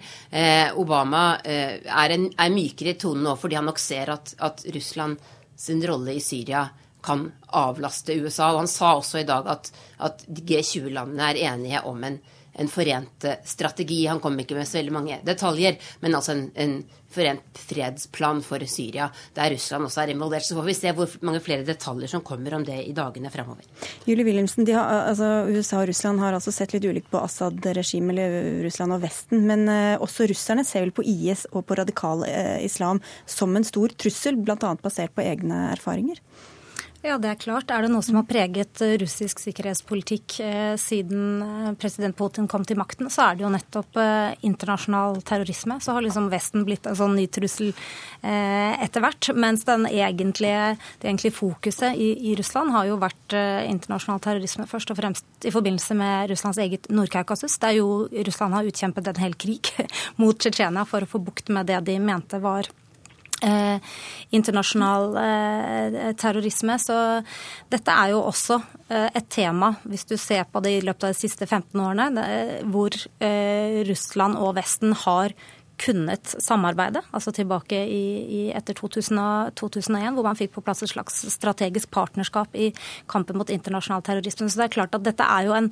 Obama 0.79 1.23
er, 1.43 2.15
en, 2.15 2.29
er 2.33 2.53
mykere 2.53 2.93
i 2.93 2.99
tonen 2.99 3.25
nå 3.27 3.35
fordi 3.39 3.59
han 3.59 3.67
nok 3.69 3.81
ser 3.81 4.13
at, 4.15 4.35
at 4.45 4.63
Russland 4.75 5.19
sin 5.59 5.81
rolle 5.87 6.15
i 6.15 6.23
Syria 6.23 6.67
kan 7.03 7.31
avlaste 7.55 8.15
USA. 8.21 8.51
Og 8.53 8.63
han 8.63 8.71
sa 8.71 8.93
også 8.97 9.21
i 9.21 9.27
dag 9.27 9.47
at, 9.51 9.71
at 10.03 10.25
G20-landene 10.27 11.31
er 11.31 11.41
enige 11.53 11.83
om 11.87 12.03
en, 12.03 12.19
en, 12.53 12.69
forent 12.71 13.25
eh, 13.27 13.41
strategi. 13.45 14.05
Han 14.07 14.21
kom 14.23 14.39
ikke 14.39 14.57
med 14.57 14.67
så 14.67 14.79
veldig 14.79 14.95
mange 14.95 15.19
detaljer, 15.25 15.77
men 16.03 16.17
altså 16.17 16.35
en, 16.35 16.47
en 16.55 16.79
forent 17.09 17.57
fredsplan 17.57 18.41
for 18.45 18.61
Syria, 18.69 19.07
der 19.33 19.49
Russland 19.55 19.87
også 19.87 20.03
er 20.03 20.11
involvert. 20.13 20.45
Så 20.45 20.57
får 20.57 20.67
vi 20.67 20.75
se 20.77 20.93
hvor 20.97 21.15
mange 21.25 21.41
flere 21.45 21.65
detaljer 21.65 22.11
som 22.11 22.23
kommer 22.25 22.53
om 22.57 22.65
det 22.67 22.77
i 22.83 22.93
dagene 22.95 23.31
fremover. 23.33 23.65
Julie 24.05 24.27
Wilhelmsen, 24.27 24.67
altså, 24.69 25.47
USA 25.49 25.81
og 25.81 25.89
Russland 25.89 26.21
har 26.21 26.37
altså 26.37 26.53
sett 26.53 26.75
litt 26.75 26.85
ulikt 26.85 27.09
på 27.09 27.21
Assad-regimet, 27.21 28.13
eller 28.13 28.61
Russland 28.67 28.97
og 28.97 29.01
Vesten. 29.05 29.47
Men 29.49 29.65
uh, 29.69 29.97
også 30.05 30.29
russerne 30.29 30.65
ser 30.67 30.85
vel 30.85 30.93
på 30.93 31.05
IS 31.07 31.47
og 31.49 31.65
på 31.65 31.79
radikal 31.79 32.23
islam 32.61 33.01
som 33.29 33.57
en 33.57 33.65
stor 33.65 33.93
trussel, 33.97 34.37
bl.a. 34.37 34.75
basert 34.83 35.15
på 35.17 35.25
egne 35.25 35.69
erfaringer? 35.73 36.21
Ja, 36.99 37.15
det 37.15 37.29
er 37.31 37.37
klart. 37.39 37.69
Er 37.71 37.85
det 37.85 37.93
noe 37.93 38.03
som 38.03 38.17
har 38.19 38.25
preget 38.27 38.81
eh, 38.83 38.97
russisk 38.99 39.39
sikkerhetspolitikk 39.39 40.33
eh, 40.43 40.73
siden 40.75 41.39
eh, 41.45 41.69
president 41.79 42.17
Putin 42.17 42.49
kom 42.51 42.65
til 42.67 42.75
makten, 42.75 43.07
så 43.07 43.29
er 43.29 43.37
det 43.37 43.45
jo 43.45 43.51
nettopp 43.53 43.99
internasjonal 44.43 45.21
terrorisme. 45.23 45.77
Så 45.79 45.95
har 45.95 46.03
liksom 46.03 46.27
Vesten 46.31 46.65
blitt 46.67 46.89
en 46.89 46.97
sånn 46.99 47.15
ny 47.15 47.25
trussel 47.31 47.71
etter 48.19 49.03
hvert. 49.03 49.29
Mens 49.39 49.63
egentlige, 49.63 50.75
det 50.99 51.07
egentlige 51.07 51.37
fokuset 51.37 51.95
i, 51.95 52.09
i, 52.31 52.33
Russland 52.35 52.73
har 52.75 52.89
jo 52.89 52.97
vært 52.99 53.35
internasjonal 53.35 54.19
terrorisme, 54.23 54.67
først 54.67 54.91
og 54.91 54.99
fremst 54.99 55.47
i 55.47 55.53
forbindelse 55.55 55.95
med 55.95 56.33
Russlands 56.33 56.59
eget 56.59 56.89
Nord-Kaukasus, 56.91 57.55
der 57.63 57.77
jo 57.79 57.87
Russland 58.11 58.57
har 58.57 58.67
utkjempet 58.67 59.07
en 59.07 59.23
hel 59.23 59.37
krig 59.39 59.71
mot 60.21 60.35
Tsjetsjenia 60.35 60.83
for 60.89 61.05
å 61.05 61.11
få 61.15 61.23
bukt 61.23 61.53
med 61.55 61.71
det 61.71 61.79
de 61.87 61.95
mente 62.03 62.41
var 62.43 62.67
Eh, 63.39 63.79
internasjonal 64.35 65.13
eh, 65.17 65.99
terrorisme. 66.19 66.75
Så 66.81 66.95
dette 67.71 67.93
er 67.93 68.11
jo 68.11 68.23
også 68.27 68.59
eh, 68.91 69.07
et 69.15 69.29
tema, 69.31 69.71
hvis 69.87 70.03
du 70.09 70.17
ser 70.19 70.43
på 70.51 70.59
det 70.65 70.73
i 70.75 70.81
løpet 70.83 71.07
av 71.07 71.13
de 71.13 71.19
siste 71.21 71.47
15 71.47 71.79
årene, 71.79 72.25
hvor 72.69 72.95
Russland 73.87 74.37
og 74.39 74.57
Vesten 74.59 74.93
har 75.05 75.33
kunnet 75.79 76.35
samarbeide, 76.43 77.01
altså 77.15 77.31
tilbake 77.35 77.77
i, 77.87 78.03
i 78.23 78.41
etter 78.55 78.75
2000, 78.77 79.19
2001, 79.59 80.15
hvor 80.15 80.25
man 80.27 80.37
fikk 80.37 80.53
på 80.55 80.63
plass 80.65 80.83
et 80.83 80.91
slags 80.91 81.21
strategisk 81.31 81.91
partnerskap 81.93 82.55
i 82.59 82.69
kampen 83.09 83.39
mot 83.39 83.49
internasjonal 83.53 84.03
terrorisme. 84.05 84.49
Så 84.49 84.59
det 84.59 84.67
er 84.67 84.75
klart 84.75 84.95
at 84.97 85.05
dette 85.05 85.25
er 85.25 85.47
jo 85.47 85.55
en 85.55 85.69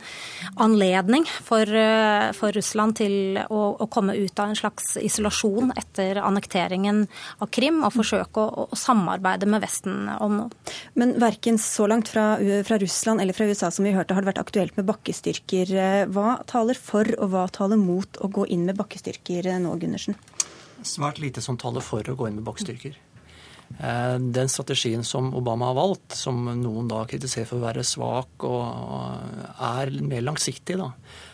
anledning 0.64 1.28
for, 1.28 1.64
eh, 1.68 2.32
for 2.38 2.56
Russland 2.56 2.98
til 3.02 3.40
å, 3.48 3.62
å, 3.76 3.90
komme 3.92 4.16
ut 4.18 4.40
av 4.40 4.52
en 4.52 4.60
slags 4.60 4.96
isolasjon 5.02 5.74
etter 5.78 6.22
annekteringen 6.22 7.06
av 7.42 7.52
Krim, 7.54 7.84
og 7.86 7.96
forsøke 7.96 8.44
å, 8.44 8.68
å 8.72 8.80
samarbeide 8.80 9.50
med 9.50 9.64
Vesten 9.64 10.08
om 10.18 10.40
noe. 10.42 10.74
Men 11.00 11.16
verken 11.22 11.60
så 11.62 11.88
langt 11.90 12.12
fra, 12.14 12.38
fra 12.68 12.80
Russland 12.82 13.24
eller 13.24 13.36
fra 13.36 13.48
USA 13.50 13.72
som 13.74 13.88
vi 13.88 13.96
hørte, 13.96 14.16
har 14.16 14.24
det 14.24 14.32
vært 14.32 14.44
aktuelt 14.44 14.78
med 14.80 14.88
bakkestyrker. 14.90 15.74
Hva 16.14 16.40
taler 16.50 16.78
for 16.80 17.10
og 17.18 17.32
hva 17.34 17.48
taler 17.54 17.80
mot 17.82 18.20
å 18.24 18.30
gå 18.32 18.48
inn 18.54 18.68
med 18.68 18.78
bakkestyrker 18.80 19.50
nå, 19.64 19.74
Gunnar? 19.82 19.97
Andersen? 19.98 20.18
Svært 20.86 21.20
lite 21.20 21.42
som 21.42 21.58
taler 21.58 21.82
for 21.82 22.06
å 22.06 22.16
gå 22.16 22.30
inn 22.30 22.38
med 22.38 22.46
bakstyrker. 22.46 22.98
Eh, 23.68 24.18
den 24.20 24.48
strategien 24.48 25.04
som 25.04 25.34
Obama 25.36 25.72
har 25.72 25.76
valgt, 25.76 26.14
som 26.16 26.46
noen 26.62 26.88
da 26.88 27.02
kritiserer 27.10 27.50
for 27.50 27.60
å 27.60 27.66
være 27.66 27.84
svak, 27.84 28.46
og 28.46 29.58
er 29.58 29.92
mer 30.06 30.22
langsiktig. 30.22 30.78
da. 30.78 30.94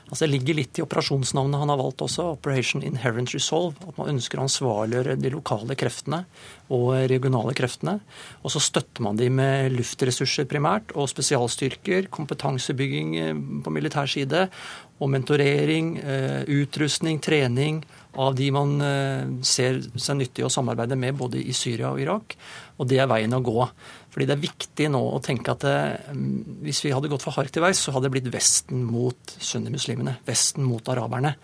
Altså 0.10 0.26
Det 0.26 0.32
ligger 0.32 0.56
litt 0.56 0.80
i 0.80 0.84
operasjonsnavnet 0.84 1.60
han 1.60 1.70
har 1.70 1.78
valgt 1.78 2.02
også, 2.02 2.34
Operation 2.38 2.84
Inherent 2.84 3.34
Resolve. 3.34 3.76
At 3.88 3.98
man 3.98 4.16
ønsker 4.16 4.40
å 4.40 4.48
ansvarliggjøre 4.48 5.20
de 5.20 5.30
lokale 5.34 5.76
kreftene 5.76 6.24
og 6.70 6.94
regionale 7.12 7.54
kreftene. 7.54 8.00
Og 8.44 8.52
så 8.52 8.64
støtter 8.64 9.04
man 9.04 9.20
de 9.20 9.30
med 9.30 9.76
luftressurser 9.76 10.48
primært, 10.50 10.96
og 10.96 11.12
spesialstyrker, 11.12 12.10
kompetansebygging 12.10 13.18
eh, 13.20 13.34
på 13.64 13.76
militær 13.76 14.10
side, 14.10 14.48
og 15.00 15.10
mentorering, 15.12 15.98
eh, 16.00 16.44
utrustning, 16.48 17.20
trening 17.20 17.84
av 18.20 18.36
de 18.38 18.50
man 18.54 18.76
eh, 18.86 19.26
ser 19.46 19.80
seg 19.98 20.20
nyttig 20.20 20.46
å 20.46 20.52
samarbeide 20.54 20.98
med 21.00 21.18
både 21.18 21.42
i 21.42 21.54
Syria 21.56 21.90
og 21.94 22.02
Irak. 22.04 22.36
Og 22.78 22.90
det 22.90 23.00
er 23.02 23.10
veien 23.10 23.34
å 23.34 23.42
gå. 23.44 23.58
Fordi 24.14 24.28
det 24.30 24.36
er 24.36 24.44
viktig 24.44 24.90
nå 24.94 25.02
å 25.16 25.22
tenke 25.24 25.56
at 25.56 25.66
det, 25.66 25.78
eh, 26.12 26.24
hvis 26.68 26.84
vi 26.86 26.94
hadde 26.94 27.10
gått 27.12 27.26
for 27.26 27.36
hardt 27.38 27.54
til 27.56 27.66
veis, 27.66 27.82
så 27.82 27.96
hadde 27.96 28.10
det 28.10 28.16
blitt 28.18 28.32
Vesten 28.34 28.86
mot 28.86 29.38
sunnimuslimene. 29.40 30.20
Vesten 30.28 30.68
mot 30.68 30.94
araberne. 30.94 31.36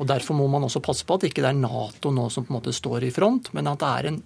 Og 0.00 0.08
Derfor 0.10 0.34
må 0.34 0.48
man 0.50 0.66
også 0.66 0.82
passe 0.82 1.06
på 1.06 1.14
at 1.14 1.28
ikke 1.28 1.44
det 1.44 1.52
er 1.52 1.60
Nato 1.60 2.10
nå 2.10 2.26
som 2.32 2.46
på 2.46 2.50
en 2.50 2.58
måte 2.58 2.74
står 2.74 3.06
i 3.06 3.14
front, 3.14 3.52
men 3.54 3.70
at 3.70 3.82
det 3.82 3.90
er 3.92 4.08
en 4.10 4.22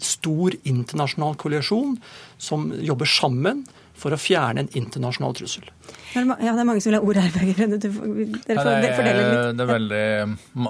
stor 0.00 0.54
internasjonal 0.68 1.36
koalisjon 1.40 1.96
som 2.40 2.68
jobber 2.84 3.08
sammen 3.08 3.64
for 3.98 4.14
å 4.14 4.20
fjerne 4.20 4.64
en 4.64 4.70
internasjonal 4.78 5.36
trussel. 5.38 5.66
Ja, 6.14 6.22
det 6.22 6.48
er 6.48 6.66
mange 6.68 6.80
som 6.80 6.92
vil 6.92 6.98
ha 6.98 7.04
ord 7.04 7.20
her. 7.20 7.34
Dere 7.34 7.90
får 7.92 8.62
fordele 8.62 9.26
litt. 9.26 9.58
Det 9.58 9.64
er 9.64 9.72
veldig 9.74 10.06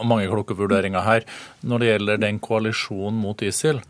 mange 0.09 0.26
kloke 0.33 0.57
vurderinger 0.59 1.07
her. 1.07 1.29
Når 1.68 1.83
det 1.83 1.93
gjelder 1.93 2.26
den 2.26 2.43
koalisjonen 2.43 3.20
mot 3.22 3.45
ISIL, 3.45 3.83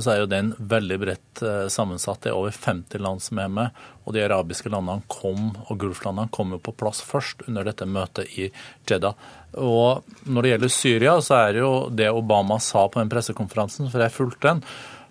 så 0.00 0.14
er 0.14 0.22
jo 0.22 0.28
den 0.30 0.52
veldig 0.56 0.98
bredt 1.02 1.42
eh, 1.44 1.66
sammensatt. 1.72 2.22
Det 2.24 2.30
er 2.30 2.38
over 2.38 2.54
50 2.54 3.02
land 3.02 3.22
som 3.24 3.40
er 3.42 3.50
med. 3.52 3.82
Og 4.06 4.16
de 4.16 4.22
arabiske 4.24 4.72
landene 4.72 5.04
kom, 5.12 5.50
og 5.66 5.78
Gulflandene 5.80 6.32
kom 6.32 6.54
jo 6.54 6.60
på 6.62 6.74
plass 6.80 7.02
først 7.04 7.44
under 7.48 7.66
dette 7.68 7.88
møtet 7.88 8.32
i 8.40 8.48
Jeddah. 8.88 9.28
Og 9.60 10.06
når 10.24 10.42
det 10.42 10.54
gjelder 10.54 10.72
Syria, 10.72 11.18
så 11.20 11.42
er 11.42 11.52
det 11.52 11.64
jo 11.64 11.74
det 11.92 12.08
Obama 12.08 12.58
sa 12.62 12.86
på 12.88 13.02
den 13.02 13.12
pressekonferansen, 13.12 13.90
for 13.92 14.04
jeg 14.04 14.16
fulgte 14.16 14.48
den, 14.48 14.64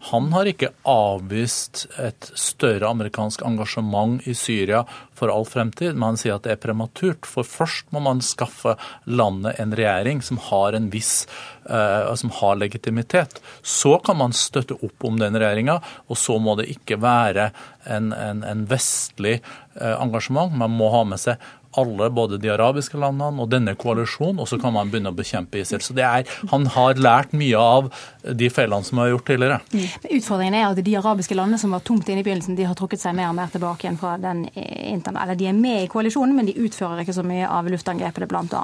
han 0.09 0.31
har 0.33 0.49
ikke 0.49 0.71
avvist 0.89 1.83
et 2.01 2.31
større 2.33 2.89
amerikansk 2.89 3.43
engasjement 3.45 4.25
i 4.25 4.33
Syria 4.33 4.81
for 5.13 5.29
all 5.29 5.45
fremtid, 5.45 5.93
men 5.93 6.11
han 6.11 6.17
sier 6.17 6.39
at 6.39 6.47
det 6.47 6.55
er 6.55 6.61
prematurt. 6.63 7.27
For 7.29 7.45
først 7.45 7.91
må 7.93 8.01
man 8.01 8.23
skaffe 8.25 8.73
landet 9.05 9.61
en 9.61 9.75
regjering 9.77 10.23
som 10.25 10.41
har 10.49 10.73
en 10.73 10.89
viss 10.89 11.27
uh, 11.69 12.09
som 12.17 12.33
har 12.39 12.57
legitimitet. 12.57 13.37
Så 13.61 13.99
kan 14.01 14.17
man 14.17 14.33
støtte 14.33 14.79
opp 14.81 15.05
om 15.05 15.21
den 15.21 15.37
regjeringa, 15.37 15.77
og 16.09 16.17
så 16.17 16.39
må 16.41 16.57
det 16.57 16.71
ikke 16.73 16.97
være 17.01 17.51
en, 17.85 18.09
en, 18.09 18.41
en 18.41 18.65
vestlig 18.71 19.37
uh, 19.77 20.01
engasjement. 20.01 20.57
Man 20.57 20.73
må 20.81 20.89
ha 20.95 21.05
med 21.13 21.21
seg 21.21 21.37
alle, 21.79 22.09
både 22.09 22.39
de 22.41 22.51
arabiske 22.51 22.99
landene 22.99 23.41
og 23.43 23.49
denne 23.51 23.75
koalisjonen, 23.79 24.41
og 24.41 24.49
så 24.49 24.59
kan 24.61 24.73
man 24.75 24.91
begynne 24.91 25.11
å 25.13 25.17
bekjempe 25.17 25.61
ISIL. 25.61 25.81
Så 25.83 25.95
er, 25.97 26.27
Han 26.51 26.67
har 26.75 26.99
lært 26.99 27.33
mye 27.37 27.57
av 27.57 27.91
de 28.21 28.49
feilene 28.49 28.85
som 28.85 28.99
er 28.99 29.11
gjort 29.13 29.27
tidligere. 29.29 29.59
Men 29.71 30.17
Utfordringen 30.17 30.57
er 30.59 30.67
at 30.69 30.81
de 30.83 30.97
arabiske 30.97 31.37
landene 31.37 31.61
som 31.61 31.73
var 31.75 31.83
tungt 31.87 32.09
inne 32.09 32.21
i 32.21 32.25
begynnelsen, 32.25 32.57
de 32.57 32.67
har 32.67 32.77
trukket 32.77 33.01
seg 33.01 33.15
mer 33.17 33.29
og 33.31 33.37
mer 33.37 33.51
tilbake 33.53 33.87
igjen 33.87 33.99
fra 34.01 34.17
den 34.21 34.45
eller 34.51 35.35
De 35.35 35.47
er 35.47 35.55
med 35.57 35.85
i 35.85 35.89
koalisjonen, 35.91 36.35
men 36.35 36.47
de 36.49 36.57
utfører 36.59 37.01
ikke 37.03 37.15
så 37.15 37.23
mye 37.25 37.47
av 37.47 37.67
luftangrepene, 37.71 38.27
bl.a. 38.29 38.63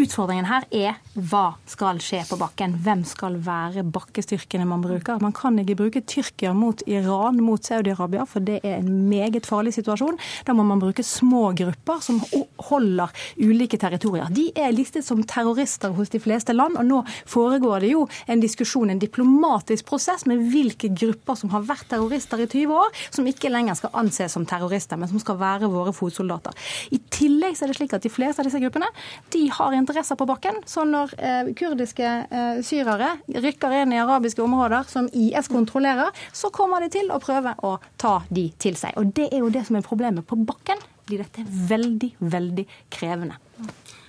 Utfordringen 0.00 0.48
her 0.48 0.66
er 0.74 0.98
hva 1.14 1.54
skal 1.70 2.00
skje 2.02 2.22
på 2.28 2.38
bakken? 2.40 2.76
Hvem 2.84 3.04
skal 3.08 3.38
være 3.44 3.84
bakkestyrkene 3.94 4.66
man 4.68 4.82
bruker? 4.84 5.20
Man 5.22 5.34
kan 5.36 5.58
ikke 5.62 5.78
bruke 5.78 6.02
Tyrkia 6.08 6.54
mot 6.56 6.82
Iran, 6.90 7.40
mot 7.44 7.62
Saudi-Arabia, 7.64 8.26
for 8.28 8.44
det 8.44 8.60
er 8.62 8.80
en 8.80 9.08
meget 9.08 9.46
farlig 9.46 9.74
situasjon. 9.76 10.18
Da 10.46 10.56
må 10.56 10.66
man 10.66 10.82
bruke 10.82 11.04
små 11.06 11.52
grupper 11.56 12.02
som 12.04 12.20
holder 12.68 13.12
ulike 13.36 13.78
territorier. 13.80 14.30
De 14.34 14.48
er 14.56 14.74
listet 14.74 15.04
som 15.06 15.22
terrorister 15.28 15.94
hos 15.96 16.12
de 16.12 16.20
fleste 16.22 16.54
land, 16.54 16.78
og 16.80 16.86
nå 16.88 17.00
foregår 17.30 17.84
det 17.84 17.92
jo 17.92 18.04
en 18.30 18.42
diskusjon, 18.42 18.90
en 18.90 19.02
diplomatisk 19.02 19.88
prosess 19.88 20.26
med 20.30 20.42
hvilke 20.52 20.90
grupper 20.94 21.38
som 21.38 21.52
har 21.54 21.64
vært 21.66 21.88
terrorister 21.92 22.44
i 22.44 22.48
20 22.48 22.76
år, 22.78 22.92
som 23.14 23.28
ikke 23.28 23.52
lenger 23.52 23.78
skal 23.78 23.94
anses 24.00 24.34
som 24.34 24.46
terrorister, 24.48 25.00
men 25.00 25.10
som 25.10 25.22
skal 25.22 25.38
være 25.40 25.70
våre 25.72 25.94
fotsoldater. 25.96 26.54
I 26.94 27.00
tillegg 27.14 27.58
er 27.60 27.70
det 27.70 27.78
slik 27.78 27.96
at 27.96 28.04
de 28.04 28.12
fleste 28.12 28.42
av 28.42 28.48
disse 28.48 28.62
gruppene 28.62 28.90
de 29.34 29.46
har 29.52 29.76
interesser 29.76 30.18
på 30.18 30.28
bakken. 30.28 30.62
Så 30.68 30.86
når 30.88 31.14
eh, 31.18 31.52
kurdiske 31.58 32.14
eh, 32.24 32.62
syrere 32.66 33.14
rykker 33.28 33.78
inn 33.80 33.94
i 33.94 34.00
arabiske 34.02 34.42
områder 34.44 34.88
som 34.90 35.08
IS 35.12 35.50
kontrollerer, 35.52 36.14
så 36.32 36.50
kommer 36.54 36.84
de 36.84 36.92
til 36.98 37.12
å 37.12 37.20
prøve 37.22 37.56
å 37.66 37.76
ta 38.00 38.20
de 38.30 38.48
til 38.60 38.78
seg. 38.78 38.96
Og 39.00 39.14
det 39.16 39.30
er 39.30 39.44
jo 39.44 39.52
det 39.52 39.66
som 39.68 39.78
er 39.78 39.86
problemet 39.86 40.26
på 40.28 40.38
bakken 40.46 40.80
blir 41.06 41.24
dette 41.24 41.44
veldig, 41.44 42.14
veldig 42.20 42.66
krevende. 42.92 43.40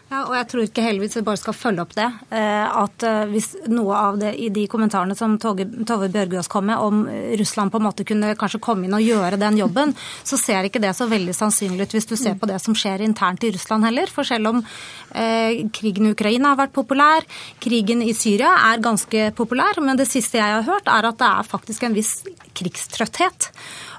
Ja, 0.06 0.20
og 0.30 0.36
jeg 0.38 0.46
tror 0.52 0.62
ikke 0.68 0.84
heldigvis 0.86 1.16
vi 1.18 1.24
bare 1.26 1.40
skal 1.42 1.56
følge 1.58 1.82
opp 1.82 1.94
det. 1.98 2.06
Eh, 2.38 2.76
at 2.78 3.04
eh, 3.08 3.24
hvis 3.32 3.48
noe 3.74 3.98
av 3.98 4.20
det 4.22 4.36
i 4.38 4.52
de 4.54 4.68
kommentarene 4.70 5.16
som 5.18 5.34
Tove 5.42 5.66
Bjørgaas 6.14 6.50
kom 6.52 6.68
med 6.70 6.78
om 6.78 7.00
Russland 7.40 7.74
på 7.74 7.82
en 7.82 7.86
måte 7.88 8.06
kunne 8.06 8.36
kanskje 8.38 8.62
komme 8.64 8.86
inn 8.86 8.94
og 8.94 9.02
gjøre 9.02 9.40
den 9.42 9.58
jobben, 9.58 9.96
så 10.30 10.38
ser 10.38 10.70
ikke 10.70 10.84
det 10.84 10.94
så 10.98 11.10
veldig 11.10 11.34
sannsynlig 11.34 11.88
ut 11.88 11.98
hvis 11.98 12.10
du 12.12 12.14
ser 12.22 12.38
på 12.38 12.50
det 12.52 12.60
som 12.62 12.78
skjer 12.78 13.02
internt 13.08 13.48
i 13.48 13.52
Russland 13.56 13.88
heller. 13.90 14.14
For 14.14 14.28
selv 14.30 14.52
om 14.54 14.62
eh, 14.62 15.66
krigen 15.74 16.06
i 16.06 16.14
Ukraina 16.14 16.54
har 16.54 16.62
vært 16.62 16.78
populær, 16.78 17.26
krigen 17.66 18.06
i 18.06 18.14
Syria 18.14 18.54
er 18.70 18.86
ganske 18.86 19.32
populær, 19.36 19.82
men 19.82 19.98
det 19.98 20.08
siste 20.12 20.38
jeg 20.38 20.60
har 20.60 20.70
hørt 20.70 20.86
er 20.86 21.10
at 21.10 21.18
det 21.18 21.34
er 21.34 21.50
faktisk 21.50 21.90
en 21.90 21.98
viss 21.98 22.20
krigstrøtthet. 22.56 23.50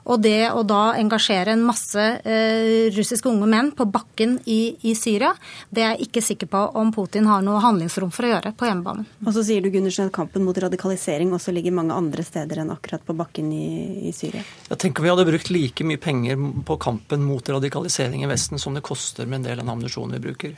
Og 0.06 0.20
det 0.22 0.52
å 0.54 0.62
da 0.66 0.94
engasjere 1.00 1.54
en 1.56 1.64
masse 1.66 2.02
eh, 2.22 2.86
russiske 2.94 3.26
unge 3.30 3.48
menn 3.50 3.72
på 3.74 3.88
bakken 3.90 4.36
i, 4.46 4.76
i, 4.86 4.94
Syria, 4.98 5.32
det 5.74 5.82
er 5.82 5.94
jeg 5.94 6.06
ikke 6.06 6.22
sikker 6.22 6.50
på 6.52 6.60
om 6.78 6.92
Putin 6.94 7.26
har 7.26 7.42
noe 7.42 7.62
handlingsrom 7.64 8.12
for 8.14 8.28
å 8.28 8.30
gjøre 8.30 8.54
på 8.58 8.68
hjemmebane. 8.68 9.06
Og 9.24 9.34
så 9.34 9.42
sier 9.48 9.64
du 9.64 9.70
Gundersen, 9.74 10.10
at 10.10 10.14
kampen 10.14 10.46
mot 10.46 10.58
radikalisering 10.62 11.34
også 11.34 11.54
ligger 11.56 11.74
mange 11.74 11.96
andre 11.96 12.22
steder 12.26 12.62
enn 12.62 12.70
akkurat 12.74 13.02
på 13.06 13.16
bakken 13.18 13.50
i, 13.54 13.66
i 14.06 14.14
Syria. 14.14 14.44
Jeg 14.70 14.80
tenker 14.84 15.02
vi 15.02 15.10
hadde 15.10 15.26
brukt 15.26 15.50
like 15.50 15.88
mye 15.88 16.02
penger 16.02 16.38
på 16.68 16.78
kampen 16.86 17.26
mot 17.26 17.52
radikalisering 17.56 18.22
i 18.22 18.30
Vesten 18.30 18.62
som 18.62 18.78
det 18.78 18.86
koster 18.86 19.26
med 19.26 19.40
en 19.40 19.50
del 19.50 19.58
av 19.58 19.64
den 19.64 19.74
ammunisjonen 19.74 20.18
vi 20.20 20.26
bruker. 20.30 20.56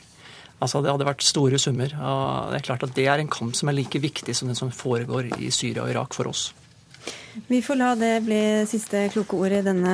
Altså 0.59 0.81
Det 0.83 0.91
hadde 0.91 1.07
vært 1.07 1.23
store 1.23 1.57
summer. 1.57 1.93
og 1.95 2.51
det 2.51 2.59
er 2.59 2.67
klart 2.67 2.83
at 2.83 2.95
det 2.95 3.07
er 3.07 3.21
en 3.21 3.31
kamp 3.31 3.55
som 3.55 3.69
er 3.71 3.79
like 3.79 3.99
viktig 3.99 4.35
som 4.35 4.49
den 4.51 4.59
som 4.59 4.71
foregår 4.71 5.31
i 5.39 5.49
Syria 5.55 5.85
og 5.85 5.93
Irak 5.93 6.13
for 6.13 6.29
oss. 6.29 6.49
Vi 7.47 7.61
får 7.61 7.75
la 7.75 7.95
det 7.95 8.21
bli 8.25 8.65
siste 8.69 9.05
kloke 9.13 9.37
ord 9.37 9.53
i 9.53 9.61
denne 9.65 9.93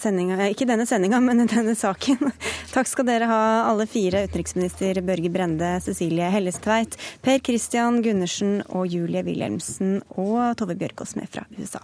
sendinga. 0.00 0.38
Eh, 0.40 0.52
ikke 0.54 0.68
denne 0.68 0.86
sendinga, 0.88 1.20
men 1.20 1.42
i 1.42 1.48
denne 1.50 1.74
saken. 1.76 2.32
Takk 2.74 2.90
skal 2.90 3.08
dere 3.08 3.28
ha, 3.30 3.40
alle 3.70 3.88
fire. 3.90 4.24
Utenriksminister 4.28 5.00
Børge 5.06 5.32
Brende, 5.32 5.76
Cecilie 5.84 6.30
Hellestveit, 6.32 6.98
Per 7.24 7.40
Christian 7.44 8.02
Gundersen 8.04 8.60
og 8.68 8.86
Julie 8.92 9.24
Wilhelmsen 9.26 10.00
og 10.16 10.56
Tove 10.60 10.76
Bjørkås 10.78 11.16
med 11.18 11.30
fra 11.32 11.46
USA. 11.58 11.82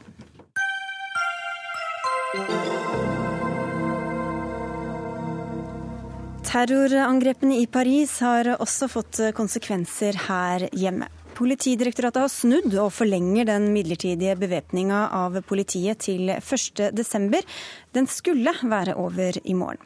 Terrorangrepene 6.52 7.62
i 7.62 7.66
Paris 7.66 8.18
har 8.20 8.54
også 8.58 8.88
fått 8.92 9.20
konsekvenser 9.36 10.18
her 10.28 10.68
hjemme. 10.76 11.08
Politidirektoratet 11.42 12.22
har 12.22 12.28
snudd 12.30 12.74
og 12.78 12.92
forlenger 12.94 13.48
den 13.48 13.64
midlertidige 13.74 14.36
bevæpninga 14.38 14.98
av 15.18 15.40
politiet 15.48 15.98
til 16.04 16.30
1.12. 16.30 17.40
Den 17.96 18.06
skulle 18.06 18.52
være 18.62 18.94
over 18.94 19.40
i 19.42 19.56
morgen. 19.58 19.82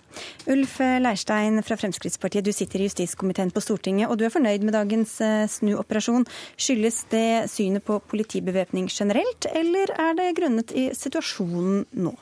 Ulf 0.53 0.75
Leirstein 1.01 1.63
fra 1.65 1.79
Fremskrittspartiet, 1.81 2.45
du 2.45 2.53
sitter 2.53 2.85
i 2.85 2.91
justiskomiteen 2.91 3.55
på 3.57 3.65
Stortinget, 3.65 4.11
og 4.11 4.21
du 4.21 4.27
er 4.27 4.35
fornøyd 4.37 4.69
med 4.69 4.77
dagens 4.77 5.17
eh, 5.25 5.49
snuoperasjon. 5.49 6.29
Skyldes 6.61 7.07
det 7.15 7.27
synet 7.49 7.89
på 7.89 8.03
politibevæpning 8.05 8.93
generelt, 8.93 9.49
eller 9.49 9.97
er 9.97 10.17
det 10.21 10.35
grunnet 10.37 10.77
i 10.77 10.91
situasjonen 10.93 11.87
nå? 12.05 12.19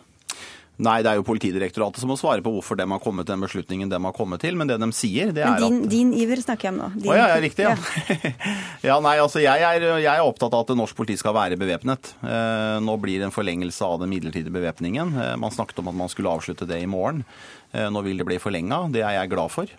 Nei, 0.83 0.97
det 1.07 1.11
er 1.13 1.21
jo 1.21 1.27
Politidirektoratet 1.27 2.03
som 2.03 2.11
må 2.11 2.17
svare 2.19 2.43
på 2.43 2.51
hvorfor 2.51 2.79
de 2.79 2.87
har 2.91 3.03
kommet 3.03 3.29
til 3.29 3.37
den 3.37 3.45
beslutningen 3.47 3.91
de 3.93 4.01
har 4.03 4.15
kommet 4.17 4.43
til. 4.43 4.57
Men 4.59 4.71
det 4.71 4.81
de 4.83 4.89
sier, 4.97 5.31
det 5.35 5.45
er 5.47 5.61
din, 5.63 5.85
at 5.85 5.93
Din 5.93 6.11
iver 6.19 6.43
snakker 6.43 6.69
jeg 6.69 6.75
om 6.75 6.81
nå. 6.83 6.89
Din... 6.97 7.11
Oh, 7.13 7.19
ja, 7.19 7.29
ja, 7.31 7.39
riktig. 7.43 7.69
Ja. 7.69 7.77
ja. 7.77 8.33
ja 8.91 8.99
nei, 9.05 9.15
altså 9.23 9.43
jeg 9.45 9.63
er, 9.63 9.87
jeg 10.03 10.11
er, 10.11 10.25
opptatt 10.25 10.57
av 10.57 10.67
at 10.67 10.75
norsk 10.75 10.99
politi 10.99 11.17
skal 11.21 11.37
være 11.37 11.59
bevæpnet. 11.61 12.15
Eh, 12.27 12.79
nå 12.83 12.97
blir 13.03 13.23
det 13.23 13.29
en 13.29 13.35
forlengelse 13.35 13.87
av 13.87 14.03
den 14.03 14.11
midlertidige 14.11 14.55
bevæpningen. 14.55 15.15
Eh, 15.15 15.35
man 15.41 15.55
snakket 15.55 15.79
om 15.83 15.93
at 15.93 16.01
man 16.03 16.11
skulle 16.11 16.35
avslutte 16.35 16.67
det 16.67 16.83
i 16.83 16.91
morgen. 16.91 17.23
Eh, 17.71 17.87
nå 17.95 18.03
vil 18.03 18.19
det 18.19 18.27
bli 18.27 18.43
forlenga. 18.43 18.89
Det 18.95 19.07
er 19.07 19.21
jeg 19.21 19.35
glad 19.35 19.55
for. 19.55 19.71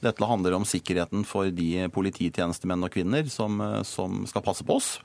Dette 0.00 0.24
handler 0.24 0.56
om 0.56 0.64
sikkerheten 0.64 1.26
for 1.28 1.50
de 1.52 1.86
polititjenestemenn 1.92 2.84
og 2.84 2.90
-kvinner 2.90 3.28
som, 3.30 3.60
eh, 3.60 3.82
som 3.82 4.26
skal 4.26 4.42
passe 4.42 4.64
på 4.64 4.76
oss. 4.76 4.98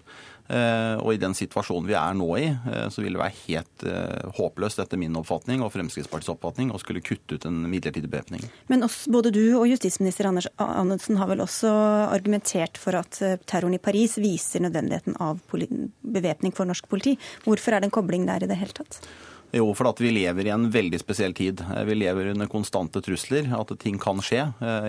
Eh, 0.46 0.96
og 1.02 1.16
i 1.16 1.18
den 1.22 1.34
situasjonen 1.34 1.88
vi 1.90 1.96
er 1.98 2.18
nå 2.18 2.28
i, 2.38 2.46
eh, 2.54 2.86
så 2.94 3.02
vil 3.02 3.16
det 3.16 3.22
være 3.22 3.38
helt 3.48 3.86
uh, 3.90 4.30
håpløst 4.38 4.82
etter 4.84 5.00
min 5.02 5.16
oppfatning 5.18 5.64
og 5.66 5.72
Fremskrittspartiets 5.74 6.34
oppfatning 6.36 6.70
å 6.70 6.82
skulle 6.82 7.02
kutte 7.06 7.40
ut 7.40 7.48
en 7.50 7.64
midlertidig 7.72 8.12
bevæpning. 8.12 8.46
Men 8.70 8.86
også, 8.86 9.10
både 9.16 9.34
du 9.34 9.42
og 9.58 9.66
justisminister 9.72 10.30
Anders 10.30 10.50
Anundsen 10.62 11.18
har 11.18 11.32
vel 11.32 11.42
også 11.42 11.72
argumentert 12.14 12.78
for 12.82 12.98
at 13.00 13.18
terroren 13.50 13.78
i 13.78 13.82
Paris 13.82 14.20
viser 14.22 14.62
nødvendigheten 14.66 15.18
av 15.24 15.42
bevæpning 15.50 16.54
for 16.56 16.70
norsk 16.70 16.90
politi. 16.92 17.16
Hvorfor 17.46 17.74
er 17.74 17.82
det 17.82 17.90
en 17.90 17.98
kobling 17.98 18.30
der 18.30 18.46
i 18.46 18.52
det 18.52 18.60
hele 18.62 18.78
tatt? 18.78 19.02
Jo, 19.56 19.70
for 19.72 19.88
at 19.88 20.02
vi 20.04 20.10
lever 20.12 20.50
i 20.50 20.52
en 20.52 20.66
veldig 20.68 20.98
spesiell 21.00 21.32
tid. 21.32 21.62
Vi 21.88 21.96
lever 21.96 22.34
under 22.34 22.50
konstante 22.52 23.00
trusler, 23.00 23.48
at 23.56 23.70
ting 23.80 23.96
kan 24.02 24.20
skje. 24.20 24.42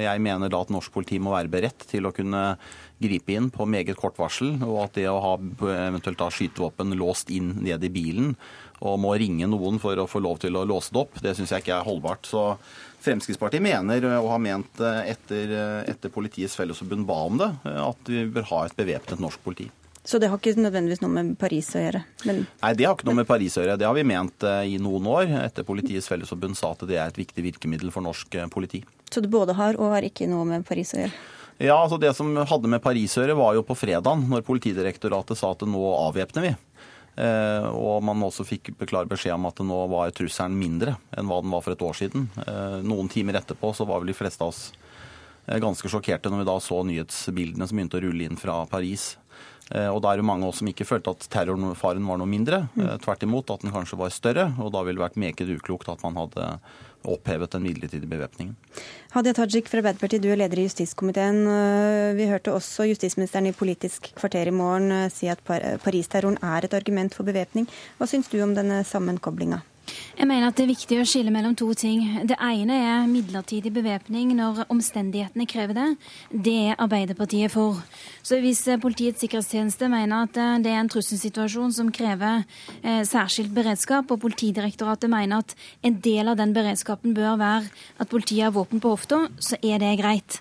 Jeg 0.02 0.22
mener 0.24 0.50
da 0.50 0.64
at 0.64 0.72
norsk 0.74 0.90
politi 0.90 1.20
må 1.22 1.36
være 1.36 1.52
beredt 1.52 1.86
til 1.86 2.08
å 2.08 2.10
kunne 2.14 2.56
gripe 2.98 3.36
inn 3.36 3.46
på 3.54 3.68
meget 3.70 3.94
kort 4.00 4.18
varsel, 4.18 4.56
og 4.66 4.80
at 4.88 4.98
det 4.98 5.06
å 5.06 5.20
ha 5.22 5.36
eventuelt 5.38 6.18
da 6.18 6.32
skytevåpen 6.34 6.96
låst 6.98 7.30
inn 7.30 7.54
ned 7.62 7.86
i 7.86 7.92
bilen 7.94 8.34
og 8.82 8.98
må 9.00 9.14
ringe 9.16 9.46
noen 9.48 9.78
for 9.80 9.96
å 10.02 10.08
få 10.10 10.20
lov 10.24 10.42
til 10.42 10.58
å 10.58 10.66
låse 10.68 10.92
det 10.92 11.00
opp, 11.04 11.14
det 11.22 11.36
syns 11.38 11.54
jeg 11.54 11.64
ikke 11.64 11.78
er 11.78 11.86
holdbart. 11.86 12.26
Så 12.28 12.42
Fremskrittspartiet 13.06 13.62
mener, 13.62 14.02
og 14.18 14.32
har 14.34 14.42
ment 14.42 14.82
etter, 14.82 15.54
etter 15.86 16.12
Politiets 16.12 16.58
Fellesforbund 16.58 17.06
ba 17.08 17.22
om 17.30 17.38
det, 17.40 17.52
at 17.70 18.10
vi 18.10 18.26
bør 18.34 18.50
ha 18.50 18.64
et 18.66 18.76
bevæpnet 18.76 19.22
norsk 19.22 19.46
politi. 19.46 19.70
Så 20.06 20.20
det 20.22 20.30
har 20.30 20.38
ikke 20.38 20.54
nødvendigvis 20.54 21.02
noe 21.02 21.10
med 21.10 21.32
Paris 21.40 21.72
å 21.74 21.82
gjøre? 21.82 22.04
Men... 22.28 22.44
Nei, 22.62 22.74
det 22.78 22.86
har 22.86 22.94
ikke 22.94 23.08
noe 23.08 23.20
med 23.20 23.26
Paris 23.26 23.56
å 23.58 23.64
gjøre. 23.64 23.78
Det 23.80 23.88
har 23.88 23.96
vi 23.96 24.04
ment 24.06 24.46
i 24.46 24.76
noen 24.78 25.08
år, 25.10 25.32
etter 25.42 25.66
Politiets 25.66 26.06
Fellesforbund 26.06 26.54
sa 26.58 26.70
at 26.76 26.84
det 26.86 27.00
er 27.00 27.10
et 27.10 27.18
viktig 27.18 27.42
virkemiddel 27.48 27.90
for 27.94 28.06
norsk 28.06 28.38
politi. 28.54 28.84
Så 29.10 29.22
det 29.24 29.32
både 29.32 29.56
har 29.58 29.78
og 29.80 29.96
har 29.96 30.06
ikke 30.06 30.28
noe 30.30 30.46
med 30.46 30.66
Paris 30.68 30.94
å 30.94 31.02
gjøre? 31.02 31.24
Ja, 31.58 31.76
altså 31.80 31.96
Det 31.98 32.12
som 32.14 32.34
hadde 32.36 32.68
med 32.68 32.82
Paris 32.84 33.16
å 33.16 33.22
gjøre, 33.24 33.38
var 33.38 33.56
jo 33.56 33.64
på 33.66 33.76
fredag, 33.78 34.22
når 34.28 34.44
Politidirektoratet 34.46 35.38
sa 35.40 35.54
at 35.56 35.66
nå 35.66 35.82
avvæpner 35.96 36.50
vi. 36.50 36.54
Eh, 37.16 37.66
og 37.72 38.02
man 38.04 38.20
også 38.26 38.44
fikk 38.44 38.74
klar 38.84 39.08
beskjed 39.08 39.38
om 39.38 39.48
at 39.48 39.62
nå 39.64 39.78
var 39.88 40.12
trusselen 40.12 40.58
mindre 40.60 40.98
enn 41.16 41.28
hva 41.30 41.40
den 41.40 41.54
var 41.54 41.64
for 41.64 41.72
et 41.72 41.84
år 41.84 41.96
siden. 41.96 42.26
Eh, 42.44 42.82
noen 42.84 43.08
timer 43.08 43.38
etterpå 43.40 43.72
så 43.72 43.86
var 43.88 44.02
vel 44.02 44.12
de 44.12 44.18
fleste 44.18 44.44
av 44.44 44.52
oss 44.52 44.66
eh, 45.46 45.56
ganske 45.62 45.88
sjokkerte 45.88 46.28
når 46.28 46.42
vi 46.42 46.48
da 46.50 46.56
så 46.60 46.82
nyhetsbildene 46.84 47.68
som 47.68 47.80
begynte 47.80 47.96
å 47.96 48.04
rulle 48.04 48.28
inn 48.28 48.36
fra 48.40 48.58
Paris. 48.68 49.14
Eh, 49.74 49.88
og 49.90 49.98
da 50.04 50.12
er 50.12 50.20
det 50.20 50.26
mange 50.26 50.46
oss 50.46 50.60
som 50.62 50.68
ikke 50.70 50.86
følte 50.86 51.12
at 51.16 51.26
terrorfaren 51.32 52.06
var 52.06 52.20
noe 52.20 52.30
mindre. 52.30 52.66
Mm. 52.76 52.84
Eh, 52.84 52.98
tvert 53.02 53.24
imot 53.26 53.50
at 53.50 53.64
den 53.64 53.74
kanskje 53.74 53.98
var 53.98 54.14
større. 54.14 54.48
Og 54.62 54.70
da 54.74 54.84
ville 54.86 55.00
det 55.00 55.06
vært 55.08 55.18
meget 55.20 55.54
uklokt 55.56 55.90
at 55.90 56.04
man 56.06 56.18
hadde 56.20 56.50
opphevet 57.06 57.52
den 57.54 57.62
midlertidige 57.62 58.10
bevæpningen. 58.10 58.56
Hadia 59.14 59.34
Tajik 59.36 59.68
fra 59.70 59.78
Arbeiderpartiet, 59.78 60.24
du 60.24 60.30
er 60.32 60.40
leder 60.40 60.58
i 60.58 60.66
justiskomiteen. 60.66 61.42
Eh, 61.50 62.14
vi 62.18 62.30
hørte 62.30 62.54
også 62.54 62.88
justisministeren 62.90 63.50
i 63.50 63.54
Politisk 63.56 64.12
kvarter 64.18 64.50
i 64.50 64.54
morgen 64.54 65.10
si 65.14 65.30
at 65.30 65.42
Paris-terroren 65.46 66.38
er 66.42 66.66
et 66.66 66.74
argument 66.74 67.14
for 67.14 67.26
bevæpning. 67.26 67.66
Hva 67.98 68.10
syns 68.10 68.30
du 68.30 68.38
om 68.42 68.54
denne 68.54 68.82
sammenkoblinga? 68.86 69.62
Jeg 70.16 70.26
mener 70.28 70.48
at 70.48 70.56
det 70.56 70.64
er 70.64 70.70
viktig 70.72 70.98
å 71.00 71.06
skille 71.08 71.32
mellom 71.34 71.54
to 71.58 71.68
ting. 71.76 72.02
Det 72.28 72.36
ene 72.42 72.76
er 72.80 73.08
midlertidig 73.10 73.72
bevæpning 73.74 74.32
når 74.38 74.64
omstendighetene 74.72 75.46
krever 75.48 75.76
det. 75.76 75.88
Det 76.30 76.54
er 76.70 76.78
Arbeiderpartiet 76.82 77.52
for. 77.52 77.82
Så 78.26 78.40
hvis 78.42 78.62
eh, 78.68 78.80
Politiets 78.80 79.20
sikkerhetstjeneste 79.22 79.90
mener 79.92 80.26
at 80.26 80.40
eh, 80.40 80.54
det 80.64 80.72
er 80.72 80.80
en 80.82 80.92
trusselsituasjon 80.92 81.74
som 81.76 81.92
krever 81.94 82.44
eh, 82.82 83.02
særskilt 83.06 83.52
beredskap, 83.54 84.10
og 84.10 84.22
Politidirektoratet 84.24 85.12
mener 85.12 85.44
at 85.44 85.56
en 85.86 86.00
del 86.04 86.32
av 86.32 86.40
den 86.40 86.56
beredskapen 86.56 87.14
bør 87.16 87.36
være 87.40 87.68
at 88.00 88.08
politiet 88.08 88.48
har 88.48 88.56
våpen 88.56 88.80
på 88.80 88.96
hofta, 88.96 89.26
så 89.38 89.60
er 89.62 89.82
det 89.82 89.98
greit. 90.00 90.40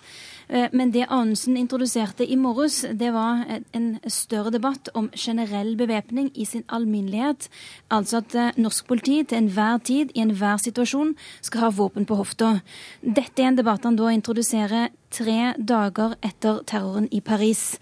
Eh, 0.49 0.67
men 0.71 0.91
det 0.91 1.07
Anundsen 1.09 1.57
introduserte 1.57 2.25
i 2.25 2.35
morges, 2.35 2.83
det 2.93 3.11
var 3.13 3.45
en 3.73 3.87
større 4.07 4.51
debatt 4.53 4.89
om 4.93 5.09
generell 5.15 5.75
bevæpning 5.77 6.31
i 6.35 6.45
sin 6.45 6.63
alminnelighet. 6.69 7.49
Altså 7.89 8.17
at 8.17 8.35
eh, 8.35 8.51
norsk 8.57 8.87
politi 8.87 9.23
til 9.23 9.37
enhver 9.37 9.77
tid, 9.77 10.13
i 10.15 10.21
enhver 10.21 10.57
situasjon, 10.57 11.15
skal 11.41 11.67
ha 11.67 11.71
våpen 11.73 12.05
på 12.05 12.19
hofta. 12.19 12.59
Dette 13.01 13.43
er 13.43 13.51
en 13.51 13.59
debatt 13.59 13.85
han 13.85 13.97
da 13.99 14.11
introduserer 14.13 14.93
tre 15.11 15.53
dager 15.57 16.15
etter 16.25 16.61
terroren 16.67 17.09
i 17.11 17.21
Paris. 17.21 17.77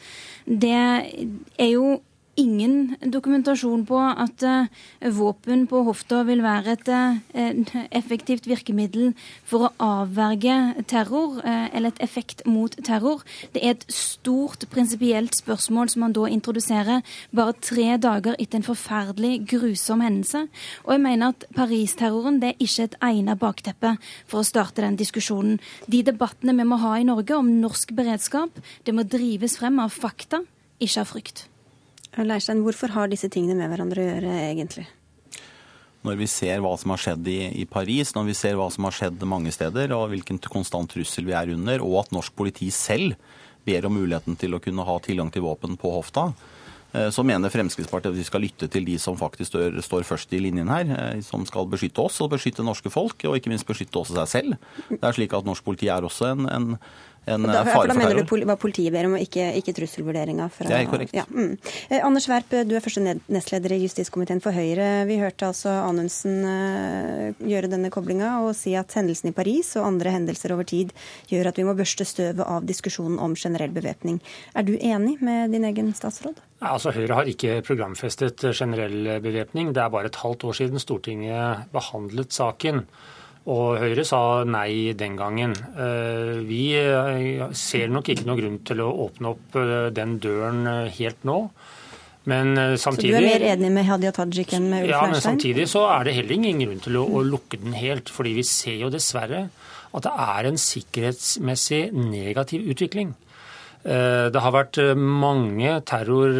Det 0.46 0.74
er 0.74 1.70
jo 1.72 2.02
ingen 2.40 2.96
dokumentasjon 3.14 3.84
på 3.86 4.00
at 4.00 4.44
uh, 4.48 5.12
våpen 5.14 5.66
på 5.70 5.84
hofta 5.86 6.24
vil 6.26 6.42
være 6.44 6.74
et 6.74 6.90
uh, 6.90 7.76
effektivt 7.94 8.48
virkemiddel 8.50 9.12
for 9.46 9.68
å 9.68 9.72
avverge 10.02 10.86
terror, 10.90 11.40
uh, 11.44 11.68
eller 11.70 11.94
et 11.94 12.02
effekt 12.06 12.44
mot 12.50 12.74
terror. 12.86 13.22
Det 13.54 13.62
er 13.62 13.76
et 13.76 13.86
stort 13.94 14.66
prinsipielt 14.74 15.38
spørsmål 15.38 15.94
som 15.94 16.06
man 16.08 16.16
da 16.18 16.26
introduserer 16.32 17.06
bare 17.36 17.56
tre 17.62 18.00
dager 18.02 18.38
etter 18.40 18.62
en 18.62 18.68
forferdelig, 18.68 19.36
grusom 19.54 20.02
hendelse. 20.04 20.48
Og 20.88 20.96
jeg 20.96 21.06
mener 21.06 21.36
at 21.36 21.48
Paris-terroren 21.56 22.42
det 22.42 22.54
er 22.54 22.66
ikke 22.66 22.90
et 22.90 23.00
egnet 23.04 23.42
bakteppe 23.42 23.96
for 24.26 24.42
å 24.42 24.48
starte 24.48 24.82
den 24.82 24.98
diskusjonen. 25.00 25.62
De 25.86 26.02
debattene 26.06 26.58
vi 26.58 26.68
må 26.68 26.82
ha 26.82 26.98
i 26.98 27.08
Norge 27.08 27.38
om 27.38 27.56
norsk 27.62 27.94
beredskap, 27.96 28.58
det 28.86 28.98
må 28.98 29.06
drives 29.06 29.60
frem 29.62 29.82
av 29.84 29.94
fakta, 29.94 30.42
ikke 30.82 31.04
av 31.04 31.12
frykt. 31.14 31.48
Leirstein, 32.18 32.62
hvorfor 32.62 32.94
har 32.94 33.10
disse 33.10 33.30
tingene 33.34 33.58
med 33.58 33.72
hverandre 33.74 34.04
å 34.04 34.10
gjøre, 34.12 34.36
egentlig? 34.52 34.86
når 36.04 36.20
vi 36.20 36.28
ser 36.28 36.64
hva 36.64 36.74
som 36.80 36.92
har 36.94 37.02
skjedd 37.02 37.28
i, 37.32 37.66
Paris, 37.70 38.12
når 38.16 38.28
vi 38.28 38.36
ser 38.38 38.58
hva 38.60 38.68
som 38.74 38.88
har 38.88 38.96
skjedd 38.96 39.24
mange 39.30 39.54
steder, 39.56 39.94
og 39.96 40.10
hvilken 40.12 40.42
konstant 40.52 40.92
trussel 40.92 41.30
vi 41.30 41.36
er 41.38 41.54
under, 41.54 41.84
og 41.84 42.02
at 42.04 42.12
norsk 42.16 42.36
politi 42.36 42.70
selv 42.76 43.16
ber 43.64 43.88
om 43.88 43.96
muligheten 43.96 44.36
til 44.40 44.56
å 44.56 44.62
kunne 44.64 44.84
ha 44.84 44.98
tilgang 45.04 45.32
til 45.32 45.46
våpen 45.46 45.78
på 45.80 45.94
hofta, 45.94 46.26
eh, 46.92 47.08
så 47.08 47.24
mener 47.24 47.54
Fremskrittspartiet 47.54 48.12
at 48.12 48.20
vi 48.20 48.28
skal 48.28 48.44
lytte 48.44 48.68
til 48.68 48.84
de 48.90 48.98
som 49.00 49.16
faktisk 49.20 49.54
står, 49.54 49.80
står, 49.86 50.04
først 50.10 50.36
i 50.36 50.42
linjen 50.44 50.72
her, 50.74 50.92
eh, 50.92 51.24
som 51.24 51.48
skal 51.48 51.72
beskytte 51.72 52.04
oss 52.04 52.20
og 52.20 52.34
beskytte 52.36 52.68
norske 52.68 52.92
folk, 52.92 53.24
og 53.24 53.40
ikke 53.40 53.54
minst 53.54 53.70
beskytte 53.70 54.04
også 54.04 54.20
seg 54.20 54.34
selv. 54.34 54.60
Det 54.92 55.00
er 55.00 55.16
slik 55.16 55.40
at 55.40 55.48
Norsk 55.48 55.64
politi 55.64 55.88
er 55.88 56.04
også 56.04 56.34
en, 56.34 56.52
en 56.52 56.70
en 57.26 57.44
da, 57.44 57.62
eh, 57.62 57.66
fare 57.66 57.66
for 57.66 57.72
terror. 57.72 57.88
Da 57.88 57.94
mener 57.94 58.24
du 58.24 58.46
hva 58.46 58.58
politiet 58.60 58.92
ber 58.92 59.08
om, 59.08 59.16
og 59.18 59.24
ikke, 59.24 59.46
ikke 59.60 59.74
trusselvurderinga? 59.78 60.50
Det 60.60 60.76
er 60.76 60.90
korrekt. 60.90 61.14
Ja, 61.16 61.24
mm. 61.30 61.58
eh, 61.90 62.02
Anders 62.04 62.28
Werp, 62.30 62.50
du 62.68 62.76
er 62.76 62.84
første 62.84 63.16
nestleder 63.32 63.76
i 63.76 63.82
justiskomiteen 63.84 64.42
for 64.44 64.56
Høyre. 64.56 65.06
Vi 65.10 65.20
hørte 65.22 65.48
altså 65.52 65.72
Anundsen 65.88 66.44
eh, 66.50 67.44
gjøre 67.54 67.72
denne 67.72 67.92
koblinga 67.94 68.36
og 68.44 68.54
si 68.60 68.76
at 68.80 68.92
hendelsen 68.98 69.32
i 69.32 69.36
Paris 69.36 69.76
og 69.80 69.88
andre 69.88 70.16
hendelser 70.18 70.56
over 70.56 70.68
tid 70.68 70.92
gjør 71.32 71.52
at 71.52 71.60
vi 71.60 71.68
må 71.68 71.76
børste 71.78 72.08
støvet 72.08 72.44
av 72.44 72.68
diskusjonen 72.68 73.20
om 73.24 73.38
generell 73.40 73.72
bevæpning. 73.76 74.20
Er 74.56 74.68
du 74.68 74.76
enig 74.76 75.20
med 75.24 75.56
din 75.56 75.68
egen 75.70 75.94
statsråd? 75.96 76.44
Altså, 76.64 76.94
Høyre 76.96 77.20
har 77.20 77.28
ikke 77.28 77.62
programfestet 77.66 78.40
generell 78.54 79.20
bevæpning. 79.24 79.74
Det 79.76 79.84
er 79.84 79.92
bare 79.92 80.12
et 80.12 80.22
halvt 80.24 80.48
år 80.48 80.56
siden 80.60 80.80
Stortinget 80.80 81.68
behandlet 81.74 82.32
saken. 82.36 82.86
Og 83.52 83.76
Høyre 83.82 84.06
sa 84.08 84.22
nei 84.48 84.94
den 84.96 85.18
gangen. 85.20 85.52
Eh, 85.76 86.40
vi 86.48 86.64
eh, 86.80 87.50
ser 87.58 87.92
nok 87.92 88.14
ikke 88.14 88.28
noen 88.30 88.40
grunn 88.40 88.60
til 88.64 88.84
å 88.86 88.92
åpne 89.08 89.34
opp 89.34 89.58
eh, 89.60 89.90
den 89.96 90.16
døren 90.24 90.64
helt 90.96 91.26
nå. 91.28 91.40
Men 92.24 92.56
samtidig, 92.80 93.18
så 93.18 93.20
du 93.20 93.20
er 93.20 93.26
mer 93.28 93.44
enig 93.50 93.70
med 93.76 93.84
Hadia 93.84 94.14
Tajik 94.16 94.54
enn 94.56 94.70
med 94.72 94.86
Ulf 94.86 94.94
Ja, 94.94 95.02
men 95.12 95.20
samtidig 95.20 95.66
så 95.68 95.82
er 95.92 96.08
det 96.08 96.14
heller 96.16 96.38
ingen 96.38 96.62
grunn 96.64 96.80
til 96.86 96.96
å, 97.02 97.04
å 97.04 97.24
lukke 97.28 97.60
den 97.60 97.76
helt. 97.76 98.08
fordi 98.08 98.32
vi 98.38 98.46
ser 98.48 98.78
jo 98.80 98.92
dessverre 98.94 99.50
at 99.92 100.08
det 100.08 100.14
er 100.24 100.48
en 100.48 100.62
sikkerhetsmessig 100.62 101.82
negativ 101.92 102.64
utvikling. 102.72 103.12
Det 103.84 104.40
har 104.40 104.56
vært 104.56 104.80
mange 104.96 105.76
terror, 105.84 106.40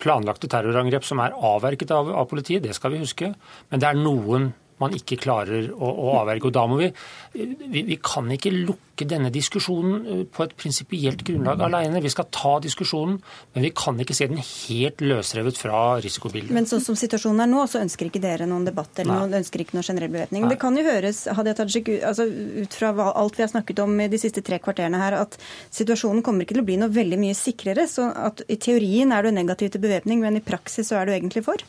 planlagte 0.00 0.48
terrorangrep 0.48 1.04
som 1.04 1.20
er 1.20 1.36
avverket 1.36 1.92
av, 1.92 2.08
av, 2.08 2.24
politiet, 2.30 2.64
det 2.64 2.72
skal 2.72 2.96
vi 2.96 3.02
huske. 3.04 3.28
Men 3.68 3.84
det 3.84 3.90
er 3.90 4.00
noen 4.00 4.48
man 4.82 4.96
ikke 4.96 5.20
klarer 5.22 5.70
å, 5.72 5.88
å 5.88 6.16
avverge. 6.20 6.48
Og 6.48 6.54
da 6.56 6.64
må 6.68 6.78
vi, 6.80 6.88
vi, 7.34 7.84
vi 7.88 7.98
kan 8.02 8.30
ikke 8.32 8.52
lukke 8.54 9.06
denne 9.08 9.30
diskusjonen 9.34 10.06
eh, 10.06 10.22
på 10.30 10.44
et 10.44 10.54
prinsipielt 10.58 11.24
grunnlag 11.26 11.62
alene. 11.66 12.02
Vi 12.04 12.12
skal 12.12 12.28
ta 12.34 12.56
diskusjonen, 12.62 13.18
men 13.54 13.66
vi 13.66 13.72
kan 13.76 13.98
ikke 14.02 14.16
se 14.16 14.28
den 14.30 14.42
helt 14.42 15.02
løsrevet 15.04 15.58
fra 15.58 15.82
risikobildet. 16.04 16.52
Men 16.54 16.68
sånn 16.70 16.84
som 16.84 16.98
situasjonen 16.98 17.44
er 17.46 17.50
nå, 17.50 17.64
så 17.70 17.82
ønsker 17.82 18.10
ikke 18.10 18.22
dere 18.22 18.48
noen 18.50 18.66
debatt 18.68 19.02
eller 19.02 19.24
noen, 19.24 19.38
ønsker 19.42 19.64
ikke 19.64 19.78
noen 19.78 19.88
generell 19.88 20.12
bevæpning. 20.12 20.48
Det 20.52 20.60
kan 20.62 20.76
jo 20.78 20.86
høres 20.86 21.24
Hadia 21.32 21.56
Tajik, 21.58 21.90
altså, 22.02 22.28
ut 22.28 22.78
fra 22.78 22.92
alt 23.10 23.38
vi 23.38 23.46
har 23.46 23.52
snakket 23.52 23.82
om 23.84 23.96
de 24.12 24.20
siste 24.20 24.44
tre 24.44 24.60
kvarterene 24.62 25.00
her, 25.00 25.18
at 25.22 25.38
situasjonen 25.74 26.24
kommer 26.26 26.46
ikke 26.46 26.58
til 26.58 26.64
å 26.64 26.68
bli 26.68 26.78
noe 26.80 26.92
veldig 26.92 27.20
mye 27.20 27.38
sikrere. 27.38 27.88
Så 27.90 28.08
at 28.10 28.44
i 28.52 28.58
teorien 28.60 29.12
er 29.14 29.24
du 29.24 29.34
negativ 29.34 29.72
til 29.72 29.82
bevæpning, 29.82 30.22
men 30.22 30.38
i 30.38 30.44
praksis 30.44 30.90
så 30.90 31.00
er 31.00 31.08
du 31.08 31.16
egentlig 31.16 31.44
for? 31.46 31.62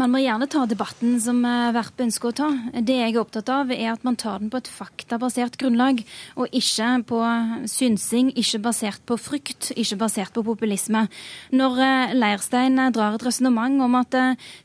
Man 0.00 0.14
må 0.14 0.22
gjerne 0.22 0.46
ta 0.48 0.62
debatten 0.64 1.18
som 1.20 1.42
eh, 1.44 1.72
Verp 1.76 1.98
ønsker 2.00 2.30
å 2.30 2.36
ta. 2.38 2.46
Det 2.72 2.94
jeg 2.96 3.12
er 3.12 3.20
opptatt 3.20 3.50
av, 3.52 3.68
er 3.74 3.90
at 3.92 4.04
man 4.06 4.16
tar 4.16 4.38
den 4.40 4.48
på 4.48 4.56
et 4.62 4.68
faktabasert 4.72 5.58
grunnlag, 5.60 5.98
og 6.40 6.54
ikke 6.56 6.86
på 7.10 7.18
synsing, 7.68 8.30
ikke 8.40 8.62
basert 8.64 9.02
på 9.04 9.18
frykt, 9.20 9.68
ikke 9.76 9.98
basert 10.00 10.32
på 10.32 10.44
populisme. 10.46 11.02
Når 11.52 11.80
eh, 11.84 12.14
Leirstein 12.16 12.80
eh, 12.80 12.92
drar 12.96 13.18
et 13.18 13.26
resonnement 13.26 13.76
om 13.84 13.98
at 13.98 14.16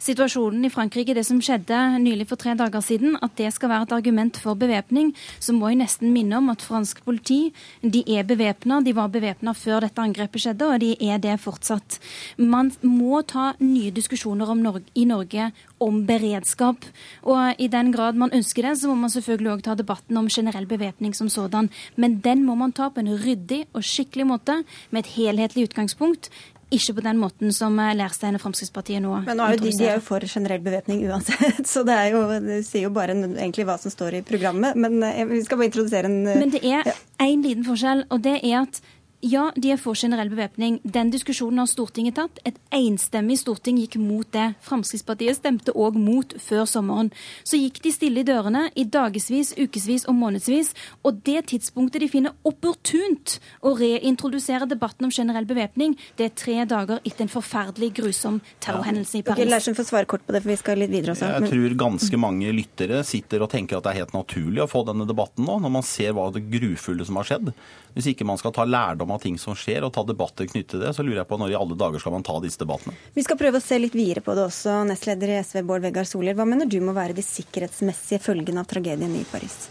situasjonen 0.06 0.70
i 0.70 0.72
Frankrike, 0.72 1.18
det 1.18 1.26
som 1.28 1.42
skjedde 1.44 1.82
nylig 2.06 2.30
for 2.30 2.40
tre 2.40 2.56
dager 2.56 2.86
siden, 2.86 3.20
at 3.20 3.36
det 3.36 3.52
skal 3.58 3.74
være 3.74 3.90
et 3.90 3.98
argument 3.98 4.40
for 4.40 4.56
bevæpning, 4.56 5.12
så 5.44 5.58
må 5.58 5.74
jeg 5.74 5.82
nesten 5.82 6.16
minne 6.16 6.40
om 6.40 6.54
at 6.54 6.64
fransk 6.64 7.04
politi 7.04 7.50
de 7.84 8.06
er 8.16 8.24
bevæpna. 8.24 8.80
De 8.86 8.96
var 8.96 9.12
bevæpna 9.12 9.52
før 9.58 9.84
dette 9.84 10.08
angrepet 10.08 10.46
skjedde, 10.46 10.72
og 10.72 10.80
de 10.86 10.96
er 11.10 11.20
det 11.20 11.36
fortsatt. 11.44 12.00
Man 12.40 12.72
må 12.88 13.20
ta 13.28 13.52
nye 13.60 13.92
diskusjoner 13.92 14.56
Norge, 14.56 14.86
i 14.96 15.04
Norge 15.04 15.25
Norge 15.26 15.52
om 15.80 16.06
beredskap. 16.06 16.86
Og 17.24 17.60
i 17.60 17.68
den 17.68 17.92
grad 17.92 18.16
man 18.16 18.34
ønsker 18.34 18.70
det, 18.70 18.78
så 18.80 18.88
må 18.88 18.96
man 18.96 19.10
selvfølgelig 19.10 19.54
òg 19.56 19.64
ta 19.64 19.76
debatten 19.76 20.18
om 20.18 20.30
generell 20.30 20.66
bevæpning 20.66 21.14
som 21.14 21.30
sådan. 21.30 21.70
Men 21.96 22.22
den 22.22 22.46
må 22.46 22.56
man 22.56 22.72
ta 22.72 22.90
på 22.90 23.00
en 23.00 23.18
ryddig 23.18 23.66
og 23.74 23.84
skikkelig 23.84 24.26
måte, 24.28 24.64
med 24.92 25.06
et 25.06 25.16
helhetlig 25.16 25.70
utgangspunkt. 25.70 26.30
Ikke 26.74 26.96
på 26.98 27.02
den 27.06 27.20
måten 27.22 27.54
som 27.54 27.78
Lærstein 27.78 28.36
og 28.36 28.42
Fremskrittspartiet 28.42 29.02
nå 29.04 29.20
Men 29.28 29.38
nå 29.38 29.46
er 29.46 29.60
de, 29.60 29.70
de, 29.70 29.86
er 29.86 30.00
jo 30.00 30.02
for 30.02 30.26
generell 30.26 30.64
bevæpning 30.66 31.04
uansett, 31.06 31.62
så 31.72 31.84
det, 31.86 31.94
er 31.94 32.16
jo, 32.16 32.24
det 32.42 32.64
sier 32.66 32.88
jo 32.88 32.94
bare 32.96 33.14
egentlig 33.14 33.68
hva 33.70 33.78
som 33.78 33.94
står 33.94 34.20
i 34.20 34.24
programmet. 34.26 34.76
Men 34.76 34.98
eh, 35.06 35.26
vi 35.30 35.44
skal 35.46 35.62
bare 35.62 35.70
introdusere 35.70 36.10
en 36.10 36.24
Men 36.26 36.52
det 36.52 36.64
er 36.66 36.90
én 37.22 37.46
liten 37.46 37.66
forskjell, 37.68 38.08
og 38.10 38.24
det 38.26 38.40
er 38.42 38.64
at 38.64 38.82
ja, 39.26 39.48
de 39.58 39.72
er 39.74 39.80
for 39.82 39.98
generell 39.98 40.30
bevæpning. 40.30 40.78
Den 40.84 41.10
diskusjonen 41.10 41.64
har 41.64 41.70
Stortinget 41.70 42.18
tatt. 42.20 42.40
Et 42.46 42.58
enstemmig 42.76 43.40
storting 43.42 43.80
gikk 43.82 43.98
mot 43.98 44.28
det. 44.36 44.52
Fremskrittspartiet 44.66 45.40
stemte 45.40 45.74
òg 45.74 45.98
mot 45.98 46.36
før 46.42 46.68
sommeren. 46.70 47.10
Så 47.42 47.58
gikk 47.58 47.82
de 47.82 47.94
stille 47.96 48.22
i 48.22 48.28
dørene 48.28 48.68
i 48.78 48.86
dagevis, 48.86 49.56
ukevis 49.58 50.06
og 50.12 50.18
månedsvis. 50.20 50.74
Og 51.02 51.24
det 51.26 51.48
tidspunktet 51.52 52.04
de 52.06 52.10
finner 52.12 52.36
opportunt 52.46 53.40
å 53.66 53.74
reintrodusere 53.80 54.68
debatten 54.70 55.08
om 55.08 55.14
generell 55.14 55.48
bevæpning, 55.50 55.96
det 56.20 56.30
er 56.30 56.36
tre 56.38 56.58
dager 56.70 57.02
etter 57.02 57.26
en 57.26 57.32
forferdelig 57.32 57.92
grusom 57.98 58.38
terrorhendelse 58.64 59.20
i 59.20 59.24
Paris. 59.26 59.42
Okay, 59.42 59.50
Larsen 59.50 59.78
får 59.78 59.90
svare 59.90 60.10
kort 60.10 60.26
på 60.28 60.36
det, 60.36 60.44
for 60.46 60.54
vi 60.54 60.60
skal 60.62 60.82
litt 60.84 60.94
videre 60.94 61.16
også. 61.16 61.32
Jeg 61.34 61.50
tror 61.50 61.78
ganske 61.82 62.22
mange 62.22 62.54
lyttere 62.54 63.02
sitter 63.08 63.42
og 63.42 63.50
tenker 63.54 63.80
at 63.80 63.88
det 63.88 63.96
er 63.96 64.04
helt 64.04 64.16
naturlig 64.16 64.64
å 64.66 64.70
få 64.70 64.86
denne 64.86 65.10
debatten 65.10 65.48
nå, 65.50 65.58
når 65.66 65.76
man 65.80 65.88
ser 65.88 66.14
hva 66.14 66.30
det 66.36 66.46
grufulle 66.52 67.08
som 67.08 67.18
har 67.22 67.32
skjedd. 67.32 67.52
Hvis 67.96 68.12
ikke 68.12 68.28
man 68.28 68.40
skal 68.40 68.54
ta 68.56 68.66
lærdom 68.68 69.14
av 69.15 69.15
ting 69.22 69.38
som 69.42 69.56
skjer, 69.58 69.86
og 69.86 69.94
ta 69.96 70.04
debatter 70.08 70.48
knyttet 70.50 70.76
til 70.76 70.84
det, 70.84 70.94
så 70.96 71.06
lurer 71.06 71.22
jeg 71.22 71.30
på 71.30 71.40
når 71.42 71.54
i 71.54 71.58
alle 71.60 71.78
dager 71.80 72.02
skal 72.02 72.16
man 72.16 72.26
ta 72.26 72.38
disse 72.44 72.62
debattene. 72.62 72.96
Vi 73.16 73.24
skal 73.26 73.40
prøve 73.40 73.62
å 73.62 73.64
se 73.64 73.80
litt 73.82 73.96
videre 73.98 74.24
på 74.26 74.36
det 74.38 74.46
også. 74.50 74.82
Nestleder 74.90 75.34
i 75.34 75.40
SV 75.42 75.64
Bård 75.68 75.86
Vegar 75.86 76.08
Solhjell, 76.10 76.38
hva 76.38 76.48
mener 76.50 76.70
du 76.70 76.78
må 76.84 76.96
være 76.96 77.18
de 77.18 77.26
sikkerhetsmessige 77.26 78.22
følgene 78.24 78.64
av 78.64 78.70
tragedien 78.72 79.18
i 79.18 79.26
Paris? 79.30 79.66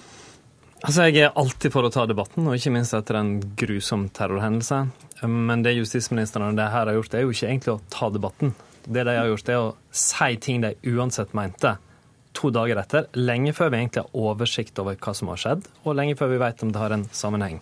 Altså, 0.85 1.09
Jeg 1.09 1.25
er 1.25 1.39
alltid 1.41 1.73
for 1.73 1.87
å 1.87 1.93
ta 1.93 2.05
debatten, 2.05 2.45
og 2.45 2.59
ikke 2.59 2.75
minst 2.75 2.93
etter 2.93 3.17
en 3.17 3.39
grusom 3.57 4.11
terrorhendelse. 4.13 4.83
Men 5.25 5.63
det 5.65 5.79
justisministeren 5.79 6.51
og 6.53 6.59
det 6.61 6.69
her 6.69 6.91
har 6.91 6.99
gjort, 6.99 7.11
det 7.13 7.21
er 7.21 7.25
jo 7.25 7.33
ikke 7.33 7.49
egentlig 7.49 7.73
å 7.73 7.81
ta 7.89 8.11
debatten. 8.13 8.53
Det 8.85 9.07
de 9.09 9.17
har 9.17 9.31
gjort, 9.31 9.49
er 9.49 9.63
å 9.63 9.75
si 9.89 10.37
ting 10.45 10.61
de 10.61 10.75
uansett 10.93 11.33
mente 11.33 11.79
to 12.35 12.51
dager 12.53 12.81
etter, 12.83 13.09
lenge 13.17 13.55
før 13.57 13.71
vi 13.73 13.81
egentlig 13.81 14.05
har 14.05 14.27
oversikt 14.27 14.79
over 14.83 14.99
hva 15.01 15.15
som 15.17 15.31
har 15.33 15.41
skjedd, 15.41 15.69
og 15.85 15.97
lenge 15.97 16.19
før 16.19 16.33
vi 16.35 16.41
vet 16.43 16.65
om 16.67 16.73
det 16.75 16.83
har 16.83 16.95
en 16.97 17.07
sammenheng. 17.15 17.61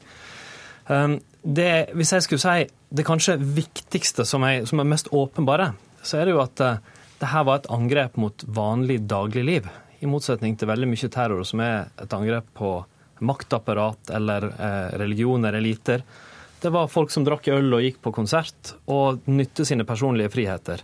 Um, 0.88 1.18
det, 1.42 1.92
hvis 1.98 2.12
jeg 2.14 2.26
skulle 2.26 2.42
si 2.42 2.66
det 2.92 3.06
kanskje 3.06 3.38
viktigste 3.40 4.26
som, 4.28 4.44
er, 4.46 4.66
som 4.68 4.82
er 4.82 4.90
mest 4.90 5.10
åpenbare, 5.14 5.72
så 6.02 6.20
er 6.20 6.28
det 6.28 6.36
jo 6.36 6.42
at 6.42 6.62
uh, 6.62 6.78
det 7.22 7.30
her 7.30 7.46
var 7.46 7.60
et 7.60 7.70
angrep 7.70 8.18
mot 8.18 8.44
vanlig 8.50 9.00
dagligliv. 9.10 9.68
I 10.02 10.10
motsetning 10.10 10.56
til 10.58 10.70
veldig 10.70 10.88
mye 10.90 11.10
terror 11.14 11.44
som 11.46 11.62
er 11.62 11.92
et 12.02 12.16
angrep 12.16 12.48
på 12.58 12.74
maktapparat 13.22 14.10
eller 14.10 14.48
eh, 14.50 14.98
religioner, 14.98 15.54
eliter. 15.54 16.02
Det 16.62 16.70
var 16.74 16.90
folk 16.90 17.10
som 17.14 17.22
drakk 17.26 17.46
øl 17.54 17.76
og 17.76 17.84
gikk 17.84 18.00
på 18.02 18.12
konsert 18.14 18.74
og 18.90 19.22
nytte 19.30 19.66
sine 19.66 19.86
personlige 19.86 20.32
friheter. 20.34 20.82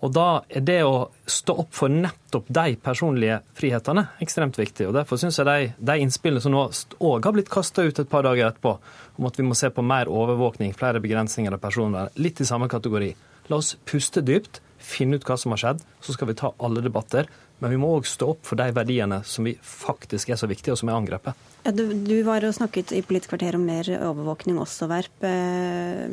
Og 0.00 0.12
da 0.16 0.28
er 0.48 0.64
det 0.64 0.78
å 0.88 1.10
stå 1.28 1.58
opp 1.60 1.74
for 1.76 1.92
nettopp 1.92 2.48
de 2.48 2.76
personlige 2.80 3.42
frihetene 3.56 4.06
ekstremt 4.24 4.56
viktig. 4.56 4.88
Og 4.88 4.96
Derfor 4.96 5.20
syns 5.20 5.36
jeg 5.36 5.48
de, 5.48 5.72
de, 5.76 5.96
innspillene 6.00 6.40
som 6.40 6.56
nå 6.56 6.62
òg 7.04 7.28
har 7.28 7.36
blitt 7.36 7.52
kasta 7.52 7.84
ut 7.84 8.00
et 8.00 8.08
par 8.08 8.24
dager 8.24 8.48
etterpå, 8.48 8.78
om 9.20 9.28
at 9.28 9.36
vi 9.36 9.44
må 9.44 9.56
se 9.58 9.68
på 9.70 9.84
mer 9.84 10.08
overvåkning, 10.08 10.72
flere 10.76 11.02
begrensninger 11.04 11.52
av 11.52 11.60
personvern, 11.60 12.10
litt 12.16 12.40
i 12.40 12.48
samme 12.48 12.70
kategori. 12.72 13.12
La 13.52 13.60
oss 13.60 13.74
puste 13.84 14.24
dypt, 14.24 14.62
finne 14.80 15.20
ut 15.20 15.28
hva 15.28 15.36
som 15.38 15.52
har 15.52 15.60
skjedd, 15.60 15.84
så 16.00 16.16
skal 16.16 16.30
vi 16.30 16.38
ta 16.40 16.54
alle 16.56 16.82
debatter. 16.84 17.28
Men 17.60 17.74
vi 17.74 17.78
må 17.82 17.90
òg 17.92 18.06
stå 18.08 18.30
opp 18.32 18.46
for 18.48 18.56
de 18.56 18.70
verdiene 18.72 19.18
som 19.28 19.44
vi 19.44 19.52
faktisk 19.60 20.32
er 20.32 20.38
så 20.40 20.48
viktige, 20.48 20.72
og 20.72 20.80
som 20.80 20.88
er 20.88 20.96
angrepet. 20.96 21.36
Ja, 21.66 21.74
du, 21.76 21.82
du, 21.92 22.14
var 22.24 22.46
og 22.48 22.54
snakket 22.56 22.94
i 22.96 23.02
Politisk 23.04 23.34
kvarter 23.34 23.58
om 23.58 23.66
mer 23.68 23.84
overvåkning 23.98 24.56
også, 24.62 24.88
Verp. 24.88 25.26
Eh, 25.28 26.06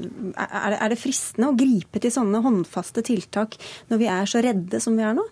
er, 0.43 0.75
er 0.75 0.91
det 0.91 0.99
fristende 0.99 1.53
å 1.53 1.55
gripe 1.55 2.03
til 2.03 2.11
sånne 2.11 2.43
håndfaste 2.43 3.05
tiltak 3.07 3.55
når 3.87 4.03
vi 4.03 4.11
er 4.11 4.27
så 4.27 4.43
redde 4.43 4.83
som 4.83 4.99
vi 4.99 5.07
er 5.07 5.15
nå? 5.15 5.23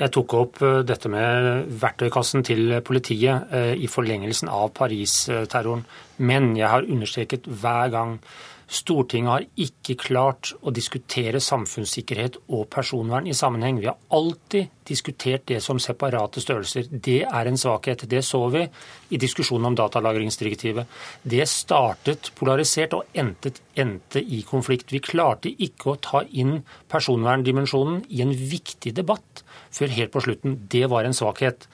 Jeg 0.00 0.12
tok 0.16 0.34
opp 0.38 0.62
eh, 0.64 0.80
dette 0.88 1.10
med 1.12 1.66
verktøykassen 1.80 2.44
til 2.46 2.78
politiet 2.86 3.52
eh, 3.52 3.74
i 3.76 3.90
forlengelsen 3.90 4.48
av 4.48 4.70
Paris-terroren. 4.76 5.84
Men 6.24 6.54
jeg 6.56 6.72
har 6.72 6.88
understreket 6.88 7.48
hver 7.48 7.92
gang 7.92 8.16
Stortinget 8.70 9.30
har 9.32 9.44
ikke 9.58 9.96
klart 9.98 10.52
å 10.62 10.70
diskutere 10.70 11.40
samfunnssikkerhet 11.42 12.36
og 12.54 12.68
personvern 12.70 13.26
i 13.26 13.34
sammenheng. 13.34 13.80
Vi 13.82 13.88
har 13.88 13.98
alltid 14.14 14.68
diskutert 14.86 15.48
det 15.50 15.58
som 15.64 15.80
separate 15.82 16.38
størrelser. 16.38 16.86
Det 16.86 17.24
er 17.26 17.50
en 17.50 17.58
svakhet. 17.58 18.06
Det 18.06 18.22
så 18.22 18.44
vi 18.54 18.62
i 19.10 19.18
diskusjonen 19.18 19.72
om 19.72 19.78
datalagringsdirektivet. 19.80 20.86
Det 21.26 21.48
startet 21.50 22.30
polarisert 22.38 22.94
og 22.94 23.10
endte, 23.10 23.56
endte 23.74 24.22
i 24.22 24.44
konflikt. 24.46 24.94
Vi 24.94 25.02
klarte 25.02 25.50
ikke 25.50 25.90
å 25.90 25.98
ta 25.98 26.22
inn 26.30 26.60
personverndimensjonen 26.94 28.04
i 28.06 28.22
en 28.22 28.36
viktig 28.54 28.94
debatt 29.02 29.42
før 29.74 29.94
helt 29.96 30.12
på 30.14 30.22
slutten. 30.24 30.56
Det 30.70 30.86
var 30.90 31.06
en 31.06 31.16
svakhet. 31.16 31.68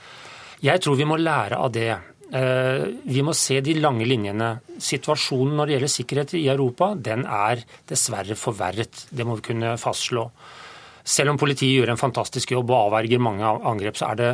Jeg 0.65 0.83
tror 0.83 0.97
vi 0.99 1.09
må 1.09 1.19
lære 1.21 1.59
av 1.61 1.73
det. 1.75 1.91
Eh, 2.33 2.85
vi 3.07 3.23
må 3.23 3.35
se 3.37 3.61
de 3.63 3.77
lange 3.79 4.07
linjene. 4.09 4.57
Situasjonen 4.83 5.57
når 5.57 5.67
det 5.67 5.77
gjelder 5.77 5.95
sikkerhet 5.95 6.37
i 6.39 6.47
Europa, 6.53 6.95
den 6.95 7.27
er 7.27 7.63
dessverre 7.89 8.39
forverret. 8.39 9.07
Det 9.11 9.27
må 9.27 9.39
vi 9.39 9.49
kunne 9.53 9.77
fastslå. 9.81 10.27
Selv 11.07 11.31
om 11.31 11.39
politiet 11.39 11.77
gjør 11.77 11.93
en 11.93 12.01
fantastisk 12.01 12.51
jobb 12.51 12.73
og 12.73 12.89
avverger 12.89 13.21
mange 13.23 13.47
angrep, 13.47 13.95
så 13.95 14.09
er, 14.11 14.19
det 14.19 14.31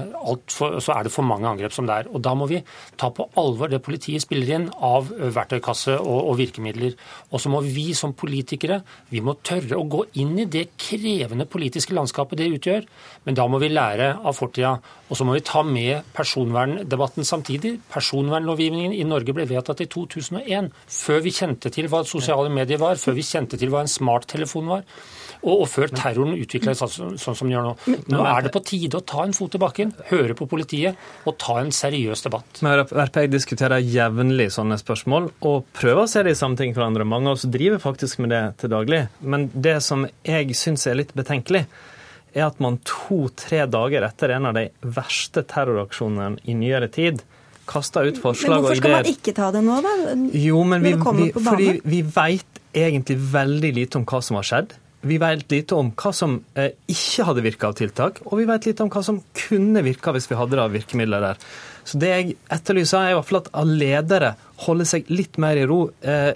for, 0.49 0.79
så 0.81 0.95
er 0.95 1.05
det 1.05 1.13
for 1.13 1.27
mange 1.29 1.45
angrep 1.51 1.75
som 1.77 1.85
det 1.89 1.99
er. 2.01 2.09
Og 2.09 2.23
Da 2.25 2.33
må 2.39 2.47
vi 2.49 2.63
ta 2.97 3.11
på 3.13 3.27
alvor 3.37 3.69
det 3.69 3.83
politiet 3.85 4.25
spiller 4.25 4.55
inn 4.57 4.65
av 4.81 5.11
verktøykasse 5.13 5.99
og, 6.01 6.31
og 6.31 6.39
virkemidler. 6.41 6.97
Og 7.29 7.43
så 7.45 7.53
må 7.53 7.61
vi 7.67 7.91
som 7.99 8.15
politikere 8.17 8.81
vi 9.13 9.21
må 9.21 9.37
tørre 9.45 9.77
å 9.77 9.85
gå 9.85 10.07
inn 10.23 10.33
i 10.41 10.49
det 10.49 10.71
krevende 10.81 11.45
politiske 11.45 11.93
landskapet 11.93 12.41
det 12.41 12.49
utgjør. 12.57 12.89
Men 13.29 13.37
da 13.37 13.47
må 13.53 13.61
vi 13.61 13.69
lære 13.73 14.15
av 14.23 14.39
fortida. 14.39 14.79
Og 15.11 15.19
så 15.19 15.27
må 15.29 15.37
vi 15.37 15.45
ta 15.45 15.61
med 15.67 16.09
personverndebatten 16.17 17.29
samtidig. 17.29 17.75
Personvernlovgivningen 17.93 18.97
i 18.97 19.05
Norge 19.05 19.37
ble 19.37 19.45
vedtatt 19.51 19.85
i 19.85 19.91
2001, 19.93 20.73
før 20.89 21.21
vi 21.21 21.37
kjente 21.37 21.73
til 21.75 21.93
hva 21.93 22.01
sosiale 22.09 22.49
medier 22.49 22.81
var, 22.81 22.97
før 22.97 23.21
vi 23.21 23.29
kjente 23.29 23.61
til 23.61 23.69
hva 23.75 23.85
en 23.85 23.93
smarttelefon 23.93 24.73
var 24.73 24.89
og, 25.43 25.65
og 25.65 25.69
før 25.71 25.91
terroren 25.91 26.37
utvikla 26.39 26.75
seg 26.79 26.91
sånn, 26.93 27.17
sånn 27.21 27.37
som 27.39 27.49
den 27.49 27.57
gjør 27.57 27.69
nå. 27.69 27.97
Nå 28.15 28.25
er 28.31 28.45
det 28.47 28.53
på 28.55 28.63
tide 28.67 29.01
å 29.01 29.05
ta 29.07 29.25
en 29.27 29.35
fot 29.37 29.57
i 29.59 29.61
bakken, 29.63 29.95
høre 30.13 30.37
på 30.39 30.47
politiet 30.51 30.99
og 31.27 31.37
ta 31.43 31.59
en 31.61 31.73
seriøs 31.75 32.23
debatt. 32.27 32.63
Men 32.63 32.85
RPI 32.87 33.27
diskuterer 33.33 33.83
jevnlig 33.83 34.53
sånne 34.55 34.79
spørsmål 34.81 35.33
og 35.49 35.67
prøver 35.75 36.05
å 36.05 36.11
se 36.11 36.23
det 36.23 36.37
i 36.37 36.39
sammenheng 36.39 36.77
for 36.77 36.87
andre. 36.87 37.09
Mange 37.09 37.33
av 37.33 37.41
oss 37.41 37.49
driver 37.51 37.83
faktisk 37.83 38.23
med 38.23 38.35
det 38.35 38.45
til 38.63 38.73
daglig. 38.73 39.05
Men 39.21 39.49
det 39.55 39.81
som 39.83 40.07
jeg 40.27 40.55
syns 40.59 40.87
er 40.87 41.01
litt 41.01 41.15
betenkelig, 41.19 41.67
er 42.33 42.47
at 42.47 42.63
man 42.65 42.79
to-tre 42.89 43.67
dager 43.69 44.07
etter 44.07 44.33
en 44.39 44.49
av 44.49 44.57
de 44.57 44.69
verste 44.81 45.43
terroraksjonene 45.49 46.41
i 46.49 46.57
nyere 46.57 46.89
tid 46.93 47.21
kasta 47.69 48.03
ut 48.07 48.19
forslag 48.21 48.63
og 48.65 48.73
ideer. 48.73 48.73
Men 48.73 48.73
hvorfor 48.73 48.81
skal 48.81 48.97
man 48.97 49.11
ikke 49.13 49.35
ta 49.37 49.51
det 49.55 49.63
nå, 49.67 49.79
da? 49.85 49.93
Jo, 50.39 50.63
men 50.69 50.85
vi, 50.85 50.95
vi, 50.97 51.29
fordi 51.37 51.69
vi 51.85 52.01
veit 52.15 52.63
egentlig 52.73 53.19
veldig 53.33 53.73
lite 53.77 54.01
om 54.01 54.07
hva 54.09 54.23
som 54.25 54.39
har 54.41 54.49
skjedd. 54.49 54.75
Vi 55.03 55.19
vet 55.19 55.51
lite 55.51 55.75
om 55.75 55.91
hva 55.99 56.13
som 56.15 56.37
eh, 56.55 56.75
ikke 56.91 57.27
hadde 57.27 57.43
virka 57.43 57.73
av 57.73 57.79
tiltak, 57.79 58.21
og 58.29 58.39
vi 58.39 58.47
vet 58.47 58.69
lite 58.69 58.85
om 58.85 58.91
hva 58.93 59.03
som 59.03 59.19
kunne 59.35 59.83
virka 59.83 60.15
hvis 60.15 60.29
vi 60.31 60.39
hadde 60.39 60.55
det 60.55 60.63
av 60.63 60.77
virkemidler 60.77 61.25
der. 61.25 61.47
Så 61.85 61.99
det 61.99 62.11
jeg 62.13 62.35
etterlyser, 62.53 62.99
er 63.03 63.15
i 63.15 63.19
hvert 63.19 63.31
fall 63.31 63.43
at 63.43 63.53
ledere 63.67 64.35
holder 64.63 64.89
seg 64.89 65.09
litt 65.13 65.39
mer 65.43 65.59
i 65.59 65.65
ro. 65.69 65.81
Eh, 66.01 66.33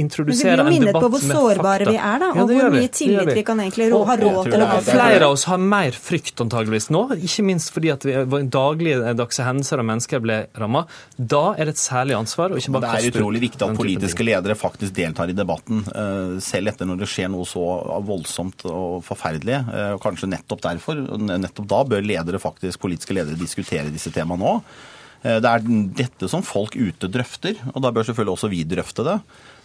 introdusere 0.00 0.56
en 0.56 0.66
debatt 0.66 0.70
med 0.70 0.70
fakta. 0.70 0.70
Vi 0.70 0.70
blir 0.70 0.80
minnet 0.80 0.96
på 0.96 1.10
hvor 1.12 1.24
sårbare 1.24 1.86
vi 1.88 1.96
er, 1.96 2.22
da, 2.22 2.30
og 2.32 2.40
ja, 2.40 2.46
hvor 2.48 2.74
mye 2.74 2.90
tillit 2.94 3.30
vi. 3.30 3.36
vi. 3.38 3.44
kan 3.46 3.62
egentlig 3.62 3.88
ro, 3.92 4.00
ha 4.08 4.16
råd 4.20 4.50
til 4.50 4.64
å 4.64 4.68
ha. 4.70 4.78
Flere 4.86 5.28
av 5.28 5.36
oss 5.36 5.46
har 5.50 5.60
mer 5.62 5.96
frykt 5.96 6.42
antageligvis 6.44 6.90
nå, 6.94 7.04
ikke 7.18 7.46
minst 7.46 7.72
fordi 7.74 7.92
at 7.94 8.06
vi, 8.06 8.16
dagligdagse 8.50 9.46
hendelser 9.46 9.82
og 9.82 9.88
mennesker 9.92 10.24
ble 10.24 10.40
ramma. 10.60 10.84
Da 11.16 11.42
er 11.54 11.70
det 11.70 11.76
et 11.76 11.82
særlig 11.82 12.16
ansvar. 12.18 12.54
Og 12.54 12.62
ikke 12.62 12.74
bare 12.76 12.94
det 12.96 13.10
er 13.10 13.14
utrolig 13.14 13.44
viktig 13.46 13.66
at 13.66 13.78
politiske 13.78 14.26
ledere 14.26 14.58
faktisk 14.58 14.96
deltar 14.96 15.32
i 15.32 15.36
debatten, 15.36 15.84
eh, 15.94 16.36
selv 16.44 16.72
etter 16.72 16.88
når 16.90 17.04
det 17.04 17.10
skjer 17.12 17.30
noe 17.32 17.48
så 17.48 17.66
voldsomt 18.06 18.66
og 18.70 19.00
forferdelig. 19.06 19.60
Eh, 19.70 19.92
og 19.96 20.02
kanskje 20.02 20.30
nettopp 20.32 20.64
derfor, 20.66 21.04
nettopp 21.20 21.70
da, 21.70 21.84
bør 21.94 22.04
ledere 22.04 22.42
faktisk, 22.42 22.80
politiske 22.82 23.14
ledere 23.16 23.38
diskutere 23.38 23.92
disse 23.92 24.12
temaene 24.14 24.56
òg. 24.56 24.78
Eh, 25.22 25.38
det 25.42 25.50
er 25.50 25.64
dette 26.00 26.28
som 26.32 26.44
folk 26.46 26.76
ute 26.78 27.10
drøfter, 27.12 27.58
og 27.74 27.82
da 27.84 27.92
bør 27.92 28.08
selvfølgelig 28.08 28.36
også 28.36 28.52
vi 28.52 28.62
drøfte 28.68 29.06
det. 29.06 29.18